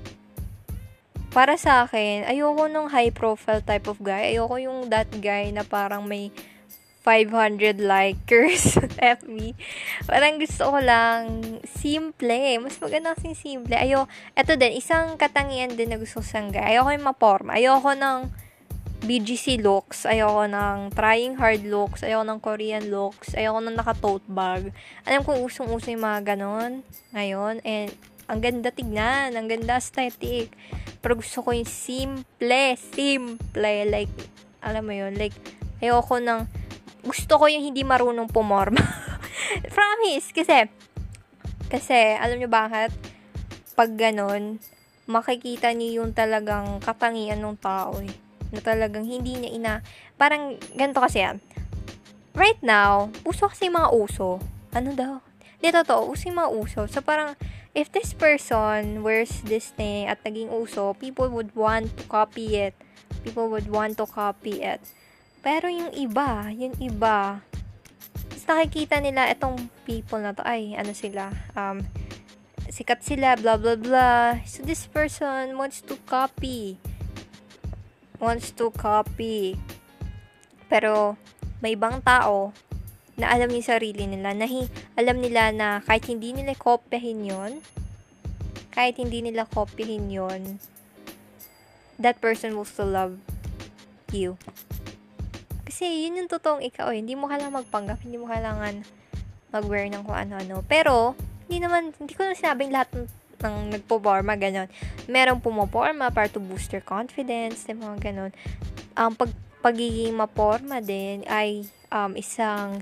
para 1.35 1.59
sa 1.59 1.83
akin, 1.83 2.23
ayoko 2.23 2.71
nung 2.71 2.87
high 2.87 3.11
profile 3.11 3.59
type 3.59 3.91
of 3.91 3.99
guy. 3.99 4.31
Ayoko 4.31 4.55
yung 4.62 4.87
that 4.87 5.11
guy 5.19 5.51
na 5.51 5.67
parang 5.67 6.07
may 6.07 6.31
500 7.03 7.83
likers 7.83 8.79
FB. 9.19 9.55
Parang 10.07 10.39
gusto 10.39 10.62
ko 10.75 10.79
lang 10.79 11.23
simple. 11.67 12.62
Mas 12.62 12.79
maganda 12.79 13.19
kasing 13.19 13.35
simple. 13.35 13.75
Ayo, 13.75 14.07
eto 14.39 14.55
din, 14.55 14.79
isang 14.79 15.19
katangian 15.19 15.75
din 15.75 15.91
na 15.91 15.99
gusto 15.99 16.23
ko 16.23 16.27
sa 16.27 16.43
guy. 16.47 16.75
Ayoko 16.75 16.95
yung 16.95 17.07
maporma. 17.07 17.59
Ayoko 17.59 17.99
ng 17.99 18.46
BGC 19.07 19.63
looks, 19.63 20.03
ayoko 20.03 20.51
ng 20.51 20.91
trying 20.91 21.39
hard 21.39 21.63
looks, 21.63 22.03
ayoko 22.03 22.27
ng 22.27 22.43
Korean 22.43 22.91
looks, 22.91 23.39
ayoko 23.39 23.63
ng 23.63 23.79
naka-tote 23.79 24.27
bag. 24.27 24.75
Alam 25.07 25.23
ko 25.23 25.39
usong-uso 25.47 25.95
yung 25.95 26.03
mga 26.03 26.35
ganon 26.35 26.83
ngayon, 27.15 27.63
and 27.63 27.95
ang 28.27 28.43
ganda 28.43 28.75
tignan, 28.75 29.39
ang 29.39 29.47
ganda 29.47 29.79
aesthetic. 29.79 30.51
Pero 30.99 31.23
gusto 31.23 31.39
ko 31.39 31.55
yung 31.55 31.71
simple, 31.71 32.75
simple, 32.75 33.87
like, 33.87 34.11
alam 34.59 34.83
mo 34.83 34.91
yun, 34.91 35.15
like, 35.15 35.39
ayoko 35.79 36.19
ng, 36.19 36.51
gusto 37.07 37.39
ko 37.39 37.47
yung 37.47 37.63
hindi 37.63 37.87
marunong 37.87 38.27
pumorma. 38.27 38.83
Promise, 39.79 40.35
kasi, 40.35 40.67
kasi, 41.71 42.19
alam 42.19 42.43
nyo 42.43 42.51
bakit? 42.51 42.91
Pag 43.79 43.95
ganon, 43.95 44.59
makikita 45.07 45.71
niyo 45.71 46.03
yung 46.03 46.11
talagang 46.11 46.83
katangian 46.83 47.39
ng 47.39 47.55
tao 47.63 48.03
eh 48.03 48.26
na 48.51 48.61
talagang 48.61 49.07
hindi 49.07 49.35
niya 49.39 49.51
ina... 49.51 49.73
Parang, 50.21 50.59
ganito 50.75 51.03
kasi 51.03 51.23
yan. 51.23 51.43
Right 52.37 52.61
now, 52.61 53.09
uso 53.25 53.49
kasi 53.49 53.73
mga 53.73 53.91
uso. 53.97 54.39
Ano 54.77 54.93
daw? 54.93 55.25
Hindi, 55.57 55.73
totoo. 55.73 56.13
Uso 56.13 56.29
yung 56.29 56.39
mga 56.39 56.53
uso. 56.53 56.81
So, 56.85 57.01
parang, 57.01 57.33
if 57.73 57.89
this 57.91 58.13
person 58.13 59.01
wears 59.01 59.41
this 59.49 59.73
thing 59.73 60.05
at 60.05 60.21
naging 60.23 60.53
uso, 60.53 60.93
people 61.01 61.33
would 61.33 61.57
want 61.57 61.97
to 61.97 62.05
copy 62.07 62.61
it. 62.61 62.77
People 63.25 63.49
would 63.49 63.73
want 63.73 63.97
to 63.97 64.07
copy 64.07 64.61
it. 64.61 64.85
Pero 65.41 65.73
yung 65.73 65.97
iba, 65.97 66.53
yung 66.53 66.77
iba, 66.77 67.41
nakikita 68.47 69.03
nila 69.03 69.27
itong 69.35 69.59
people 69.83 70.23
na 70.23 70.33
to, 70.33 70.43
ay, 70.47 70.79
ano 70.79 70.95
sila, 70.95 71.35
um, 71.59 71.83
sikat 72.71 73.03
sila, 73.03 73.35
blah, 73.35 73.59
blah, 73.59 73.75
blah. 73.75 74.39
So, 74.47 74.63
this 74.63 74.87
person 74.87 75.59
wants 75.59 75.83
to 75.87 75.99
copy 76.07 76.79
wants 78.19 78.53
to 78.55 78.73
copy. 78.75 79.57
Pero, 80.67 81.14
may 81.61 81.79
ibang 81.79 82.03
tao 82.03 82.53
na 83.17 83.33
alam 83.33 83.49
yung 83.49 83.64
sarili 83.64 84.05
nila, 84.05 84.37
na 84.37 84.45
hi- 84.45 84.71
alam 84.95 85.21
nila 85.21 85.49
na 85.53 85.81
kahit 85.81 86.05
hindi 86.09 86.37
nila 86.37 86.53
kopyahin 86.53 87.25
yon 87.25 87.53
kahit 88.77 89.01
hindi 89.01 89.25
nila 89.25 89.49
kopyahin 89.49 90.12
yon 90.12 90.61
that 91.97 92.21
person 92.21 92.53
will 92.53 92.69
still 92.69 92.93
love 92.93 93.17
you. 94.12 94.37
Kasi 95.64 96.05
yun 96.05 96.21
yung 96.21 96.31
totoong 96.31 96.61
ikaw 96.61 96.93
eh. 96.93 97.01
Hindi 97.01 97.17
mo 97.17 97.29
kailangan 97.29 97.64
magpanggap, 97.64 98.05
hindi 98.05 98.21
mo 98.21 98.29
kailangan 98.29 98.85
mag-wear 99.51 99.89
ng 99.89 100.05
kung 100.05 100.17
ano-ano. 100.17 100.61
Pero, 100.69 101.17
hindi 101.49 101.64
naman, 101.64 101.97
hindi 101.97 102.12
ko 102.12 102.29
na 102.29 102.37
sinabing 102.37 102.73
lahat 102.73 102.93
ng 102.93 103.09
ng 103.43 103.76
nagpo-forma, 103.76 104.37
ganun. 104.39 104.68
Merong 105.07 105.41
pumoporma 105.43 106.09
para 106.12 106.28
to 106.30 106.41
boost 106.41 106.72
your 106.72 106.84
confidence, 106.84 107.68
yung 107.68 107.84
mga 107.84 108.12
ganun. 108.12 108.32
Ang 108.97 109.12
um, 109.12 109.18
pag, 109.18 109.30
pagiging 109.61 110.14
maporma 110.14 110.80
din 110.80 111.26
ay 111.26 111.66
um, 111.93 112.14
isang, 112.16 112.80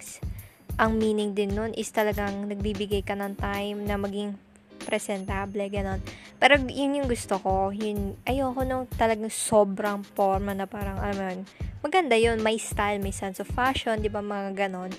ang 0.77 0.93
meaning 0.99 1.33
din 1.33 1.55
nun 1.55 1.73
is 1.75 1.91
talagang 1.91 2.47
nagbibigay 2.47 3.03
ka 3.03 3.15
ng 3.15 3.35
time 3.39 3.83
na 3.87 3.97
maging 3.99 4.37
presentable, 4.85 5.65
ganun. 5.73 5.99
Pero 6.37 6.61
yun 6.69 7.01
yung 7.01 7.09
gusto 7.09 7.41
ko, 7.41 7.73
yun, 7.73 8.21
ayoko 8.29 8.63
nung 8.69 8.85
talagang 9.01 9.33
sobrang 9.33 10.05
forma 10.13 10.53
na 10.53 10.69
parang, 10.69 11.01
alam 11.01 11.17
mo 11.17 11.47
maganda 11.85 12.17
yun, 12.17 12.41
may 12.41 12.57
style, 12.57 13.01
may 13.01 13.13
sense 13.13 13.41
of 13.41 13.49
fashion, 13.49 14.01
di 14.01 14.09
ba, 14.09 14.25
mga 14.25 14.57
ganun. 14.57 14.93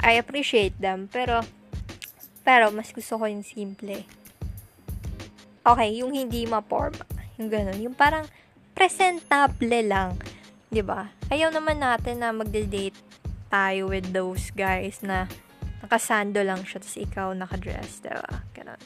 I 0.00 0.16
appreciate 0.20 0.76
them, 0.76 1.08
pero, 1.08 1.40
pero, 2.44 2.72
mas 2.72 2.92
gusto 2.92 3.16
ko 3.16 3.24
yung 3.24 3.44
simple. 3.44 4.04
Okay, 5.70 6.02
yung 6.02 6.10
hindi 6.10 6.50
ma-forma. 6.50 7.06
Yung 7.38 7.46
ganun. 7.46 7.78
Yung 7.78 7.94
parang 7.94 8.26
presentable 8.74 9.86
lang. 9.86 10.18
ba? 10.82 11.14
Ayaw 11.30 11.54
naman 11.54 11.78
natin 11.78 12.26
na 12.26 12.34
magde-date 12.34 12.98
tayo 13.46 13.86
with 13.86 14.10
those 14.10 14.50
guys 14.50 14.98
na 14.98 15.30
nakasando 15.78 16.42
lang 16.42 16.66
siya 16.66 16.82
tapos 16.82 16.98
ikaw 16.98 17.28
nakadress, 17.38 18.02
'di 18.02 18.10
ba? 18.10 18.42
Ganun. 18.50 18.80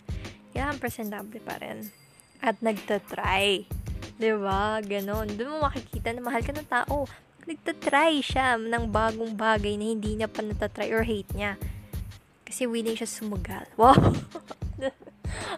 Kailangan 0.52 0.76
presentable 0.76 1.40
pa 1.40 1.56
rin. 1.56 1.88
At 2.44 2.60
nagtatry. 2.60 3.64
'Di 4.20 4.32
ba? 4.36 4.84
Ganun. 4.84 5.40
Doon 5.40 5.56
mo 5.56 5.58
makikita 5.64 6.12
na 6.12 6.20
mahal 6.20 6.44
ka 6.44 6.52
ng 6.52 6.68
tao. 6.68 7.08
Nagtatry 7.48 8.20
siya 8.20 8.60
ng 8.60 8.92
bagong 8.92 9.32
bagay 9.32 9.80
na 9.80 9.88
hindi 9.88 10.20
niya 10.20 10.28
pa 10.28 10.44
natatry 10.44 10.92
or 10.92 11.04
hate 11.04 11.32
niya. 11.32 11.56
Kasi 12.44 12.68
willing 12.68 12.96
siya 12.96 13.08
sumugal. 13.08 13.64
Wow! 13.80 13.96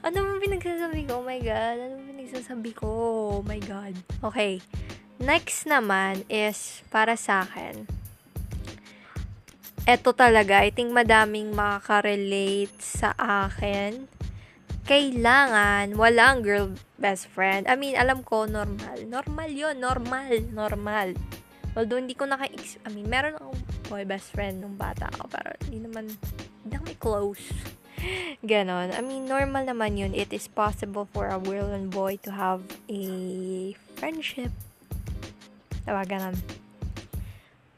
ano 0.07 0.17
mo 0.23 0.33
pinagsasabi 0.39 1.09
ko? 1.09 1.21
Oh 1.21 1.27
my 1.27 1.41
God. 1.43 1.77
Ano 1.81 1.95
mo 1.99 2.03
pinagsasabi 2.15 2.71
ko? 2.77 2.89
Oh 3.39 3.43
my 3.43 3.61
God. 3.63 3.95
Okay. 4.23 4.63
Next 5.17 5.65
naman 5.65 6.29
is 6.29 6.85
para 6.93 7.17
sa 7.17 7.43
akin. 7.49 7.89
Ito 9.87 10.11
talaga, 10.13 10.67
I 10.67 10.75
think 10.75 10.91
madaming 10.91 11.55
makaka-relate 11.55 12.75
sa 12.83 13.15
akin. 13.17 14.11
Kailangan 14.87 15.95
walang 15.95 16.43
girl 16.43 16.75
best 16.99 17.31
friend. 17.31 17.71
I 17.71 17.79
mean, 17.79 17.95
alam 17.95 18.27
ko, 18.27 18.51
normal. 18.51 18.99
Normal 19.07 19.51
yon 19.51 19.79
Normal. 19.79 20.43
Normal. 20.51 21.15
Although, 21.79 22.03
hindi 22.03 22.19
ko 22.19 22.27
naka 22.27 22.51
I 22.51 22.89
mean, 22.91 23.07
meron 23.07 23.39
akong 23.39 23.59
boy 23.87 24.03
best 24.03 24.35
friend 24.35 24.59
nung 24.59 24.75
bata 24.75 25.07
ako. 25.15 25.31
Pero, 25.31 25.49
hindi 25.67 25.79
naman, 25.87 26.11
hindi 26.67 26.75
kami 26.75 26.95
close 26.99 27.47
Ganon. 28.45 28.95
I 28.95 29.01
mean, 29.01 29.27
normal 29.27 29.67
naman 29.67 29.99
yun. 29.99 30.13
It 30.15 30.33
is 30.33 30.47
possible 30.47 31.09
for 31.11 31.29
a 31.29 31.39
girl 31.41 31.73
and 31.73 31.91
boy 31.91 32.21
to 32.23 32.31
have 32.31 32.63
a 32.87 33.03
friendship. 33.97 34.53
Diba, 35.87 36.03
ganon. 36.07 36.37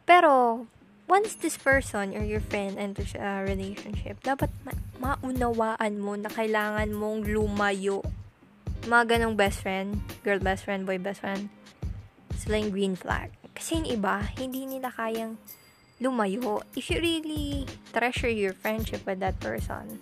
Pero, 0.08 0.64
once 1.08 1.36
this 1.36 1.56
person 1.56 2.16
or 2.16 2.24
your 2.24 2.40
friend 2.40 2.80
enters 2.80 3.12
a 3.16 3.44
relationship, 3.44 4.20
dapat 4.24 4.48
ma- 4.64 5.16
maunawaan 5.20 6.00
mo 6.00 6.16
na 6.16 6.32
kailangan 6.32 6.92
mong 6.92 7.28
lumayo. 7.28 8.00
Mga 8.88 9.16
ganong 9.16 9.36
best 9.36 9.60
friend, 9.60 10.00
girl 10.24 10.40
best 10.40 10.64
friend, 10.64 10.88
boy 10.88 10.96
best 10.96 11.20
friend, 11.20 11.52
sila 12.36 12.60
yung 12.60 12.72
green 12.72 12.94
flag. 12.96 13.32
Kasi 13.52 13.80
yung 13.80 13.88
iba, 13.88 14.24
hindi 14.40 14.64
nila 14.64 14.88
kayang 14.94 15.36
lumayo. 16.00 16.62
If 16.72 16.88
you 16.88 17.02
really 17.02 17.68
treasure 17.92 18.30
your 18.30 18.54
friendship 18.54 19.04
with 19.04 19.20
that 19.20 19.36
person, 19.42 20.00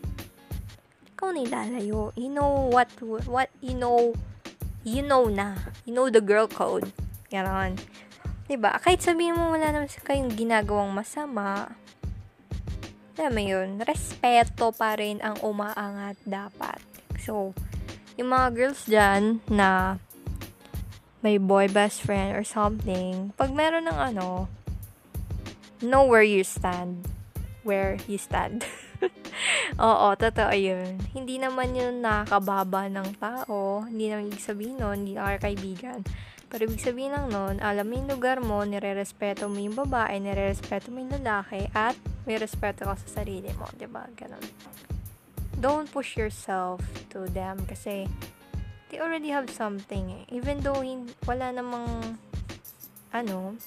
ikaw 1.17 1.33
na 1.33 1.41
ilalayo. 1.49 2.13
You 2.13 2.29
know 2.29 2.69
what, 2.69 2.93
what, 3.25 3.49
you 3.65 3.73
know, 3.73 4.13
you 4.85 5.01
know 5.01 5.33
na. 5.33 5.57
You 5.89 5.97
know 5.97 6.13
the 6.13 6.21
girl 6.21 6.45
code. 6.45 6.93
Ganon. 7.33 7.81
Diba? 8.45 8.77
Kahit 8.85 9.01
sabihin 9.01 9.33
mo 9.33 9.49
wala 9.57 9.73
naman 9.73 9.89
sa 9.89 10.05
kayong 10.05 10.37
ginagawang 10.37 10.93
masama, 10.93 11.73
alam 13.17 13.33
mo 13.33 13.43
yun, 13.43 13.81
respeto 13.81 14.77
pa 14.77 14.93
rin 15.01 15.25
ang 15.25 15.41
umaangat 15.41 16.21
dapat. 16.29 16.85
So, 17.17 17.57
yung 18.21 18.29
mga 18.29 18.47
girls 18.53 18.85
dyan 18.85 19.41
na 19.49 19.97
may 21.25 21.41
boy 21.41 21.67
best 21.73 22.05
friend 22.05 22.37
or 22.37 22.45
something, 22.45 23.33
pag 23.41 23.57
meron 23.57 23.89
ng 23.89 23.99
ano, 24.13 24.53
know 25.81 26.05
where 26.05 26.23
you 26.23 26.45
stand. 26.45 27.09
Where 27.65 27.97
you 28.05 28.21
stand. 28.21 28.69
Oo, 29.87 30.07
totoo 30.17 30.53
yun. 30.53 30.97
Hindi 31.13 31.37
naman 31.37 31.77
yun 31.77 32.01
nakakababa 32.01 32.89
ng 32.89 33.17
tao. 33.21 33.85
Hindi 33.85 34.09
naman 34.11 34.33
ibig 34.33 34.43
sabihin 34.43 34.81
nun, 34.81 35.05
hindi 35.05 35.15
na 35.17 35.37
kaibigan. 35.39 36.01
Pero 36.47 36.71
ibig 36.71 36.83
sabihin 36.83 37.13
lang 37.13 37.27
nun, 37.29 37.59
alam 37.59 37.85
mo 37.85 37.93
yung 37.99 38.11
lugar 38.11 38.39
mo, 38.39 38.63
nire-respeto 38.63 39.51
mo 39.51 39.59
yung 39.59 39.75
babae, 39.75 40.23
nire-respeto 40.23 40.95
mo 40.95 41.03
yung 41.03 41.19
lalaki, 41.19 41.67
at 41.75 41.99
may 42.23 42.39
respeto 42.39 42.87
ka 42.87 42.95
sa 42.95 43.23
sarili 43.23 43.51
mo, 43.59 43.67
ba 43.67 43.75
diba? 43.75 44.03
Ganon. 44.15 44.45
Don't 45.59 45.91
push 45.91 46.15
yourself 46.15 46.85
to 47.11 47.27
them 47.33 47.65
kasi 47.67 48.07
they 48.93 49.03
already 49.03 49.35
have 49.35 49.51
something 49.51 50.13
eh. 50.13 50.25
Even 50.31 50.63
though 50.63 50.85
hindi, 50.85 51.11
wala 51.27 51.51
namang 51.51 52.21
ano, 53.11 53.59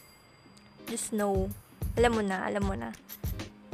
just 0.87 1.11
know. 1.11 1.51
Alam 1.99 2.11
mo 2.15 2.23
na, 2.23 2.47
alam 2.47 2.63
mo 2.63 2.77
na 2.77 2.95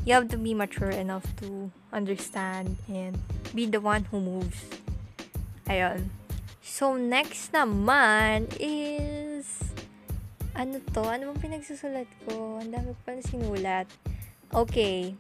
you 0.06 0.14
have 0.14 0.30
to 0.30 0.38
be 0.38 0.54
mature 0.54 0.94
enough 0.94 1.26
to 1.42 1.74
understand 1.92 2.78
and 2.88 3.18
be 3.58 3.66
the 3.66 3.82
one 3.82 4.06
who 4.14 4.22
moves. 4.22 4.62
Ayun. 5.66 6.14
So, 6.62 6.94
next 6.94 7.52
naman 7.52 8.54
is... 8.62 9.50
Ano 10.54 10.80
to? 10.94 11.04
Ano 11.04 11.34
bang 11.34 11.42
pinagsusulat 11.50 12.08
ko? 12.30 12.62
Ang 12.62 12.70
dami 12.72 12.94
pa 13.02 13.18
sinulat. 13.18 13.90
Okay. 14.54 15.18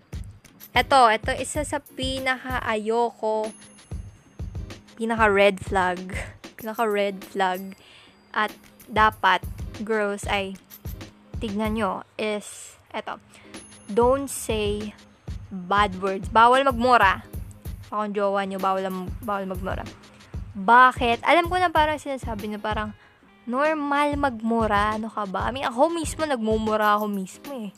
Ito, 0.71 1.09
ito 1.09 1.31
isa 1.33 1.65
sa 1.65 1.81
pinaka-ayoko, 1.81 3.49
pinaka-red 4.99 5.57
flag, 5.59 6.13
pinaka-red 6.59 7.25
flag, 7.25 7.73
at 8.35 8.51
dapat, 8.91 9.39
girls, 9.81 10.27
ay, 10.27 10.59
tignan 11.39 11.79
nyo, 11.79 12.03
is, 12.19 12.75
eto, 12.91 13.23
don't 13.91 14.29
say 14.29 14.93
bad 15.51 15.93
words. 16.01 16.27
Bawal 16.29 16.65
magmura. 16.65 17.21
Akong 17.93 18.11
jowa 18.11 18.41
nyo, 18.43 18.57
bawal, 18.57 18.85
bawal 19.21 19.45
magmura. 19.45 19.85
Bakit? 20.55 21.21
Alam 21.21 21.51
ko 21.51 21.55
na 21.59 21.69
parang 21.69 21.99
sinasabi 21.99 22.49
na 22.49 22.57
parang 22.57 22.95
normal 23.45 24.17
magmura. 24.17 24.97
Ano 24.97 25.11
ka 25.11 25.27
ba? 25.29 25.47
I 25.47 25.51
mean, 25.53 25.67
ako 25.67 25.93
mismo 25.93 26.25
nagmumura 26.25 26.97
ako 26.97 27.05
mismo 27.11 27.51
eh. 27.53 27.71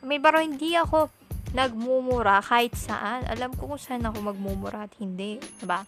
I 0.00 0.04
mean, 0.06 0.22
pero 0.22 0.38
hindi 0.40 0.78
ako 0.78 1.10
nagmumura 1.52 2.40
kahit 2.40 2.78
saan. 2.78 3.26
Alam 3.26 3.52
ko 3.58 3.74
kung 3.74 3.82
saan 3.82 4.06
ako 4.06 4.32
magmumura 4.32 4.86
at 4.86 4.94
hindi. 5.02 5.42
Diba? 5.58 5.82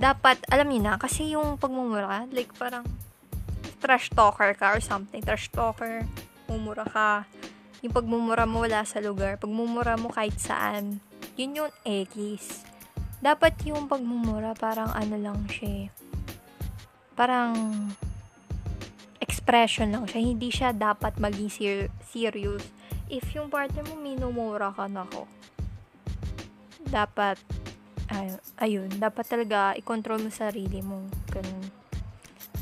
Dapat, 0.00 0.48
alam 0.48 0.68
niyo 0.68 0.80
na, 0.80 0.96
kasi 0.96 1.36
yung 1.36 1.60
pagmumura, 1.60 2.24
like 2.32 2.52
parang 2.56 2.84
trash 3.80 4.12
talker 4.12 4.52
ka 4.56 4.76
or 4.76 4.80
something. 4.80 5.20
Trash 5.24 5.48
talker 5.52 6.04
pagmumura 6.50 6.82
ka, 6.82 7.30
yung 7.78 7.94
pagmumura 7.94 8.42
mo 8.42 8.66
wala 8.66 8.82
sa 8.82 8.98
lugar, 8.98 9.38
pagmumura 9.38 9.94
mo 9.94 10.10
kahit 10.10 10.34
saan, 10.34 10.98
yun 11.38 11.54
yung 11.54 11.70
X. 11.86 12.66
Dapat 13.22 13.54
yung 13.70 13.86
pagmumura 13.86 14.58
parang 14.58 14.90
ano 14.90 15.14
lang 15.14 15.46
siya, 15.46 15.86
eh. 15.86 15.88
parang 17.14 17.54
expression 19.22 19.94
lang 19.94 20.10
siya. 20.10 20.26
Hindi 20.26 20.50
siya 20.50 20.74
dapat 20.74 21.22
maging 21.22 21.50
ser- 21.54 21.92
serious. 22.10 22.66
If 23.06 23.30
yung 23.30 23.46
partner 23.46 23.86
mo 23.86 23.94
minumura 23.94 24.74
ka 24.74 24.90
na 24.90 25.06
ko, 25.06 25.30
dapat, 26.82 27.38
ay, 28.10 28.34
ayun, 28.58 28.90
dapat 28.98 29.22
talaga 29.22 29.78
i-control 29.78 30.18
mo 30.18 30.34
sarili 30.34 30.82
mo. 30.82 31.06
Ganun 31.30 31.79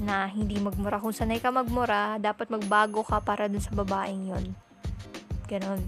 na 0.03 0.31
hindi 0.31 0.59
magmura. 0.59 1.03
Kung 1.03 1.15
sanay 1.15 1.43
ka 1.43 1.51
magmura, 1.51 2.19
dapat 2.23 2.51
magbago 2.51 3.03
ka 3.03 3.23
para 3.23 3.47
dun 3.47 3.63
sa 3.63 3.75
babaeng 3.75 4.31
yon 4.31 4.45
Ganon. 5.49 5.83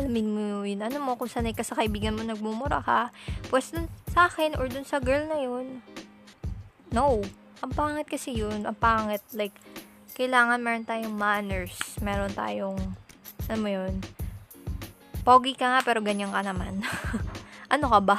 Alamin 0.00 0.28
mo 0.32 0.40
yun. 0.64 0.80
Ano 0.80 0.98
mo, 1.04 1.20
kung 1.20 1.28
sanay 1.28 1.52
ka 1.52 1.62
sa 1.62 1.76
kaibigan 1.76 2.16
mo 2.16 2.24
nagmumura 2.24 2.80
ka, 2.80 3.12
pues 3.52 3.70
dun 3.70 3.86
sa 4.10 4.26
akin 4.26 4.56
or 4.56 4.66
dun 4.66 4.88
sa 4.88 4.98
girl 4.98 5.28
na 5.28 5.38
yun, 5.38 5.84
no. 6.90 7.20
Ang 7.62 7.72
pangit 7.76 8.08
kasi 8.10 8.34
yun. 8.34 8.66
Ang 8.66 8.74
pangit. 8.74 9.22
Like, 9.36 9.54
kailangan 10.18 10.58
meron 10.64 10.88
tayong 10.88 11.14
manners. 11.14 11.76
Meron 12.02 12.32
tayong, 12.34 12.78
ano 13.46 13.58
mo 13.60 13.68
yun, 13.70 14.02
pogi 15.22 15.54
ka 15.54 15.70
nga 15.70 15.80
pero 15.86 16.02
ganyan 16.02 16.34
ka 16.34 16.42
naman. 16.42 16.82
ano 17.74 17.86
ka 17.88 18.00
ba? 18.02 18.18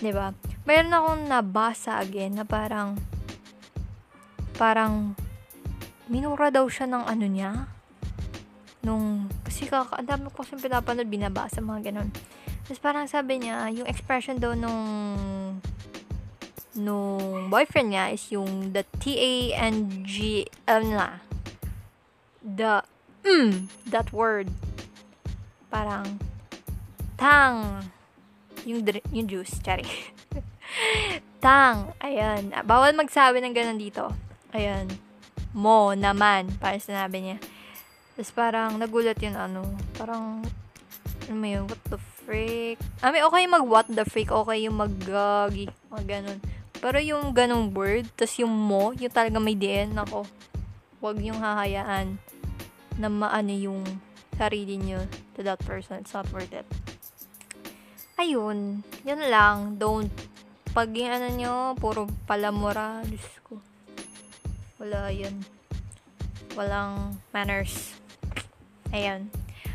'Di 0.00 0.10
ba? 0.10 0.34
Meron 0.66 0.96
akong 0.96 1.22
nabasa 1.28 2.00
again 2.02 2.36
na 2.36 2.44
parang 2.44 2.98
parang 4.60 5.16
minura 6.12 6.52
daw 6.52 6.68
siya 6.68 6.84
ng 6.84 7.08
ano 7.08 7.24
niya. 7.24 7.64
Nung 8.84 9.32
kasi 9.40 9.64
kaka, 9.64 9.96
ang 9.96 10.04
dami 10.04 10.28
ko 10.28 10.44
kasi 10.44 10.60
pinapanood 10.60 11.08
binabasa 11.08 11.64
mga 11.64 11.88
ganun. 11.88 12.12
Tapos 12.68 12.80
parang 12.84 13.08
sabi 13.08 13.40
niya 13.40 13.72
yung 13.72 13.88
expression 13.88 14.36
daw 14.36 14.52
nung 14.52 14.84
nung 16.76 17.48
boyfriend 17.48 17.96
niya 17.96 18.12
is 18.12 18.28
yung 18.28 18.76
the 18.76 18.84
T-A-N-G 19.00 20.44
ano 20.68 20.86
na 20.92 21.08
the 22.44 22.84
mm, 23.24 23.72
that 23.88 24.12
word. 24.12 24.52
Parang 25.72 26.20
tang 27.16 27.88
yung 28.68 28.84
yung 29.08 29.24
juice 29.24 29.56
chari 29.64 29.88
tang 31.44 31.96
ayan. 32.04 32.52
Bawal 32.68 32.92
magsabi 32.92 33.40
ng 33.40 33.56
ganun 33.56 33.80
dito 33.80 34.29
Ayan. 34.50 34.90
Mo 35.54 35.94
naman. 35.94 36.50
Parang 36.58 36.82
sinabi 36.82 37.22
niya. 37.22 37.36
Tapos 38.14 38.30
parang 38.34 38.76
nagulat 38.76 39.18
yun 39.22 39.38
ano. 39.38 39.62
Parang, 39.94 40.42
ano 41.28 41.34
mo 41.34 41.46
yun, 41.46 41.64
what 41.70 41.80
the 41.88 41.98
freak? 42.26 42.78
I 43.00 43.14
mean, 43.14 43.24
okay 43.24 43.44
mag 43.46 43.64
what 43.64 43.86
the 43.86 44.04
freak. 44.06 44.34
Okay 44.34 44.66
yung 44.66 44.76
mag 44.78 44.94
gagi. 45.02 45.70
Mga 45.88 46.04
ganun. 46.04 46.38
Pero 46.80 46.96
yung 46.98 47.36
ganong 47.36 47.70
word, 47.76 48.08
tapos 48.16 48.40
yung 48.40 48.52
mo, 48.52 48.96
yung 48.96 49.12
talaga 49.12 49.36
may 49.36 49.54
DN, 49.54 49.94
ako. 50.00 50.24
Huwag 51.00 51.20
yung 51.20 51.38
hahayaan 51.40 52.16
na 53.00 53.08
maano 53.08 53.52
yung 53.52 53.84
sarili 54.36 54.80
nyo 54.80 55.04
to 55.36 55.44
that 55.44 55.60
person. 55.64 56.00
It's 56.00 56.16
not 56.16 56.28
worth 56.32 56.52
it. 56.52 56.64
Ayun. 58.20 58.84
Yan 59.04 59.22
lang. 59.28 59.80
Don't 59.80 60.12
pag 60.70 60.92
yung 60.94 61.10
ano 61.10 61.28
nyo, 61.34 61.54
puro 61.74 62.06
palamura. 62.30 63.02
Diyos 63.02 63.26
ko. 63.42 63.58
Wala 64.80 65.12
yan. 65.12 65.44
Walang 66.56 67.20
manners. 67.36 67.92
Ayan. 68.96 69.28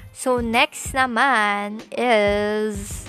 So, 0.10 0.42
next 0.42 0.98
naman 0.98 1.86
is 1.94 3.06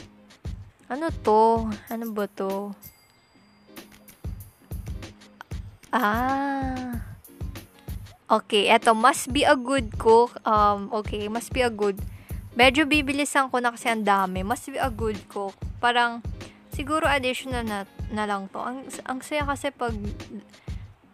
ano 0.93 1.09
to? 1.25 1.73
Ano 1.89 2.05
ba 2.13 2.29
to? 2.37 2.77
Ah. 5.89 7.01
Okay, 8.27 8.69
eto, 8.69 8.93
must 8.93 9.33
be 9.33 9.49
a 9.49 9.57
good 9.57 9.97
cook. 9.97 10.37
Um, 10.45 10.93
okay, 10.93 11.33
must 11.33 11.49
be 11.55 11.65
a 11.65 11.73
good. 11.73 11.97
Medyo 12.53 12.85
bibilisan 12.85 13.49
ko 13.49 13.57
na 13.63 13.73
kasi 13.73 13.89
ang 13.89 14.05
dami. 14.05 14.45
Must 14.45 14.69
be 14.69 14.77
a 14.77 14.93
good 14.93 15.17
cook. 15.33 15.57
Parang, 15.81 16.21
siguro 16.77 17.09
additional 17.09 17.65
na, 17.65 17.89
na 18.13 18.29
lang 18.29 18.53
to. 18.53 18.61
Ang, 18.61 18.85
ang 19.09 19.25
saya 19.25 19.47
kasi 19.49 19.73
pag 19.73 19.95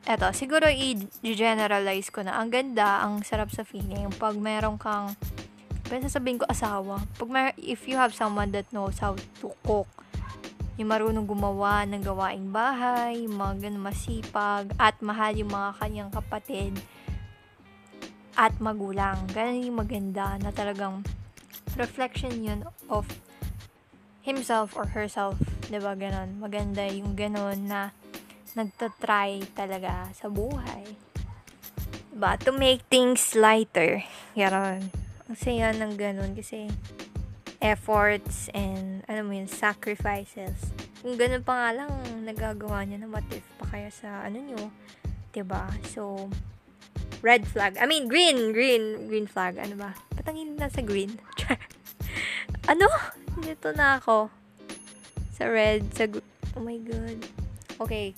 eto, 0.06 0.26
siguro 0.34 0.66
i-generalize 0.66 2.10
ko 2.10 2.26
na. 2.26 2.38
Ang 2.42 2.50
ganda, 2.50 3.06
ang 3.06 3.22
sarap 3.22 3.50
sa 3.54 3.62
feeling. 3.62 4.10
Pag 4.18 4.38
meron 4.38 4.78
kang, 4.78 5.14
pwede 5.86 6.10
sabihin 6.10 6.42
ko 6.42 6.46
asawa. 6.50 7.02
Pag 7.18 7.28
may, 7.30 7.54
if 7.58 7.86
you 7.86 7.94
have 7.94 8.16
someone 8.16 8.50
that 8.50 8.66
knows 8.74 8.98
how 8.98 9.14
to 9.40 9.48
cook, 9.62 9.88
yung 10.80 10.88
marunong 10.88 11.28
gumawa 11.28 11.84
ng 11.84 12.00
gawaing 12.00 12.48
bahay, 12.48 13.28
mga 13.28 13.76
masipag, 13.76 14.72
at 14.80 14.96
mahal 15.04 15.36
yung 15.36 15.52
mga 15.52 15.70
kanyang 15.78 16.10
kapatid, 16.10 16.74
at 18.34 18.56
magulang. 18.58 19.28
Ganun 19.36 19.68
yung 19.68 19.78
maganda 19.84 20.40
na 20.40 20.48
talagang 20.50 21.04
reflection 21.76 22.32
yun 22.40 22.60
of 22.88 23.04
himself 24.24 24.72
or 24.72 24.88
herself. 24.88 25.36
Diba, 25.68 25.92
ganun. 25.96 26.40
Maganda 26.40 26.88
yung 26.88 27.12
ganun 27.12 27.68
na 27.68 27.92
nagtatry 28.54 29.46
talaga 29.56 30.08
sa 30.16 30.28
buhay. 30.28 30.84
Diba? 32.12 32.36
To 32.44 32.52
make 32.52 32.84
things 32.92 33.32
lighter. 33.32 34.04
Yaron. 34.36 34.92
Ang 35.28 35.38
saya 35.38 35.72
ng 35.72 35.96
ganun 35.96 36.36
kasi 36.36 36.68
efforts 37.62 38.50
and 38.52 39.06
alam 39.06 39.30
mo 39.30 39.32
yun, 39.38 39.48
sacrifices. 39.48 40.74
Kung 41.00 41.16
ganun 41.16 41.46
pa 41.46 41.54
nga 41.56 41.70
lang 41.72 41.90
nagagawa 42.26 42.84
niya 42.84 43.00
na 43.00 43.08
what 43.08 43.24
if 43.32 43.46
pa 43.56 43.66
kaya 43.70 43.88
sa 43.88 44.26
ano 44.26 44.38
nyo. 44.42 44.70
Diba? 45.32 45.72
So, 45.88 46.28
red 47.24 47.46
flag. 47.48 47.78
I 47.80 47.86
mean, 47.88 48.10
green, 48.10 48.52
green, 48.52 49.08
green 49.08 49.24
flag. 49.30 49.56
Ano 49.56 49.78
ba? 49.78 49.96
Ba't 50.12 50.28
ang 50.28 50.36
init 50.36 50.58
nasa 50.58 50.84
green? 50.84 51.16
ano? 52.72 52.86
Dito 53.40 53.72
na 53.72 53.96
ako. 53.96 54.28
Sa 55.32 55.48
red, 55.48 55.88
sa 55.96 56.04
gr- 56.10 56.26
Oh 56.52 56.60
my 56.60 56.76
God. 56.84 57.16
Okay. 57.80 58.12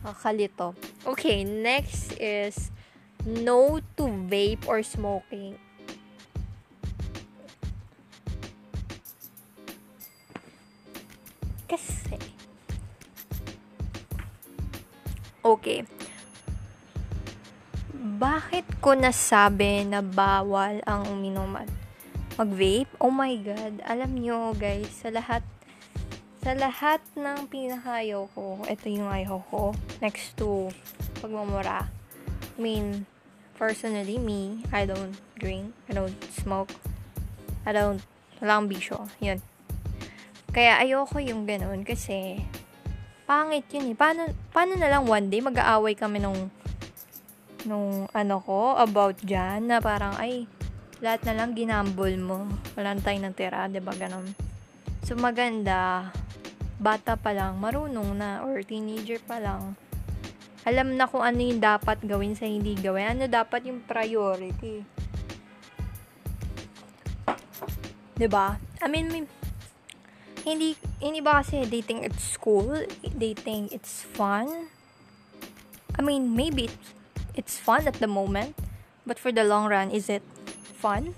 Kakalito. 0.00 0.72
Okay, 1.04 1.44
next 1.44 2.16
is 2.16 2.72
no 3.24 3.80
to 3.96 4.04
vape 4.28 4.64
or 4.64 4.80
smoking. 4.80 5.60
Kasi, 11.70 12.18
okay, 15.46 15.86
bakit 18.20 18.66
ko 18.82 18.98
nasabi 18.98 19.86
na 19.86 20.02
bawal 20.02 20.82
ang 20.88 21.06
uminuman? 21.08 21.68
Mag-vape? 22.40 22.90
Oh 22.98 23.12
my 23.12 23.36
God. 23.38 23.84
Alam 23.84 24.16
nyo, 24.16 24.56
guys, 24.56 24.88
sa 25.04 25.12
lahat 25.12 25.44
sa 26.40 26.56
lahat 26.56 27.04
ng 27.20 27.52
pinakayaw 27.52 28.24
ko, 28.32 28.64
ito 28.64 28.88
yung 28.88 29.12
ayaw 29.12 29.44
ko. 29.52 29.76
Next 30.00 30.32
to 30.40 30.72
pagmamura. 31.20 31.84
I 31.84 32.58
mean, 32.60 33.04
personally, 33.60 34.16
me, 34.16 34.64
I 34.72 34.88
don't 34.88 35.12
drink, 35.36 35.76
I 35.88 36.00
don't 36.00 36.16
smoke, 36.32 36.72
I 37.68 37.76
don't, 37.76 38.00
wala 38.40 38.56
akong 38.56 38.72
bisyo. 38.72 38.98
Yun. 39.20 39.44
Kaya 40.50 40.80
ayoko 40.80 41.20
yung 41.20 41.44
ganun 41.44 41.84
kasi 41.84 42.40
pangit 43.28 43.68
yun 43.70 43.92
eh. 43.92 43.96
Paano, 43.96 44.26
paano 44.50 44.74
na 44.74 44.90
lang 44.90 45.06
one 45.06 45.30
day 45.30 45.38
mag-aaway 45.38 45.94
kami 45.94 46.18
nung 46.18 46.50
nung 47.68 48.08
ano 48.16 48.40
ko 48.40 48.74
about 48.80 49.20
dyan 49.20 49.68
na 49.68 49.84
parang 49.84 50.16
ay 50.16 50.48
lahat 51.04 51.22
na 51.28 51.36
lang 51.36 51.52
ginambol 51.52 52.12
mo. 52.16 52.48
Wala 52.74 52.96
na 52.96 53.04
tayong 53.04 53.28
natira, 53.28 53.68
ba 53.68 53.72
diba 53.72 53.92
ganun? 53.94 54.32
So 55.04 55.16
maganda, 55.16 56.10
bata 56.80 57.14
pa 57.14 57.36
lang, 57.36 57.60
marunong 57.60 58.16
na 58.16 58.40
or 58.40 58.64
teenager 58.64 59.20
pa 59.20 59.36
lang. 59.36 59.76
Alam 60.64 60.96
na 60.96 61.04
kung 61.04 61.20
ano 61.20 61.40
yung 61.40 61.60
dapat 61.60 62.00
gawin 62.04 62.32
sa 62.32 62.48
hindi 62.48 62.72
gawin. 62.76 63.16
Ano 63.16 63.28
dapat 63.28 63.68
yung 63.68 63.84
priority. 63.84 64.84
ba? 68.28 68.60
I 68.84 68.88
mean, 68.88 69.08
may, 69.08 69.24
hindi 70.44 70.76
hindi 71.00 71.20
ba 71.24 71.40
kasi 71.40 71.64
dating 71.64 72.04
at 72.04 72.16
school, 72.20 72.84
dating 73.16 73.72
it's 73.72 74.04
fun. 74.04 74.68
I 75.96 76.04
mean, 76.04 76.36
maybe 76.36 76.68
it's 76.68 76.92
it's 77.36 77.56
fun 77.56 77.88
at 77.88 77.96
the 78.00 78.08
moment, 78.08 78.56
but 79.08 79.16
for 79.16 79.32
the 79.32 79.44
long 79.44 79.68
run, 79.72 79.88
is 79.88 80.12
it 80.12 80.24
fun? 80.76 81.16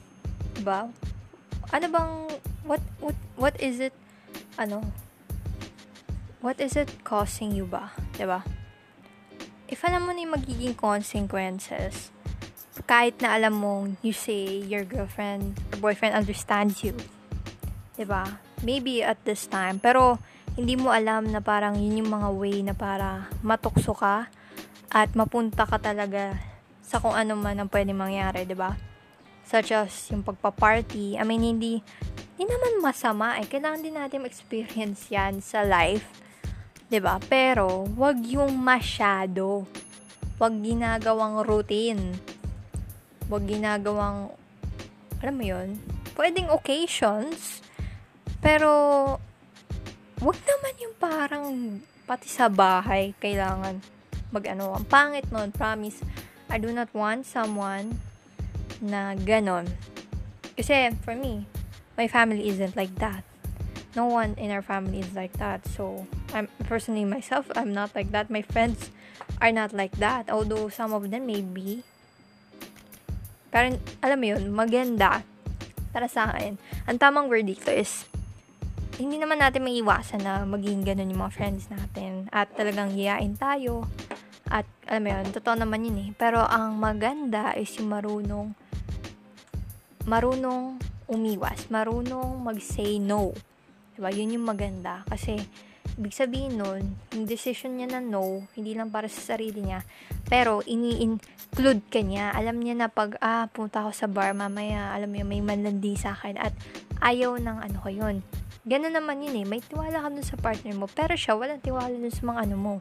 Diba? 0.54 0.90
Ano 1.74 1.86
bang, 1.90 2.12
what, 2.62 2.82
what, 3.00 3.18
what 3.34 3.54
is 3.58 3.80
it, 3.80 3.96
ano, 4.54 4.84
what 6.42 6.58
is 6.58 6.74
it 6.74 6.90
causing 7.06 7.54
you 7.54 7.64
ba? 7.64 7.94
Diba? 8.18 8.42
If 9.70 9.86
alam 9.86 10.04
mo 10.04 10.12
na 10.12 10.26
yung 10.26 10.34
magiging 10.36 10.74
consequences, 10.76 12.12
kahit 12.84 13.16
na 13.22 13.38
alam 13.38 13.56
mong 13.56 13.96
you 14.04 14.12
say 14.12 14.60
your 14.60 14.84
girlfriend 14.84 15.56
or 15.72 15.78
boyfriend 15.80 16.18
understands 16.18 16.82
you, 16.84 16.92
diba? 17.96 18.36
Maybe 18.60 19.00
at 19.00 19.22
this 19.24 19.48
time, 19.48 19.80
pero 19.80 20.20
hindi 20.58 20.76
mo 20.76 20.92
alam 20.92 21.32
na 21.32 21.40
parang 21.40 21.80
yun 21.80 22.04
yung 22.04 22.12
mga 22.12 22.28
way 22.36 22.60
na 22.60 22.74
para 22.76 23.32
matukso 23.40 23.96
ka 23.96 24.28
at 24.92 25.08
mapunta 25.16 25.64
ka 25.64 25.80
talaga 25.80 26.36
sa 26.84 27.00
kung 27.00 27.16
ano 27.16 27.32
man 27.38 27.56
ang 27.56 27.72
pwede 27.72 27.96
mangyari, 27.96 28.44
ba? 28.52 28.76
Such 29.48 29.72
as 29.72 30.12
yung 30.12 30.20
pagpa-party. 30.20 31.16
I 31.16 31.24
mean, 31.24 31.40
hindi 31.40 31.80
hindi 32.36 32.44
naman 32.48 32.84
masama 32.84 33.40
eh. 33.40 33.48
Kailangan 33.48 33.80
din 33.80 33.96
natin 33.96 34.28
experience 34.28 35.08
'yan 35.08 35.40
sa 35.40 35.64
life. 35.64 36.22
'Di 36.92 37.00
ba? 37.00 37.16
Pero 37.24 37.88
wag 37.96 38.20
yung 38.20 38.52
masyado. 38.60 39.64
Wag 40.36 40.52
ginagawang 40.60 41.40
routine. 41.40 42.12
Wag 43.32 43.48
ginagawang 43.48 44.28
alam 45.24 45.34
mo 45.40 45.44
'yon? 45.48 45.80
Pwedeng 46.12 46.52
occasions. 46.52 47.64
Pero 48.44 48.68
wag 50.20 50.36
naman 50.44 50.74
yung 50.84 50.94
parang 51.00 51.46
pati 52.04 52.28
sa 52.28 52.52
bahay 52.52 53.16
kailangan 53.16 53.80
mag-ano. 54.28 54.76
Ang 54.76 54.84
pangit 54.84 55.24
nun, 55.32 55.48
promise. 55.48 56.04
I 56.52 56.60
do 56.60 56.68
not 56.76 56.92
want 56.92 57.24
someone 57.24 57.96
na 58.84 59.16
ganon. 59.16 59.64
Kasi, 60.56 60.92
for 61.00 61.16
me, 61.16 61.48
my 61.96 62.04
family 62.04 62.48
isn't 62.52 62.76
like 62.76 62.92
that. 63.00 63.24
No 63.92 64.08
one 64.08 64.32
in 64.40 64.48
our 64.48 64.64
family 64.64 65.04
is 65.04 65.12
like 65.12 65.36
that. 65.36 65.68
So, 65.68 66.08
I'm 66.32 66.48
personally 66.64 67.04
myself, 67.04 67.52
I'm 67.52 67.76
not 67.76 67.92
like 67.92 68.08
that. 68.16 68.32
My 68.32 68.40
friends 68.40 68.88
are 69.40 69.52
not 69.52 69.76
like 69.76 69.92
that. 70.00 70.32
Although, 70.32 70.72
some 70.72 70.96
of 70.96 71.12
them 71.12 71.28
may 71.28 71.44
be. 71.44 71.84
Pero, 73.52 73.76
alam 74.00 74.16
mo 74.16 74.26
yun, 74.32 74.48
maganda 74.48 75.28
para 75.92 76.08
sa 76.08 76.32
akin. 76.32 76.56
Ang 76.88 76.96
tamang 76.96 77.28
word 77.28 77.44
dito 77.44 77.68
is 77.68 78.08
hindi 78.96 79.20
naman 79.20 79.44
natin 79.44 79.64
maiiwasan 79.64 80.24
na 80.24 80.44
maging 80.48 80.88
ganun 80.88 81.12
yung 81.12 81.22
mga 81.24 81.36
friends 81.36 81.68
natin 81.68 82.32
at 82.32 82.48
talagang 82.56 82.96
hiyain 82.96 83.36
tayo 83.36 83.88
at, 84.52 84.68
alam 84.88 85.04
mo 85.04 85.08
yun, 85.16 85.24
totoo 85.32 85.56
naman 85.56 85.84
yun 85.84 85.96
eh. 86.00 86.10
Pero, 86.16 86.44
ang 86.44 86.76
maganda 86.76 87.52
is 87.56 87.72
yung 87.76 87.92
marunong, 87.92 88.52
marunong 90.04 90.80
umiwas, 91.08 91.68
marunong 91.72 92.40
mag-say 92.40 92.96
no. 93.00 93.32
Diba? 93.96 94.10
Yun 94.12 94.40
yung 94.40 94.46
maganda. 94.46 95.04
Kasi, 95.08 95.36
ibig 95.98 96.16
sabihin 96.16 96.56
nun, 96.56 96.96
yung 97.12 97.26
decision 97.28 97.76
niya 97.76 97.98
na 97.98 98.00
no, 98.00 98.48
hindi 98.56 98.72
lang 98.72 98.88
para 98.88 99.10
sa 99.10 99.34
sarili 99.34 99.60
niya, 99.60 99.84
pero 100.26 100.64
ini-include 100.64 101.84
ka 101.92 102.00
niya. 102.00 102.32
Alam 102.32 102.62
niya 102.62 102.74
na 102.76 102.88
pag, 102.88 103.20
ah, 103.20 103.50
punta 103.52 103.84
ako 103.84 103.92
sa 103.92 104.08
bar 104.08 104.32
mamaya, 104.32 104.96
alam 104.96 105.12
yun, 105.12 105.28
may 105.28 105.44
manlandi 105.44 105.98
sa 105.98 106.16
akin, 106.16 106.40
at 106.40 106.54
ayaw 107.04 107.36
ng 107.36 107.58
ano 107.60 107.76
ko 107.82 107.90
yun. 107.92 108.24
Ganun 108.62 108.94
naman 108.94 109.26
yun 109.26 109.42
eh. 109.42 109.44
May 109.44 109.58
tiwala 109.58 109.98
ka 109.98 110.08
dun 110.08 110.22
sa 110.22 110.38
partner 110.38 110.74
mo, 110.78 110.86
pero 110.86 111.18
siya, 111.18 111.34
walang 111.34 111.58
tiwala 111.58 111.90
dun 111.90 112.14
sa 112.14 112.22
mga 112.22 112.40
ano 112.46 112.56
mo. 112.56 112.74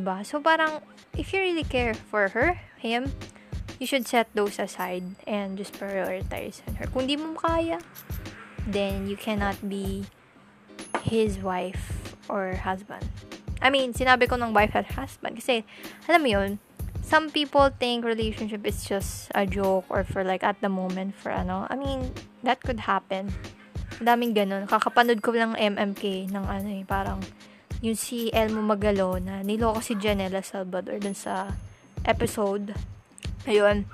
ba? 0.00 0.24
So 0.24 0.40
parang 0.40 0.80
if 1.14 1.36
you 1.36 1.44
really 1.44 1.68
care 1.68 1.92
for 1.92 2.32
her, 2.32 2.56
him, 2.80 3.12
you 3.76 3.84
should 3.84 4.08
set 4.08 4.32
those 4.32 4.56
aside 4.56 5.04
and 5.28 5.60
just 5.60 5.76
prioritize 5.76 6.64
on 6.64 6.80
her. 6.80 6.88
Kung 6.88 7.04
di 7.04 7.20
mo 7.20 7.36
kaya, 7.36 7.76
then 8.64 9.04
you 9.04 9.20
cannot 9.20 9.60
be 9.68 10.08
his 11.06 11.38
wife 11.38 12.14
or 12.28 12.54
husband. 12.58 13.04
I 13.62 13.70
mean, 13.70 13.94
sinabi 13.94 14.28
ko 14.28 14.36
ng 14.36 14.52
wife 14.52 14.76
at 14.76 14.92
husband 14.92 15.40
kasi, 15.40 15.64
alam 16.06 16.20
mo 16.22 16.28
yun, 16.28 16.50
some 17.06 17.30
people 17.30 17.70
think 17.70 18.02
relationship 18.02 18.66
is 18.66 18.82
just 18.84 19.30
a 19.32 19.46
joke 19.46 19.86
or 19.88 20.02
for 20.02 20.26
like 20.26 20.42
at 20.42 20.58
the 20.60 20.68
moment 20.68 21.14
for 21.14 21.30
ano. 21.30 21.64
I 21.70 21.78
mean, 21.78 22.12
that 22.42 22.60
could 22.60 22.84
happen. 22.84 23.30
Daming 24.02 24.36
ganun. 24.36 24.68
Kakapanood 24.68 25.22
ko 25.22 25.32
lang 25.32 25.56
MMK 25.56 26.34
ng 26.34 26.44
ano 26.44 26.68
eh, 26.68 26.84
parang 26.84 27.22
yung 27.80 27.96
si 27.96 28.32
Elmo 28.32 28.60
Magalo 28.60 29.20
na 29.20 29.40
niloko 29.46 29.80
si 29.80 29.96
Janela 29.96 30.42
Salvador 30.42 30.98
dun 31.00 31.16
sa 31.16 31.54
episode. 32.04 32.74
Ayun. 33.46 33.86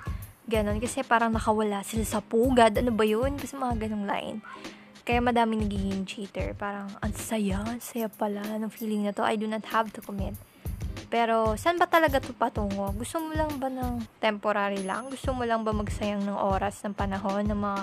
Ganon. 0.48 0.80
Kasi 0.80 1.04
parang 1.06 1.30
nakawala 1.30 1.84
sila 1.84 2.02
sa 2.08 2.18
pugad. 2.24 2.74
Ano 2.78 2.90
ba 2.94 3.04
yun? 3.04 3.36
Kasi 3.38 3.54
mga 3.54 3.86
ganong 3.86 4.06
line. 4.08 4.38
Kaya 5.02 5.18
madami 5.18 5.58
nagiging 5.58 6.06
cheater. 6.06 6.54
Parang, 6.54 6.86
ang 7.02 7.12
saya, 7.14 7.62
ang 7.62 7.82
saya 7.82 8.06
pala 8.06 8.42
ng 8.58 8.70
feeling 8.70 9.06
na 9.06 9.12
to. 9.14 9.26
I 9.26 9.34
do 9.34 9.50
not 9.50 9.66
have 9.74 9.90
to 9.94 10.00
commit. 10.00 10.38
Pero, 11.12 11.58
saan 11.60 11.76
ba 11.76 11.90
talaga 11.90 12.22
to 12.22 12.32
patungo? 12.32 12.88
Gusto 12.96 13.20
mo 13.20 13.36
lang 13.36 13.60
ba 13.60 13.68
ng 13.68 14.00
temporary 14.22 14.80
lang? 14.86 15.12
Gusto 15.12 15.36
mo 15.36 15.44
lang 15.44 15.60
ba 15.66 15.74
magsayang 15.74 16.24
ng 16.24 16.38
oras, 16.38 16.80
ng 16.86 16.94
panahon, 16.96 17.44
ng 17.50 17.58
mga 17.58 17.80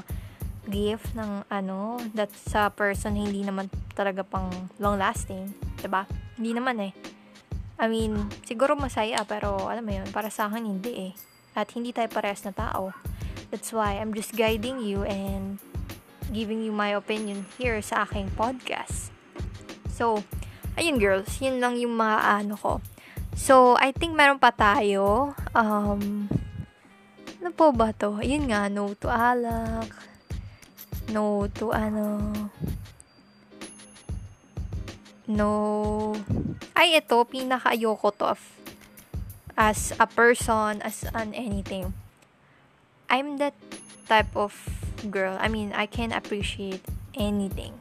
gift 0.70 1.18
ng 1.18 1.50
ano, 1.50 1.98
that 2.14 2.30
sa 2.32 2.70
person 2.70 3.18
hindi 3.18 3.42
naman 3.42 3.68
talaga 3.98 4.22
pang 4.22 4.48
long 4.78 5.02
lasting, 5.02 5.50
'di 5.82 5.90
ba? 5.90 6.06
Hindi 6.38 6.52
naman 6.54 6.78
eh. 6.80 6.94
I 7.80 7.90
mean, 7.90 8.30
siguro 8.46 8.78
masaya 8.78 9.26
pero 9.26 9.68
alam 9.68 9.84
mo 9.84 9.92
'yun, 9.98 10.08
para 10.14 10.30
sa 10.30 10.48
akin 10.48 10.64
hindi 10.64 11.12
eh. 11.12 11.14
At 11.58 11.74
hindi 11.74 11.90
tayo 11.92 12.08
parehas 12.14 12.46
na 12.46 12.54
tao. 12.54 12.94
That's 13.50 13.74
why 13.74 13.98
I'm 13.98 14.14
just 14.14 14.38
guiding 14.38 14.86
you 14.86 15.02
and 15.10 15.58
giving 16.30 16.64
you 16.64 16.72
my 16.72 16.94
opinion 16.94 17.46
here 17.58 17.82
sa 17.82 18.06
aking 18.06 18.32
podcast. 18.38 19.10
So, 19.90 20.24
ayun 20.78 21.02
girls, 21.02 21.30
yun 21.42 21.60
lang 21.60 21.76
yung 21.82 21.98
mga 21.98 22.46
ano 22.46 22.56
ko. 22.56 22.74
So, 23.36 23.76
I 23.78 23.92
think 23.92 24.16
meron 24.16 24.40
pa 24.40 24.54
tayo. 24.54 25.34
Um, 25.52 26.30
ano 27.40 27.50
po 27.56 27.72
ba 27.74 27.92
to? 27.98 28.20
Ayun 28.20 28.52
nga, 28.52 28.68
no 28.68 28.94
to 28.98 29.08
alak, 29.08 29.90
no 31.10 31.50
to 31.58 31.74
ano 31.74 32.22
no 35.30 36.18
ay 36.74 36.98
ito 36.98 37.22
pinaka 37.30 37.74
ayoko 37.74 38.10
to 38.10 38.26
of, 38.34 38.42
as 39.54 39.94
a 40.02 40.10
person 40.10 40.82
as 40.82 41.06
an 41.14 41.38
anything 41.38 41.94
I'm 43.10 43.38
that 43.38 43.58
type 44.10 44.34
of 44.34 44.54
girl. 45.08 45.38
I 45.40 45.48
mean, 45.48 45.72
I 45.72 45.88
can 45.88 46.12
appreciate 46.12 46.84
anything. 47.16 47.80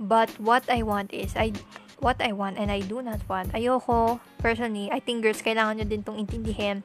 But 0.00 0.32
what 0.40 0.66
I 0.66 0.82
want 0.82 1.12
is, 1.12 1.36
I 1.36 1.52
what 2.00 2.18
I 2.18 2.32
want 2.32 2.58
and 2.58 2.72
I 2.72 2.80
do 2.80 3.04
not 3.04 3.20
want. 3.28 3.52
Ayoko, 3.52 4.18
personally, 4.40 4.88
I 4.90 4.98
think 4.98 5.22
girls, 5.22 5.44
kailangan 5.44 5.78
nyo 5.78 5.86
din 5.86 6.02
tong 6.02 6.16
intindihin 6.16 6.82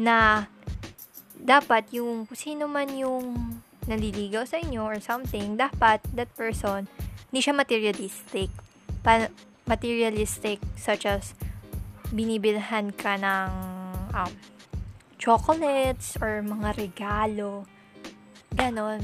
na 0.00 0.48
dapat 1.36 1.92
yung 1.92 2.26
sino 2.32 2.66
man 2.66 2.88
yung 2.96 3.36
naliligaw 3.88 4.44
sa 4.44 4.60
inyo 4.60 4.84
or 4.84 4.98
something, 5.00 5.56
dapat 5.56 6.00
that 6.12 6.28
person, 6.36 6.88
hindi 7.28 7.40
siya 7.40 7.56
materialistic. 7.56 8.52
Pa- 9.00 9.32
materialistic 9.68 10.60
such 10.76 11.04
as 11.04 11.36
binibilhan 12.08 12.92
ka 12.96 13.20
ng 13.20 13.50
um, 14.16 14.32
chocolates 15.20 16.16
or 16.20 16.40
mga 16.40 16.88
regalo. 16.88 17.68
Ganon. 18.54 19.02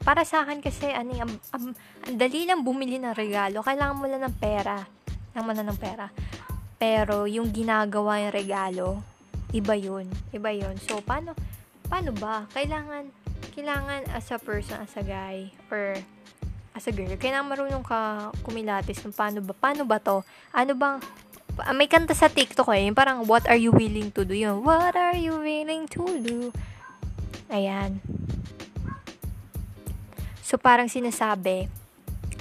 Para 0.00 0.24
sa 0.24 0.42
akin 0.42 0.64
kasi, 0.64 0.88
ano, 0.90 1.12
ang, 1.16 1.32
ang, 1.52 1.64
ang 2.08 2.14
dali 2.16 2.48
lang 2.48 2.64
bumili 2.64 2.96
ng 2.96 3.12
regalo. 3.12 3.60
Kailangan 3.60 3.96
mo 3.98 4.06
lang 4.08 4.22
ng 4.24 4.36
pera. 4.40 4.80
Kailangan 5.30 5.46
mo 5.46 5.52
lang 5.52 5.68
ng 5.68 5.80
pera. 5.80 6.06
Pero, 6.80 7.28
yung 7.28 7.52
ginagawa 7.52 8.24
yung 8.24 8.34
regalo, 8.34 8.86
iba 9.52 9.76
yun. 9.76 10.08
Iba 10.32 10.50
yun. 10.54 10.80
So, 10.80 11.04
paano, 11.04 11.36
paano 11.90 12.16
ba? 12.16 12.48
Kailangan, 12.56 13.12
kailangan 13.52 14.08
as 14.14 14.30
a 14.32 14.38
person, 14.40 14.80
as 14.80 14.94
a 14.96 15.04
guy, 15.04 15.52
or 15.68 16.00
as 16.72 16.86
a 16.86 16.92
girl, 16.94 17.10
kailangan 17.18 17.50
marunong 17.50 17.84
ka 17.84 18.30
kumilatis 18.46 19.02
ng 19.04 19.12
paano 19.12 19.42
ba, 19.42 19.52
paano 19.52 19.82
ba 19.84 19.98
to? 20.00 20.22
Ano 20.54 20.72
bang, 20.78 21.02
may 21.76 21.90
kanta 21.90 22.16
sa 22.16 22.30
TikTok 22.30 22.72
eh, 22.72 22.88
yung 22.88 22.96
parang, 22.96 23.26
what 23.26 23.44
are 23.50 23.58
you 23.58 23.74
willing 23.74 24.08
to 24.14 24.24
do? 24.24 24.32
Yung, 24.32 24.64
what 24.64 24.96
are 24.96 25.18
you 25.18 25.36
willing 25.36 25.84
to 25.90 26.06
do? 26.22 26.54
Ayan. 27.50 27.98
So, 30.50 30.58
parang 30.58 30.90
sinasabi, 30.90 31.70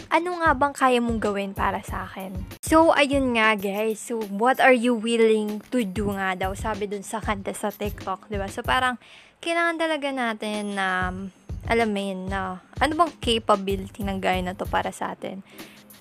ano 0.09 0.41
nga 0.41 0.57
bang 0.57 0.73
kaya 0.73 0.97
mong 0.97 1.21
gawin 1.21 1.53
para 1.53 1.77
sa 1.85 2.09
akin? 2.09 2.33
So, 2.57 2.89
ayun 2.89 3.37
nga 3.37 3.53
guys. 3.53 4.01
So, 4.01 4.17
what 4.33 4.57
are 4.57 4.73
you 4.73 4.97
willing 4.97 5.61
to 5.69 5.85
do 5.85 6.09
nga 6.17 6.33
daw? 6.33 6.57
Sabi 6.57 6.89
dun 6.89 7.05
sa 7.05 7.21
kanta 7.21 7.53
sa 7.53 7.69
TikTok, 7.69 8.25
di 8.25 8.41
ba? 8.41 8.49
So, 8.49 8.65
parang, 8.65 8.97
kailangan 9.45 9.77
talaga 9.77 10.09
natin 10.09 10.73
na, 10.73 11.13
um, 11.13 11.29
alam 11.69 11.93
mo 11.93 12.01
yun, 12.01 12.33
na, 12.33 12.65
ano 12.81 12.97
bang 12.97 13.13
capability 13.21 14.01
ng 14.01 14.17
guy 14.17 14.41
na 14.41 14.57
to 14.57 14.65
para 14.65 14.89
sa 14.89 15.13
atin? 15.13 15.45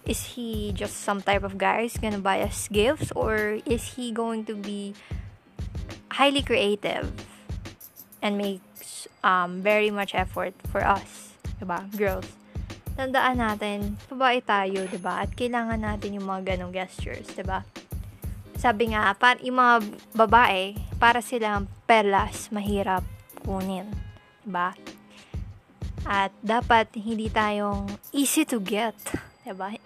Is 0.08 0.32
he 0.32 0.72
just 0.72 1.04
some 1.04 1.20
type 1.20 1.44
of 1.44 1.60
guy 1.60 1.84
who's 1.84 2.00
gonna 2.00 2.24
buy 2.24 2.40
us 2.40 2.72
gifts? 2.72 3.12
Or 3.12 3.60
is 3.68 4.00
he 4.00 4.16
going 4.16 4.48
to 4.48 4.56
be 4.56 4.96
highly 6.16 6.40
creative 6.40 7.12
and 8.24 8.40
makes 8.40 9.04
um, 9.20 9.60
very 9.60 9.92
much 9.92 10.16
effort 10.16 10.56
for 10.72 10.80
us? 10.80 11.27
Diba? 11.58 11.82
Girls. 11.94 12.26
Tandaan 12.98 13.38
natin, 13.38 13.94
babae 14.10 14.42
tayo, 14.42 14.82
diba? 14.90 15.22
At 15.22 15.30
kailangan 15.38 15.78
natin 15.78 16.18
yung 16.18 16.26
mga 16.26 16.54
ganong 16.54 16.74
gestures, 16.74 17.30
diba? 17.30 17.62
Sabi 18.58 18.90
nga, 18.90 19.14
par 19.14 19.38
yung 19.38 19.62
mga 19.62 19.86
babae, 20.18 20.74
para 20.98 21.22
silang 21.22 21.70
perlas, 21.86 22.50
mahirap 22.50 23.06
kunin. 23.46 23.86
Diba? 24.42 24.74
At 26.02 26.34
dapat 26.42 26.90
hindi 26.98 27.30
tayong 27.30 27.86
easy 28.10 28.42
to 28.42 28.58
get. 28.58 28.98
Diba? 29.46 29.78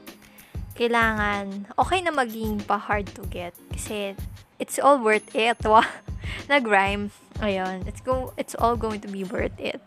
Kailangan, 0.73 1.69
okay 1.77 2.01
na 2.01 2.17
maging 2.17 2.65
pa 2.65 2.81
hard 2.81 3.13
to 3.13 3.29
get. 3.29 3.53
Kasi, 3.77 4.17
it's 4.57 4.81
all 4.81 4.97
worth 4.97 5.29
it. 5.37 5.61
Wow. 5.69 5.85
Nag-rhyme. 6.49 7.13
Ayun. 7.45 7.85
It's, 7.85 8.01
go, 8.01 8.33
it's 8.41 8.57
all 8.57 8.81
going 8.81 9.05
to 9.05 9.09
be 9.13 9.21
worth 9.21 9.61
it. 9.61 9.85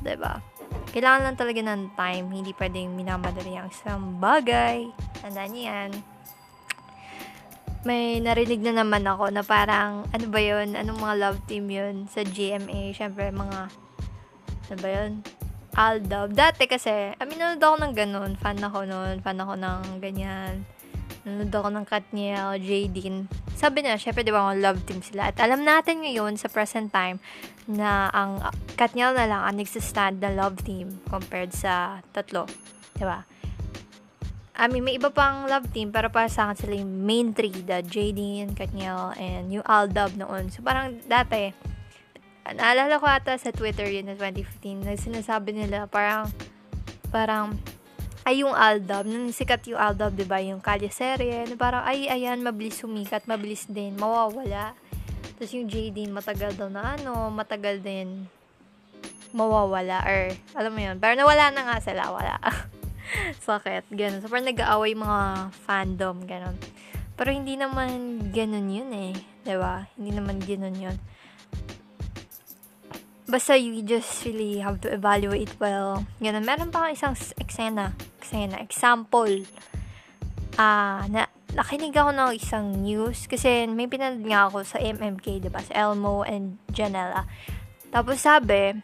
Diba? 0.00 0.40
Kailangan 0.96 1.28
lang 1.28 1.36
talaga 1.36 1.60
ng 1.60 1.92
time. 1.92 2.24
Hindi 2.32 2.56
pwedeng 2.56 2.96
minamadali 2.96 3.52
ang 3.52 3.68
isang 3.68 4.16
bagay. 4.16 4.88
Tandaan 5.20 5.52
niyo. 5.52 5.92
May 7.84 8.16
narinig 8.24 8.64
na 8.64 8.80
naman 8.80 9.04
ako 9.04 9.28
na 9.28 9.44
parang, 9.44 10.08
ano 10.08 10.26
ba 10.32 10.40
yun? 10.40 10.72
Anong 10.72 10.96
mga 10.96 11.16
love 11.20 11.38
team 11.44 11.68
yun 11.68 12.08
sa 12.08 12.24
GMA? 12.24 12.96
Siyempre, 12.96 13.28
mga, 13.28 13.68
ano 14.72 14.76
ba 14.80 14.88
yun? 14.88 15.20
Aldab. 15.76 16.32
Dati 16.32 16.64
kasi, 16.64 17.12
nanood 17.20 17.60
ako 17.60 17.76
ng 17.76 17.92
ganun. 17.92 18.32
Fan 18.40 18.56
ako 18.56 18.88
nun. 18.88 19.20
Fan 19.20 19.36
ako 19.36 19.52
ng 19.52 20.00
ganyan. 20.00 20.64
Nanood 21.26 21.50
ako 21.50 21.68
ng 21.74 21.86
Katniel, 21.90 22.54
Jadine. 22.62 23.26
Sabi 23.58 23.82
na, 23.82 23.98
syempre, 23.98 24.22
di 24.22 24.30
ba, 24.30 24.54
love 24.54 24.82
team 24.86 25.02
sila. 25.02 25.34
At 25.34 25.42
alam 25.42 25.66
natin 25.66 26.06
ngayon, 26.06 26.38
sa 26.38 26.46
present 26.46 26.92
time, 26.94 27.18
na 27.66 28.06
ang 28.14 28.38
Katniel 28.78 29.10
na 29.16 29.26
lang 29.26 29.42
ang 29.42 29.56
nagsistand 29.58 30.22
na 30.22 30.30
love 30.30 30.62
team 30.62 31.02
compared 31.10 31.50
sa 31.50 31.98
tatlo. 32.14 32.46
Di 32.94 33.02
ba? 33.02 33.26
I 34.56 34.72
mean, 34.72 34.88
may 34.88 34.96
iba 34.96 35.12
pang 35.12 35.44
love 35.44 35.68
team, 35.68 35.92
pero 35.92 36.08
para 36.08 36.32
sa 36.32 36.48
akin 36.48 36.56
sila 36.56 36.74
yung 36.80 37.04
main 37.04 37.36
three, 37.36 37.52
the 37.52 37.84
Jadine, 37.84 38.56
Katniel, 38.56 39.12
and 39.20 39.52
yung 39.52 39.66
Aldab 39.68 40.16
noon. 40.16 40.48
So, 40.48 40.64
parang 40.64 40.96
dati, 41.04 41.52
naalala 42.48 42.96
ko 42.96 43.04
ata 43.04 43.36
sa 43.36 43.52
Twitter 43.52 43.84
yun 43.84 44.08
na 44.08 44.16
2015, 44.16 44.86
na 44.86 44.96
sinasabi 44.96 45.52
nila 45.52 45.84
parang, 45.90 46.32
parang, 47.12 47.60
ay 48.26 48.42
yung 48.42 48.50
Aldab, 48.50 49.06
nung 49.06 49.30
sikat 49.30 49.70
yung 49.70 49.78
Aldab, 49.78 50.18
di 50.18 50.26
ba 50.26 50.42
yung 50.42 50.58
Kalye 50.58 50.90
Serye, 50.90 51.46
parang, 51.54 51.86
ay, 51.86 52.10
ayan, 52.10 52.42
mabilis 52.42 52.82
sumikat, 52.82 53.22
mabilis 53.30 53.70
din, 53.70 53.94
mawawala. 53.94 54.74
Tapos 55.38 55.54
yung 55.54 55.70
Jadine, 55.70 56.10
matagal 56.10 56.58
daw 56.58 56.66
na 56.66 56.98
ano, 56.98 57.30
matagal 57.30 57.78
din 57.86 58.26
mawawala, 59.30 60.02
or, 60.02 60.34
alam 60.58 60.72
mo 60.74 60.80
yun, 60.82 60.98
pero 60.98 61.14
nawala 61.14 61.54
na 61.54 61.70
nga 61.70 61.76
sila, 61.78 62.10
wala. 62.10 62.34
Sakit, 63.46 63.86
ganun. 63.94 64.18
So, 64.18 64.26
parang 64.26 64.50
nag-aaway 64.50 64.98
mga 64.98 65.54
fandom, 65.62 66.26
ganun. 66.26 66.58
Pero 67.14 67.30
hindi 67.30 67.54
naman 67.54 68.18
ganun 68.34 68.66
yun 68.66 68.90
eh. 68.90 69.14
ba 69.14 69.46
diba? 69.46 69.74
Hindi 69.94 70.10
naman 70.18 70.36
ganun 70.42 70.74
yun 70.74 70.98
basta 73.26 73.58
you 73.58 73.82
just 73.82 74.22
really 74.24 74.62
have 74.62 74.80
to 74.80 74.88
evaluate 74.88 75.50
well. 75.58 76.06
Ganun. 76.22 76.46
Meron 76.46 76.70
pa 76.70 76.94
isang 76.94 77.18
eksena. 77.42 77.92
Eksena. 78.26 78.58
Example. 78.58 79.46
Ah, 80.58 80.98
uh, 80.98 81.02
na, 81.06 81.30
nakinig 81.54 81.94
ako 81.94 82.10
ng 82.10 82.34
isang 82.34 82.66
news 82.82 83.30
kasi 83.30 83.70
may 83.70 83.86
pinanood 83.86 84.26
nga 84.26 84.50
ako 84.50 84.66
sa 84.66 84.82
MMK, 84.82 85.46
diba? 85.46 85.62
Sa 85.62 85.70
Elmo 85.70 86.26
and 86.26 86.58
Janela. 86.74 87.22
Tapos 87.94 88.18
sabi, 88.18 88.74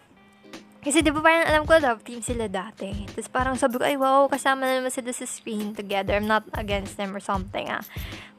kasi 0.78 1.02
di 1.02 1.10
ba 1.10 1.18
parang 1.18 1.46
alam 1.50 1.62
ko 1.66 1.74
love 1.82 2.06
team 2.06 2.22
sila 2.22 2.46
dati. 2.46 3.02
Tapos 3.10 3.28
parang 3.34 3.54
sabi 3.58 3.82
ko, 3.82 3.84
ay 3.84 3.98
wow, 3.98 4.30
kasama 4.30 4.62
na 4.62 4.78
naman 4.78 4.94
sila 4.94 5.10
sa 5.10 5.26
screen 5.26 5.74
together. 5.74 6.14
I'm 6.14 6.30
not 6.30 6.46
against 6.54 6.94
them 6.94 7.10
or 7.10 7.22
something 7.22 7.66
ah. 7.66 7.82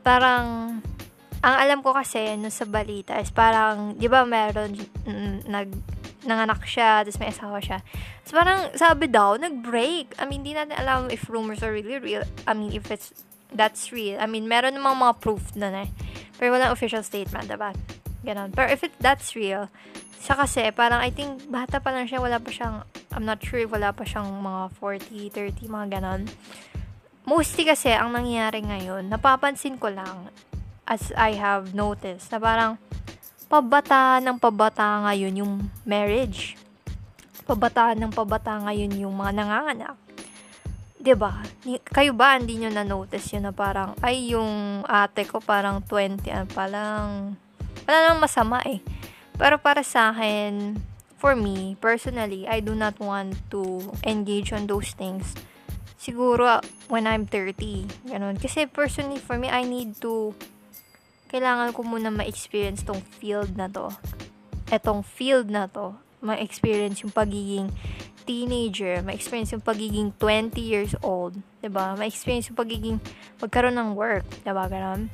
Parang, 0.08 0.80
ang 1.44 1.56
alam 1.60 1.84
ko 1.84 1.92
kasi 1.92 2.40
no 2.40 2.48
sa 2.48 2.64
balita 2.64 3.20
is 3.20 3.32
parang, 3.36 4.00
di 4.00 4.08
ba 4.08 4.24
meron 4.24 4.72
mm, 5.04 5.52
nag 5.52 5.68
nanganak 6.24 6.64
siya, 6.64 7.04
tapos 7.04 7.20
may 7.20 7.30
asawa 7.32 7.58
siya. 7.60 7.80
So, 8.24 8.36
parang 8.40 8.72
sabi 8.76 9.12
daw, 9.12 9.36
nag-break. 9.36 10.16
I 10.20 10.24
mean, 10.28 10.44
hindi 10.44 10.56
natin 10.56 10.76
alam 10.80 11.12
if 11.12 11.28
rumors 11.28 11.62
are 11.62 11.72
really 11.72 12.00
real. 12.00 12.24
I 12.48 12.56
mean, 12.56 12.72
if 12.72 12.88
it's, 12.92 13.12
that's 13.52 13.92
real. 13.92 14.18
I 14.20 14.28
mean, 14.28 14.48
meron 14.48 14.80
namang 14.80 15.00
mga 15.00 15.14
proof 15.20 15.54
na 15.56 15.86
eh. 15.86 15.90
Pero 16.40 16.56
walang 16.56 16.74
official 16.74 17.04
statement, 17.06 17.48
diba? 17.48 17.76
Ganon. 18.24 18.56
Pero 18.56 18.72
if 18.72 18.82
it, 18.84 18.96
that's 18.98 19.36
real, 19.36 19.68
siya 20.24 20.40
kasi, 20.40 20.72
parang 20.72 21.04
I 21.04 21.12
think, 21.12 21.52
bata 21.52 21.84
pa 21.84 21.92
lang 21.92 22.08
siya, 22.08 22.24
wala 22.24 22.40
pa 22.40 22.48
siyang, 22.48 22.88
I'm 23.12 23.28
not 23.28 23.44
sure 23.44 23.60
if 23.60 23.70
wala 23.70 23.92
pa 23.92 24.08
siyang 24.08 24.32
mga 24.40 24.72
40, 24.80 25.36
30, 25.36 25.68
mga 25.68 25.88
ganon. 26.00 26.32
Mostly 27.28 27.68
kasi, 27.68 27.92
ang 27.92 28.16
nangyayari 28.16 28.64
ngayon, 28.64 29.12
napapansin 29.12 29.76
ko 29.76 29.92
lang, 29.92 30.32
as 30.88 31.12
I 31.20 31.36
have 31.36 31.76
noticed, 31.76 32.32
na 32.32 32.40
parang, 32.40 32.80
pabata 33.54 34.18
ng 34.18 34.42
pabata 34.42 35.06
ngayon 35.06 35.46
yung 35.46 35.54
marriage. 35.86 36.58
Pabata 37.46 37.94
ng 37.94 38.10
pabata 38.10 38.58
ngayon 38.66 39.06
yung 39.06 39.14
mga 39.14 39.30
nanganganak. 39.30 39.94
'Di 40.98 41.14
ba? 41.14 41.38
Kayo 41.86 42.18
ba 42.18 42.34
hindi 42.34 42.58
niyo 42.58 42.74
na 42.74 42.82
notice 42.82 43.38
yun 43.38 43.46
na 43.46 43.54
parang 43.54 43.94
ay 44.02 44.34
yung 44.34 44.82
ate 44.90 45.30
ko 45.30 45.38
parang 45.38 45.86
20 45.86 46.26
ano 46.34 46.50
pa 46.50 46.66
lang. 46.66 47.38
Wala 47.86 47.98
nang 48.10 48.26
masama 48.26 48.58
eh. 48.66 48.82
Pero 49.38 49.62
para 49.62 49.86
sa 49.86 50.10
akin, 50.10 50.74
for 51.22 51.38
me, 51.38 51.78
personally, 51.78 52.50
I 52.50 52.58
do 52.58 52.74
not 52.74 52.98
want 52.98 53.38
to 53.54 53.86
engage 54.02 54.50
on 54.50 54.66
those 54.66 54.98
things. 54.98 55.38
Siguro 56.02 56.58
when 56.90 57.06
I'm 57.06 57.30
30, 57.30 58.10
ganun. 58.10 58.42
Kasi 58.42 58.66
personally, 58.66 59.22
for 59.22 59.38
me, 59.38 59.54
I 59.54 59.62
need 59.62 60.02
to 60.02 60.34
kailangan 61.34 61.74
ko 61.74 61.82
muna 61.82 62.14
ma-experience 62.14 62.86
tong 62.86 63.02
field 63.18 63.58
na 63.58 63.66
to. 63.66 63.90
Etong 64.70 65.02
field 65.02 65.50
na 65.50 65.66
to, 65.66 65.98
ma-experience 66.22 67.02
yung 67.02 67.10
pagiging 67.10 67.74
teenager, 68.30 69.02
ma-experience 69.02 69.50
yung 69.52 69.66
pagiging 69.66 70.14
20 70.22 70.62
years 70.62 70.94
old, 71.02 71.34
'di 71.60 71.74
ba? 71.74 71.98
Ma-experience 71.98 72.54
yung 72.54 72.60
pagiging 72.62 72.98
magkaroon 73.42 73.76
ng 73.76 73.98
work, 73.98 74.24
'di 74.46 74.54
ba? 74.54 74.70
Ganun. 74.70 75.10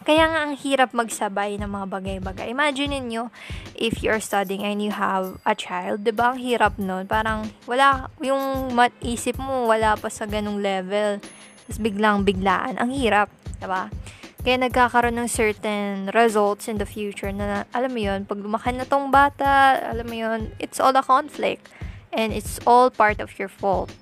Kaya 0.00 0.26
nga 0.32 0.48
ang 0.48 0.56
hirap 0.56 0.96
magsabay 0.96 1.60
ng 1.60 1.70
mga 1.70 1.86
bagay-bagay. 1.92 2.46
Imagine 2.50 3.04
niyo 3.04 3.28
if 3.76 4.00
you're 4.00 4.18
studying 4.18 4.64
and 4.64 4.80
you 4.80 4.90
have 4.90 5.36
a 5.44 5.52
child, 5.52 6.02
'di 6.02 6.16
ba? 6.16 6.34
Ang 6.34 6.40
hirap 6.40 6.80
noon. 6.80 7.04
Parang 7.04 7.52
wala 7.68 8.08
yung 8.18 8.72
mat 8.72 8.96
isip 9.04 9.36
mo 9.36 9.68
wala 9.68 9.94
pa 10.00 10.08
sa 10.08 10.24
ganung 10.24 10.58
level. 10.64 11.20
Tapos 11.68 11.78
biglang 11.78 12.26
biglaan. 12.26 12.80
Ang 12.80 12.90
hirap, 12.96 13.30
'di 13.60 13.68
ba? 13.68 13.92
Kaya 14.40 14.56
nagkakaroon 14.56 15.20
ng 15.20 15.28
certain 15.28 16.08
results 16.16 16.64
in 16.64 16.80
the 16.80 16.88
future 16.88 17.28
na 17.28 17.68
alam 17.76 17.92
mo 17.92 18.00
'yon, 18.00 18.24
pag 18.24 18.40
lumaki 18.40 18.72
na 18.72 18.88
tong 18.88 19.12
bata, 19.12 19.76
alam 19.84 20.08
mo 20.08 20.16
'yon, 20.16 20.56
it's 20.56 20.80
all 20.80 20.96
a 20.96 21.04
conflict 21.04 21.68
and 22.08 22.32
it's 22.32 22.56
all 22.64 22.88
part 22.88 23.20
of 23.20 23.36
your 23.36 23.52
fault. 23.52 23.92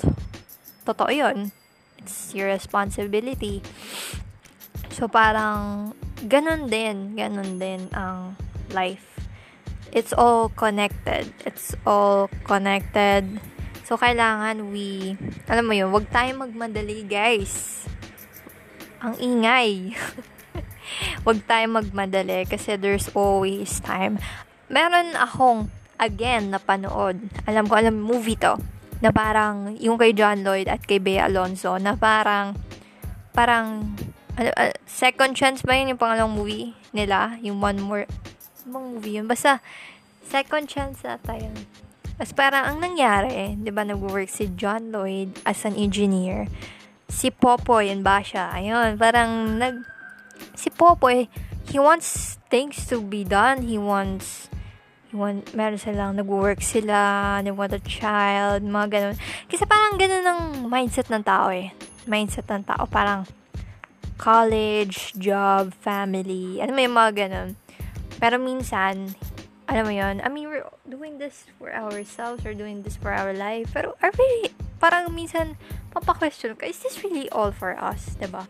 Totoo 0.87 1.11
'yon. 1.11 1.51
It's 1.99 2.33
your 2.33 2.49
responsibility. 2.49 3.61
So, 4.95 5.11
parang, 5.11 5.93
ganun 6.25 6.71
din, 6.71 7.19
ganun 7.19 7.59
din 7.59 7.91
ang 7.93 8.39
life. 8.71 9.19
It's 9.91 10.15
all 10.15 10.49
connected. 10.55 11.35
It's 11.43 11.75
all 11.83 12.31
connected. 12.47 13.43
So, 13.85 13.99
kailangan 13.99 14.71
we, 14.71 15.19
alam 15.51 15.65
mo 15.67 15.75
yun, 15.75 15.91
wag 15.91 16.09
tayong 16.09 16.47
magmadali, 16.47 17.05
guys. 17.05 17.85
Ang 18.99 19.15
ingay. 19.19 19.93
wag 21.27 21.45
tayong 21.45 21.77
magmadali 21.79 22.49
kasi 22.49 22.77
there's 22.79 23.11
always 23.13 23.81
time. 23.81 24.17
Meron 24.69 25.17
akong, 25.17 25.73
again, 25.97 26.53
napanood. 26.53 27.19
Alam 27.49 27.65
ko, 27.67 27.75
alam, 27.79 27.97
movie 27.99 28.39
to. 28.39 28.61
Na 29.01 29.15
parang, 29.15 29.77
yung 29.79 29.97
kay 29.97 30.13
John 30.13 30.43
Lloyd 30.45 30.69
at 30.69 30.85
kay 30.85 31.01
Bea 31.01 31.29
Alonso, 31.29 31.79
na 31.79 31.97
parang, 31.97 32.57
parang, 33.33 33.97
ano, 34.39 34.51
uh, 34.55 34.73
second 34.87 35.35
chance 35.35 35.65
ba 35.65 35.75
yun 35.75 35.95
yung 35.95 36.01
pangalawang 36.01 36.35
movie 36.37 36.75
nila? 36.93 37.39
Yung 37.43 37.59
one 37.63 37.79
more, 37.81 38.05
bang 38.69 38.87
movie 38.95 39.17
yun? 39.19 39.27
Basta, 39.27 39.63
second 40.27 40.69
chance 40.69 41.03
ata 41.07 41.39
yun. 41.39 41.55
Mas 42.19 42.35
parang 42.35 42.67
ang 42.67 42.79
nangyari, 42.83 43.55
di 43.55 43.71
ba, 43.71 43.87
nag-work 43.87 44.27
si 44.27 44.51
John 44.59 44.91
Lloyd 44.91 45.39
as 45.47 45.63
an 45.63 45.79
engineer. 45.79 46.51
Si 47.09 47.33
Popoy, 47.33 47.91
yun 47.91 48.05
ba 48.05 48.21
siya? 48.21 48.53
Ayun, 48.53 49.01
parang 49.01 49.57
nag, 49.57 49.83
si 50.55 50.69
Popoy, 50.69 51.27
he 51.73 51.81
wants 51.81 52.37
things 52.53 52.85
to 52.87 53.01
be 53.01 53.25
done. 53.25 53.65
He 53.65 53.81
wants, 53.81 54.53
he 55.11 55.17
want, 55.17 55.51
meron 55.57 55.81
silang, 55.81 56.21
nag-work 56.21 56.61
sila, 56.61 57.41
they 57.43 57.53
want 57.53 57.73
a 57.73 57.83
child, 57.83 58.63
mga 58.63 58.89
ganun. 58.93 59.17
Kasi 59.49 59.65
parang 59.65 59.97
ganun 59.97 60.25
ang 60.25 60.41
mindset 60.69 61.09
ng 61.09 61.25
tao 61.25 61.49
eh. 61.49 61.73
Mindset 62.05 62.49
ng 62.49 62.65
tao, 62.65 62.85
parang, 62.89 63.25
college, 64.19 65.15
job, 65.15 65.73
family, 65.79 66.59
ano 66.59 66.75
yung 66.75 66.99
mga 66.99 67.13
ganun. 67.15 67.51
Pero 68.19 68.37
minsan, 68.37 69.15
alam 69.71 69.87
mo 69.87 69.95
yon 69.95 70.19
I 70.21 70.29
mean, 70.29 70.51
we're 70.51 70.67
doing 70.91 71.23
this 71.23 71.47
for 71.57 71.71
ourselves, 71.71 72.43
we're 72.43 72.59
doing 72.59 72.83
this 72.83 72.99
for 72.99 73.15
our 73.15 73.31
life. 73.33 73.71
Pero, 73.71 73.95
are 74.03 74.11
we, 74.19 74.51
parang 74.83 75.15
minsan, 75.15 75.55
papa-question 75.99 76.55
ka, 76.55 76.71
is 76.71 76.79
this 76.79 77.03
really 77.03 77.27
all 77.35 77.51
for 77.51 77.75
us? 77.75 78.15
ba 78.17 78.23
diba? 78.23 78.45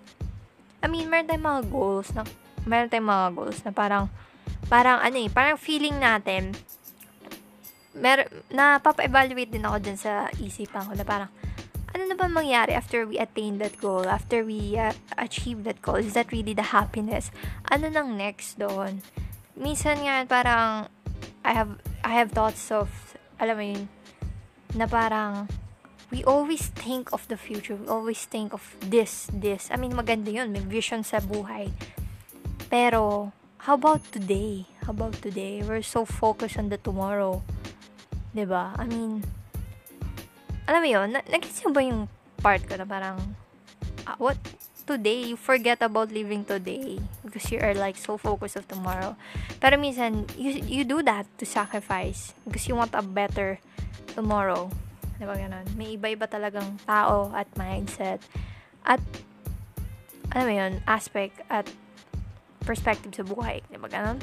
I 0.85 0.87
mean, 0.87 1.09
meron 1.11 1.27
tayong 1.27 1.49
mga 1.49 1.63
goals 1.73 2.13
na, 2.13 2.23
meron 2.69 2.93
tayong 2.93 3.09
mga 3.09 3.29
goals 3.35 3.59
na 3.65 3.73
parang, 3.73 4.07
parang 4.69 5.01
ano 5.01 5.17
eh, 5.17 5.33
parang 5.33 5.57
feeling 5.57 5.97
natin, 5.97 6.55
mer 7.99 8.31
na 8.53 8.79
papa-evaluate 8.79 9.51
din 9.51 9.67
ako 9.67 9.77
dun 9.83 9.99
sa 9.99 10.31
isipan 10.39 10.87
ko 10.87 10.93
na 10.95 11.03
parang, 11.03 11.31
ano 11.95 12.03
na 12.05 12.15
ba 12.15 12.29
mangyari 12.29 12.77
after 12.77 13.09
we 13.09 13.17
attain 13.17 13.59
that 13.59 13.75
goal, 13.81 14.07
after 14.07 14.45
we 14.45 14.77
uh, 14.77 14.93
achieve 15.17 15.65
that 15.65 15.81
goal? 15.81 15.97
Is 15.97 16.15
that 16.15 16.31
really 16.31 16.53
the 16.53 16.77
happiness? 16.77 17.33
Ano 17.73 17.89
nang 17.89 18.15
next 18.15 18.61
doon? 18.61 19.01
Minsan 19.57 20.05
nga 20.05 20.23
parang 20.29 20.93
I 21.43 21.53
have 21.57 21.81
I 22.05 22.15
have 22.15 22.31
thoughts 22.31 22.71
of 22.71 22.93
alam 23.41 23.57
mo 23.57 23.65
yun 23.65 23.85
na 24.77 24.85
parang 24.85 25.49
we 26.11 26.25
always 26.25 26.69
think 26.73 27.13
of 27.13 27.29
the 27.29 27.37
future. 27.37 27.77
We 27.77 27.89
always 27.89 28.25
think 28.25 28.53
of 28.53 28.77
this, 28.81 29.29
this. 29.33 29.69
I 29.71 29.77
mean, 29.77 29.93
maganda 29.93 30.33
yun. 30.33 30.53
May 30.53 30.65
vision 30.65 31.05
sa 31.05 31.21
buhay. 31.21 31.73
Pero, 32.73 33.33
how 33.65 33.75
about 33.77 34.05
today? 34.13 34.65
How 34.85 34.97
about 34.97 35.21
today? 35.21 35.61
We're 35.61 35.85
so 35.85 36.05
focused 36.05 36.57
on 36.57 36.73
the 36.73 36.81
tomorrow. 36.81 37.45
ba 38.33 38.37
diba? 38.37 38.65
I 38.77 38.85
mean, 38.89 39.25
alam 40.69 40.81
mo 40.85 40.89
yun, 40.89 41.09
na- 41.13 41.27
nag-isip 41.29 41.73
ba 41.73 41.81
yung 41.85 42.09
part 42.41 42.65
ko 42.69 42.77
na 42.77 42.85
parang, 42.89 43.37
uh, 44.05 44.17
what, 44.21 44.37
today, 44.89 45.33
you 45.33 45.37
forget 45.37 45.85
about 45.85 46.09
living 46.13 46.45
today 46.45 46.97
because 47.21 47.53
you 47.53 47.61
are 47.61 47.77
like 47.77 47.97
so 47.97 48.17
focused 48.17 48.57
of 48.57 48.65
tomorrow. 48.69 49.17
Pero 49.61 49.77
minsan, 49.77 50.25
you, 50.37 50.57
you 50.65 50.83
do 50.85 51.05
that 51.05 51.29
to 51.37 51.45
sacrifice 51.45 52.33
because 52.49 52.69
you 52.69 52.77
want 52.77 52.97
a 52.97 53.05
better 53.05 53.61
tomorrow. 54.17 54.73
Di 55.19 55.27
ba 55.27 55.35
ganun? 55.35 55.67
May 55.75 55.99
iba-iba 55.99 56.31
talagang 56.31 56.79
tao 56.87 57.35
at 57.35 57.51
mindset 57.59 58.23
at 58.87 59.03
alam 60.33 60.47
mo 60.47 60.55
yun, 60.55 60.73
aspect 60.87 61.43
at 61.51 61.67
perspective 62.63 63.13
sa 63.17 63.25
buhay. 63.27 63.65
Di 63.67 63.77
ba 63.81 63.91
ganun? 63.91 64.23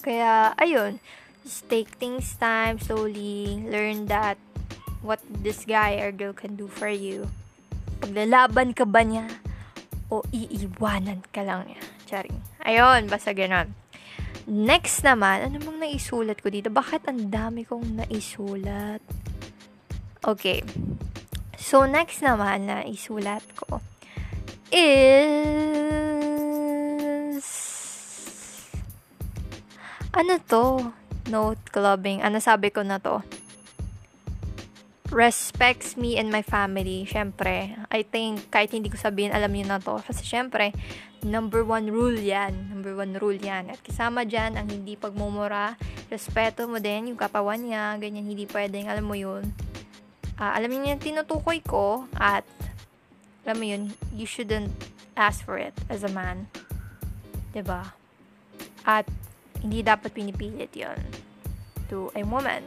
Kaya, 0.00 0.54
ayun, 0.56 1.02
just 1.42 1.66
take 1.66 1.98
things 1.98 2.38
time, 2.38 2.78
slowly, 2.78 3.60
learn 3.66 4.06
that 4.06 4.38
what 5.02 5.18
this 5.42 5.66
guy 5.66 5.98
or 5.98 6.14
girl 6.14 6.32
can 6.32 6.54
do 6.54 6.70
for 6.70 6.88
you. 6.88 7.26
Paglalaban 7.98 8.72
ka 8.72 8.86
ba 8.86 9.02
niya 9.02 9.26
o 10.08 10.22
iiwanan 10.30 11.26
ka 11.34 11.42
lang 11.42 11.66
niya? 11.66 11.82
Charing. 12.06 12.38
Ayun, 12.62 13.10
basta 13.10 13.34
ganun. 13.34 13.74
Next 14.46 15.02
naman, 15.02 15.50
ano 15.50 15.58
bang 15.58 15.78
naisulat 15.82 16.38
ko 16.38 16.54
dito? 16.54 16.70
Bakit 16.70 17.10
ang 17.10 17.34
dami 17.34 17.66
kong 17.66 18.06
naisulat? 18.06 19.02
Okay. 20.26 20.66
So, 21.54 21.86
next 21.86 22.18
naman 22.18 22.66
na 22.66 22.82
isulat 22.82 23.46
ko 23.54 23.78
is 24.74 25.46
ano 30.10 30.42
to? 30.50 30.90
Note 31.30 31.62
clubbing. 31.70 32.26
Ano 32.26 32.42
sabi 32.42 32.74
ko 32.74 32.82
na 32.82 32.98
to? 32.98 33.22
respects 35.16 35.94
me 35.94 36.18
and 36.18 36.34
my 36.34 36.42
family, 36.42 37.06
syempre, 37.06 37.78
I 37.88 38.02
think, 38.02 38.50
kahit 38.50 38.74
hindi 38.74 38.90
ko 38.90 38.98
sabihin, 38.98 39.30
alam 39.30 39.54
niyo 39.54 39.66
na 39.70 39.78
to. 39.78 40.02
Kasi 40.02 40.26
syempre, 40.26 40.74
number 41.22 41.62
one 41.62 41.88
rule 41.88 42.18
yan. 42.18 42.74
Number 42.74 42.98
one 42.98 43.14
rule 43.16 43.38
yan. 43.38 43.70
At 43.70 43.80
kasama 43.86 44.26
dyan, 44.26 44.58
ang 44.58 44.66
hindi 44.66 44.98
pagmumura, 44.98 45.78
respeto 46.10 46.66
mo 46.66 46.82
din 46.82 47.14
yung 47.14 47.20
kapawan 47.20 47.62
niya, 47.62 47.94
ganyan, 47.96 48.26
hindi 48.26 48.44
pwedeng, 48.50 48.90
alam 48.90 49.06
mo 49.06 49.14
yun. 49.14 49.46
Uh, 50.36 50.52
alam 50.52 50.68
niyo 50.68 50.92
yung 50.92 51.02
tinutukoy 51.02 51.64
ko, 51.64 52.04
at, 52.20 52.44
alam 53.48 53.56
mo 53.56 53.64
yun, 53.64 53.82
you 54.12 54.28
shouldn't 54.28 54.72
ask 55.16 55.40
for 55.44 55.56
it 55.56 55.72
as 55.88 56.04
a 56.04 56.12
man. 56.12 56.48
ba 56.52 57.56
diba? 57.56 57.82
At, 58.84 59.08
hindi 59.64 59.80
dapat 59.80 60.12
pinipilit 60.12 60.76
yon 60.76 61.00
to 61.88 62.12
a 62.12 62.22
woman. 62.22 62.62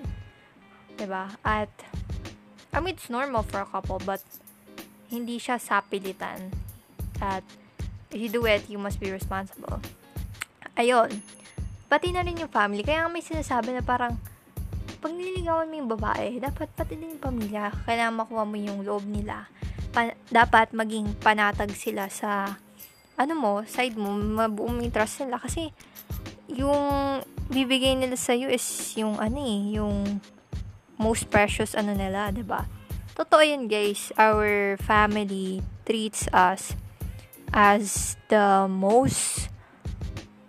ba? 0.98 1.38
At 1.46 1.70
I 2.70 2.80
mean, 2.82 2.96
it's 2.96 3.10
normal 3.10 3.44
for 3.44 3.62
a 3.62 3.70
couple, 3.70 3.98
but 4.06 4.22
hindi 5.10 5.42
siya 5.42 5.58
sapilitan. 5.58 6.54
At 7.18 7.42
if 8.14 8.22
you 8.22 8.30
do 8.30 8.46
it, 8.46 8.70
you 8.70 8.78
must 8.78 9.02
be 9.02 9.10
responsible. 9.10 9.82
Ayun. 10.78 11.22
Pati 11.90 12.14
na 12.14 12.22
rin 12.22 12.38
yung 12.38 12.54
family. 12.54 12.86
Kaya 12.86 13.10
may 13.10 13.26
sinasabi 13.26 13.74
na 13.74 13.82
parang, 13.82 14.22
pag 15.00 15.12
nililigawan 15.16 15.72
mo 15.72 15.76
yung 15.80 15.92
babae, 15.96 16.38
dapat 16.44 16.68
pati 16.76 17.00
din 17.00 17.16
yung 17.16 17.24
pamilya. 17.24 17.72
Kailangan 17.88 18.20
makuha 18.20 18.44
mo 18.44 18.56
yung 18.60 18.84
loob 18.84 19.08
nila. 19.08 19.48
Pa- 19.96 20.18
dapat 20.30 20.76
maging 20.76 21.16
panatag 21.24 21.72
sila 21.74 22.12
sa, 22.12 22.60
ano 23.16 23.34
mo, 23.34 23.52
side 23.64 23.96
mo, 23.96 24.12
mabuong 24.14 24.84
yung 24.84 24.94
trust 24.94 25.24
nila. 25.24 25.40
Kasi, 25.40 25.72
yung 26.52 27.20
bibigay 27.50 27.96
nila 27.96 28.20
sa'yo 28.20 28.52
is 28.52 28.64
yung, 29.00 29.18
ano 29.18 29.40
eh, 29.40 29.80
yung 29.80 30.22
most 31.00 31.32
precious 31.32 31.74
ano 31.74 31.96
nila, 31.96 32.30
'di 32.30 32.44
ba? 32.44 32.68
Totoo 33.16 33.40
'yun, 33.40 33.72
guys. 33.72 34.12
Our 34.20 34.76
family 34.84 35.64
treats 35.88 36.28
us 36.36 36.76
as 37.56 38.20
the 38.28 38.68
most 38.68 39.48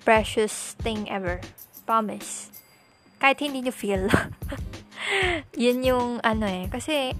precious 0.03 0.75
thing 0.83 1.07
ever. 1.07 1.39
Promise. 1.87 2.50
Kahit 3.21 3.39
hindi 3.45 3.61
nyo 3.61 3.75
feel. 3.75 4.09
yun 5.65 5.85
yung 5.85 6.25
ano 6.25 6.49
eh. 6.49 6.67
Kasi, 6.73 7.13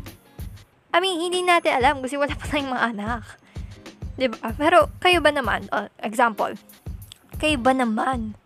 I 0.91 0.99
mean, 0.99 1.21
hindi 1.21 1.45
natin 1.45 1.77
alam 1.77 2.01
kasi 2.01 2.17
wala 2.17 2.33
pa 2.33 2.49
tayong 2.49 2.73
mga 2.73 2.87
anak. 2.97 3.23
Diba? 4.17 4.37
Pero, 4.57 4.89
kayo 4.99 5.21
ba 5.21 5.31
naman, 5.31 5.69
uh, 5.71 5.93
example, 6.01 6.57
kayo 7.37 7.57
ba 7.61 7.73
naman, 7.77 8.37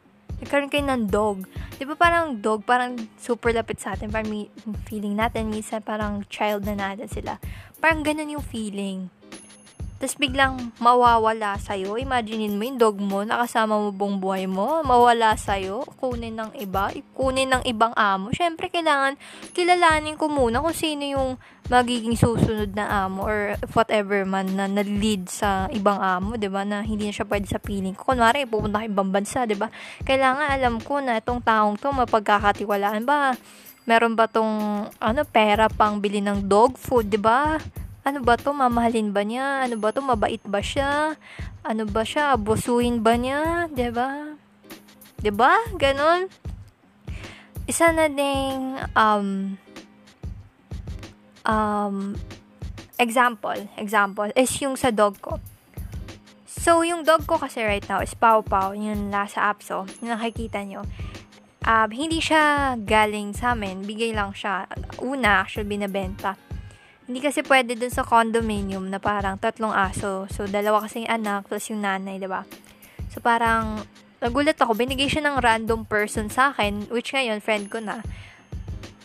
nagkaroon 0.42 0.70
kayo 0.70 0.84
ng 0.86 1.10
dog. 1.10 1.46
Di 1.74 1.82
ba 1.82 1.98
parang 1.98 2.38
dog, 2.38 2.62
parang 2.62 2.94
super 3.18 3.50
lapit 3.50 3.82
sa 3.82 3.98
atin. 3.98 4.10
Parang 4.10 4.30
feeling 4.86 5.18
natin, 5.18 5.50
minsan 5.50 5.82
parang 5.82 6.22
child 6.30 6.62
na 6.62 6.78
natin 6.78 7.10
sila. 7.10 7.42
Parang 7.82 8.06
ganun 8.06 8.38
yung 8.38 8.44
feeling. 8.44 9.10
Tapos 9.98 10.18
biglang 10.18 10.74
mawawala 10.82 11.54
sa'yo. 11.56 11.94
Imaginein 11.96 12.58
mo 12.58 12.66
yung 12.66 12.80
dog 12.82 12.98
mo, 12.98 13.22
nakasama 13.22 13.78
mo 13.78 13.94
buong 13.94 14.18
buhay 14.18 14.44
mo, 14.50 14.82
mawala 14.82 15.38
sa'yo, 15.38 15.86
kunin 16.02 16.34
ng 16.34 16.50
iba, 16.58 16.90
kunin 17.14 17.48
ng 17.54 17.62
ibang 17.64 17.94
amo. 17.94 18.34
Siyempre, 18.34 18.68
kailangan 18.68 19.14
kilalanin 19.54 20.18
ko 20.18 20.26
muna 20.26 20.58
kung 20.60 20.74
sino 20.74 21.06
yung 21.06 21.30
magiging 21.72 22.12
susunod 22.20 22.76
na 22.76 23.08
amo 23.08 23.24
or 23.24 23.56
whatever 23.72 24.28
man 24.28 24.52
na 24.52 24.68
na-lead 24.68 25.24
sa 25.32 25.64
ibang 25.72 25.96
amo, 25.96 26.36
'di 26.36 26.52
ba? 26.52 26.60
Na 26.66 26.84
hindi 26.84 27.08
na 27.08 27.14
siya 27.16 27.24
pwede 27.24 27.48
sa 27.48 27.56
piling 27.56 27.96
ko. 27.96 28.12
Kunwari, 28.12 28.44
pupunta 28.44 28.84
ka 28.84 28.90
ibang 28.90 29.08
bansa, 29.08 29.48
'di 29.48 29.56
ba? 29.56 29.72
Kailangan 30.04 30.52
alam 30.52 30.76
ko 30.84 31.00
na 31.00 31.16
itong 31.16 31.40
taong 31.40 31.80
to 31.80 31.88
mapagkakatiwalaan 31.88 33.08
ba? 33.08 33.32
Meron 33.88 34.16
ba 34.16 34.28
tong 34.28 34.84
ano 34.96 35.20
pera 35.28 35.72
pang 35.72 36.00
bili 36.00 36.20
ng 36.20 36.44
dog 36.44 36.76
food, 36.76 37.08
'di 37.08 37.20
ba? 37.20 37.56
Ano 38.04 38.20
ba 38.20 38.36
to? 38.36 38.52
Mamahalin 38.52 39.16
ba 39.16 39.24
niya? 39.24 39.64
Ano 39.64 39.80
ba 39.80 39.88
to? 39.90 40.04
Mabait 40.04 40.40
ba 40.44 40.60
siya? 40.60 41.16
Ano 41.64 41.88
ba 41.88 42.04
siya? 42.04 42.36
Abusuin 42.36 43.00
ba 43.00 43.16
niya? 43.16 43.68
ba? 43.72 44.36
'Di 45.24 45.32
ba? 45.32 45.56
Ganon. 45.80 46.28
Isa 47.64 47.88
na 47.96 48.12
ding 48.12 48.76
um 48.92 49.56
um, 51.48 52.16
example, 52.98 53.56
example, 53.76 54.28
is 54.36 54.52
yung 54.60 54.76
sa 54.76 54.92
dog 54.92 55.20
ko. 55.20 55.40
So, 56.44 56.80
yung 56.80 57.04
dog 57.04 57.28
ko 57.28 57.36
kasi 57.36 57.60
right 57.60 57.84
now 57.88 58.00
is 58.00 58.16
Pau 58.16 58.40
Pau, 58.40 58.72
yung 58.72 59.12
nasa 59.12 59.52
Apso, 59.52 59.84
yung 60.00 60.16
nakikita 60.16 60.64
nyo. 60.64 60.84
Um, 61.64 61.88
hindi 61.92 62.20
siya 62.20 62.76
galing 62.76 63.32
sa 63.32 63.52
amin, 63.56 63.84
bigay 63.84 64.12
lang 64.12 64.32
siya. 64.36 64.68
Una, 65.00 65.44
actually, 65.44 65.68
binabenta. 65.68 66.36
Hindi 67.04 67.20
kasi 67.20 67.44
pwede 67.44 67.76
dun 67.76 67.92
sa 67.92 68.00
condominium 68.00 68.88
na 68.88 68.96
parang 68.96 69.36
tatlong 69.36 69.72
aso. 69.72 70.24
So, 70.32 70.48
dalawa 70.48 70.88
kasing 70.88 71.04
anak, 71.04 71.52
plus 71.52 71.68
yung 71.68 71.84
nanay, 71.84 72.16
di 72.16 72.24
ba? 72.24 72.48
So, 73.12 73.20
parang, 73.20 73.84
nagulat 74.24 74.56
ako, 74.56 74.72
binigay 74.72 75.12
siya 75.12 75.28
ng 75.28 75.36
random 75.44 75.84
person 75.84 76.32
sa 76.32 76.56
akin, 76.56 76.88
which 76.88 77.12
ngayon, 77.12 77.44
friend 77.44 77.68
ko 77.68 77.80
na 77.80 78.00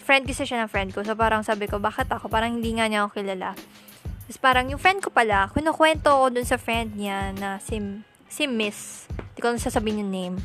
friend 0.10 0.26
kasi 0.26 0.42
siya 0.42 0.66
ng 0.66 0.74
friend 0.74 0.90
ko. 0.90 1.06
So, 1.06 1.14
parang 1.14 1.46
sabi 1.46 1.70
ko, 1.70 1.78
bakit 1.78 2.10
ako? 2.10 2.34
Parang 2.34 2.58
hindi 2.58 2.74
nga 2.74 2.90
niya 2.90 3.06
ako 3.06 3.22
kilala. 3.22 3.54
Tapos 4.26 4.42
parang 4.42 4.66
yung 4.66 4.82
friend 4.82 5.06
ko 5.06 5.14
pala, 5.14 5.54
kinukwento 5.54 6.10
ko 6.10 6.34
dun 6.34 6.46
sa 6.50 6.58
friend 6.58 6.98
niya 6.98 7.30
na 7.38 7.62
si, 7.62 7.78
si 8.26 8.50
Miss. 8.50 9.06
Hindi 9.10 9.40
ko 9.42 9.54
lang 9.54 9.62
sasabihin 9.62 10.02
yung 10.02 10.14
name. 10.14 10.38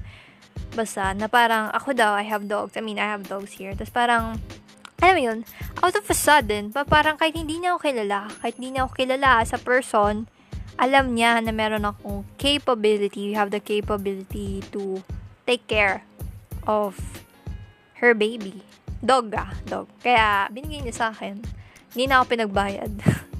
Basta, 0.76 1.16
na 1.16 1.32
parang, 1.32 1.72
ako 1.72 1.96
daw, 1.96 2.12
I 2.12 2.28
have 2.28 2.44
dogs. 2.44 2.76
I 2.76 2.84
mean, 2.84 3.00
I 3.00 3.08
have 3.08 3.24
dogs 3.24 3.56
here. 3.56 3.72
Tapos 3.72 3.88
parang, 3.88 4.36
alam 5.02 5.14
mo 5.18 5.22
yun, 5.22 5.38
out 5.82 5.94
of 5.94 6.06
a 6.06 6.16
sudden, 6.16 6.70
pa 6.70 6.86
parang 6.86 7.18
kahit 7.18 7.34
hindi 7.34 7.58
niya 7.58 7.74
ako 7.74 7.90
kilala, 7.90 8.30
kahit 8.40 8.54
hindi 8.58 8.74
niya 8.74 8.86
ako 8.86 8.92
kilala 8.94 9.42
as 9.42 9.50
a 9.50 9.60
person, 9.60 10.30
alam 10.78 11.14
niya 11.14 11.38
na 11.42 11.54
meron 11.54 11.86
akong 11.86 12.26
capability, 12.38 13.30
you 13.30 13.34
have 13.38 13.50
the 13.54 13.62
capability 13.62 14.62
to 14.74 15.02
take 15.46 15.66
care 15.70 16.02
of 16.66 16.98
her 18.00 18.14
baby. 18.14 18.64
Dog 19.04 19.36
ah, 19.36 19.52
dog. 19.68 19.86
Kaya, 20.00 20.48
binigay 20.48 20.80
niya 20.80 20.96
sa 20.96 21.06
akin. 21.12 21.44
Hindi 21.92 22.04
na 22.08 22.22
ako 22.22 22.24
pinagbayad. 22.34 22.92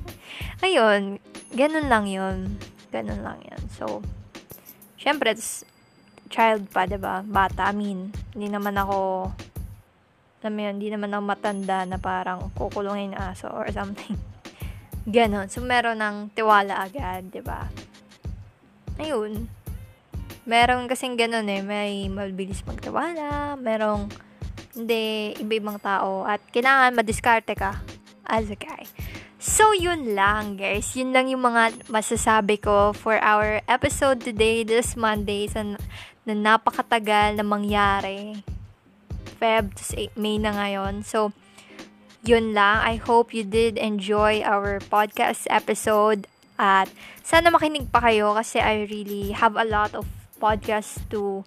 Ayun, 0.64 1.18
ganun 1.56 1.86
lang 1.88 2.04
yun. 2.06 2.60
Ganun 2.92 3.24
lang 3.24 3.40
yun. 3.42 3.62
So, 3.74 4.04
syempre, 5.00 5.32
it's 5.32 5.64
child 6.28 6.68
pa, 6.70 6.84
ba 6.84 6.90
diba? 6.90 7.14
Bata, 7.24 7.70
I 7.70 7.74
mean, 7.74 8.12
hindi 8.36 8.52
naman 8.52 8.76
ako, 8.76 9.30
alam 10.44 10.60
mo 10.60 10.60
yun, 10.60 10.76
hindi 10.76 10.92
naman 10.92 11.08
ako 11.08 11.24
matanda 11.24 11.88
na 11.88 11.96
parang 11.96 12.52
kukulungin 12.52 13.16
aso 13.16 13.48
or 13.48 13.64
something. 13.72 14.12
Ganon. 15.08 15.48
So, 15.48 15.64
meron 15.64 16.04
ng 16.04 16.36
tiwala 16.36 16.84
agad, 16.84 17.32
ba 17.32 17.32
diba? 17.32 17.60
Ayun. 19.00 19.48
Meron 20.44 20.84
kasing 20.84 21.16
ganun 21.16 21.48
eh. 21.48 21.64
May 21.64 22.12
mabilis 22.12 22.60
magtiwala. 22.68 23.56
Merong 23.56 24.12
hindi 24.76 25.32
iba-ibang 25.40 25.80
tao 25.80 26.28
at 26.28 26.44
kailangan 26.52 26.92
madiskarte 26.92 27.56
ka 27.56 27.80
as 28.28 28.52
a 28.52 28.58
guy. 28.60 28.84
So, 29.40 29.72
yun 29.72 30.12
lang, 30.12 30.60
guys. 30.60 30.92
Yun 30.92 31.16
lang 31.16 31.32
yung 31.32 31.40
mga 31.40 31.88
masasabi 31.88 32.60
ko 32.60 32.92
for 32.92 33.16
our 33.20 33.64
episode 33.64 34.20
today, 34.20 34.60
this 34.60 34.92
Monday, 34.92 35.48
sa, 35.48 35.64
na 36.28 36.36
napakatagal 36.36 37.40
na 37.40 37.44
mangyari. 37.44 38.44
Feb 39.34 39.74
to 39.74 39.82
May 40.14 40.38
na 40.38 40.54
ngayon. 40.54 41.02
So, 41.02 41.34
yun 42.24 42.56
lang. 42.56 42.80
I 42.80 42.96
hope 42.96 43.36
you 43.36 43.44
did 43.44 43.76
enjoy 43.76 44.40
our 44.40 44.80
podcast 44.80 45.44
episode. 45.52 46.26
At 46.56 46.88
sana 47.20 47.50
makinig 47.50 47.90
pa 47.90 48.00
kayo 48.00 48.32
kasi 48.38 48.62
I 48.62 48.86
really 48.86 49.34
have 49.34 49.58
a 49.58 49.66
lot 49.66 49.92
of 49.92 50.06
podcasts 50.38 51.02
to 51.10 51.42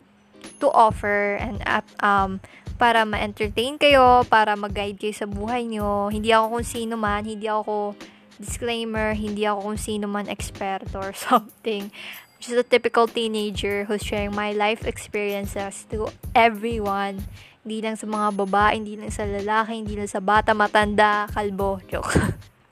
to 0.61 0.67
offer 0.71 1.39
and 1.39 1.63
um 2.03 2.43
para 2.77 3.03
ma-entertain 3.09 3.81
kayo, 3.81 4.21
para 4.29 4.53
mag-guide 4.53 5.01
kayo 5.01 5.15
sa 5.17 5.25
buhay 5.25 5.65
nyo. 5.65 6.13
Hindi 6.13 6.29
ako 6.29 6.61
kung 6.61 6.67
sino 6.67 6.93
man, 6.93 7.25
hindi 7.25 7.49
ako 7.49 7.97
disclaimer, 8.38 9.17
hindi 9.17 9.49
ako 9.49 9.73
kung 9.73 9.79
sino 9.81 10.05
man 10.05 10.29
expert 10.29 10.85
or 10.93 11.09
something. 11.27 11.89
Just 12.38 12.53
a 12.53 12.61
typical 12.61 13.09
teenager 13.09 13.89
who's 13.89 14.05
sharing 14.05 14.29
my 14.29 14.53
life 14.53 14.85
experiences 14.85 15.89
to 15.89 16.13
everyone. 16.38 17.25
Hindi 17.68 17.84
lang 17.84 17.99
sa 17.99 18.07
mga 18.07 18.32
babae, 18.32 18.80
hindi 18.80 18.95
lang 18.95 19.11
sa 19.11 19.28
lalaki, 19.28 19.76
hindi 19.76 19.99
lang 19.99 20.07
sa 20.07 20.24
bata, 20.24 20.55
matanda, 20.55 21.28
kalbo, 21.36 21.84
joke. 21.91 22.15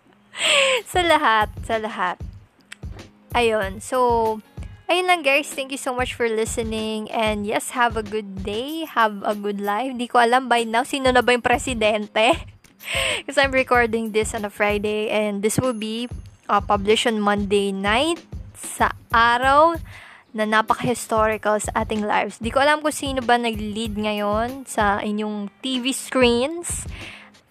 sa 0.95 1.03
lahat, 1.03 1.51
sa 1.67 1.75
lahat. 1.83 2.15
Ayun, 3.35 3.83
so, 3.83 4.39
Ayun 4.85 5.09
lang 5.09 5.25
guys, 5.25 5.49
thank 5.49 5.73
you 5.73 5.81
so 5.81 5.97
much 5.97 6.13
for 6.13 6.29
listening 6.29 7.09
and 7.09 7.41
yes, 7.41 7.73
have 7.73 7.97
a 7.97 8.05
good 8.05 8.45
day, 8.45 8.85
have 8.85 9.17
a 9.25 9.33
good 9.33 9.57
life. 9.57 9.89
Hindi 9.89 10.05
ko 10.05 10.21
alam 10.21 10.45
by 10.45 10.61
now 10.61 10.85
sino 10.85 11.09
na 11.09 11.25
ba 11.25 11.33
yung 11.33 11.41
presidente. 11.41 12.37
Because 13.17 13.41
I'm 13.41 13.49
recording 13.49 14.13
this 14.13 14.37
on 14.37 14.45
a 14.45 14.53
Friday 14.53 15.09
and 15.09 15.41
this 15.41 15.57
will 15.57 15.73
be 15.73 16.05
uh, 16.45 16.61
published 16.61 17.09
on 17.09 17.17
Monday 17.17 17.73
night 17.73 18.21
sa 18.53 18.93
araw 19.09 19.73
na 20.35 20.43
napaka-historical 20.43 21.55
sa 21.63 21.71
ating 21.87 22.03
lives. 22.03 22.43
Di 22.43 22.51
ko 22.51 22.59
alam 22.59 22.83
kung 22.83 22.91
sino 22.91 23.23
ba 23.23 23.39
nag-lead 23.39 23.95
ngayon 23.95 24.67
sa 24.67 24.99
inyong 24.99 25.47
TV 25.63 25.95
screens. 25.95 26.83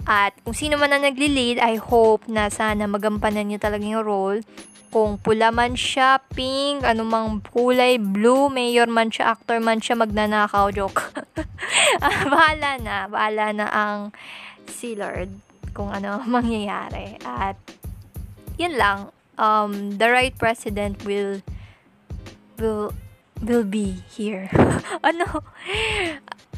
At 0.05 0.37
kung 0.45 0.53
sino 0.53 0.76
man 0.76 0.93
na 0.93 1.01
nagli-lead, 1.01 1.57
I 1.64 1.80
hope 1.80 2.28
na 2.28 2.53
sana 2.53 2.85
magampanan 2.85 3.49
niyo 3.49 3.57
talaga 3.57 3.89
yung 3.89 4.05
role 4.05 4.45
kung 4.95 5.18
pula 5.18 5.51
man 5.51 5.74
siya, 5.74 6.22
pink, 6.39 6.87
anumang 6.87 7.43
kulay, 7.51 7.99
blue, 7.99 8.47
mayor 8.47 8.87
man 8.87 9.11
siya, 9.11 9.35
actor 9.35 9.59
man 9.59 9.82
siya, 9.82 9.99
magnanakaw, 9.99 10.70
joke. 10.70 11.03
ah, 11.99 12.22
bahala 12.30 12.78
na, 12.78 13.11
bahala 13.11 13.51
na 13.51 13.66
ang 13.74 13.99
si 14.70 14.95
Lord 14.95 15.35
kung 15.74 15.91
ano 15.91 16.22
mangyayari. 16.22 17.18
At, 17.26 17.59
yun 18.55 18.78
lang, 18.78 19.11
um, 19.35 19.99
the 19.99 20.07
right 20.07 20.38
president 20.38 21.03
will, 21.03 21.42
will, 22.59 22.93
will 23.43 23.64
be 23.64 24.05
here. 24.11 24.51
Oh, 24.95 25.11
ano? 25.11 25.43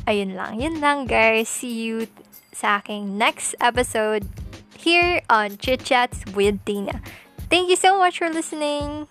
Ayun 0.06 0.38
lang. 0.38 0.60
Yun 0.60 0.78
lang, 0.78 1.10
guys. 1.10 1.48
See 1.48 1.72
you 1.72 2.06
sa 2.54 2.78
aking 2.78 3.18
next 3.18 3.58
episode 3.58 4.28
here 4.78 5.20
on 5.28 5.58
Chit 5.58 5.82
Chats 5.82 6.22
with 6.30 6.62
Tina. 6.64 7.02
Thank 7.50 7.70
you 7.70 7.76
so 7.76 7.98
much 7.98 8.18
for 8.18 8.30
listening. 8.30 9.08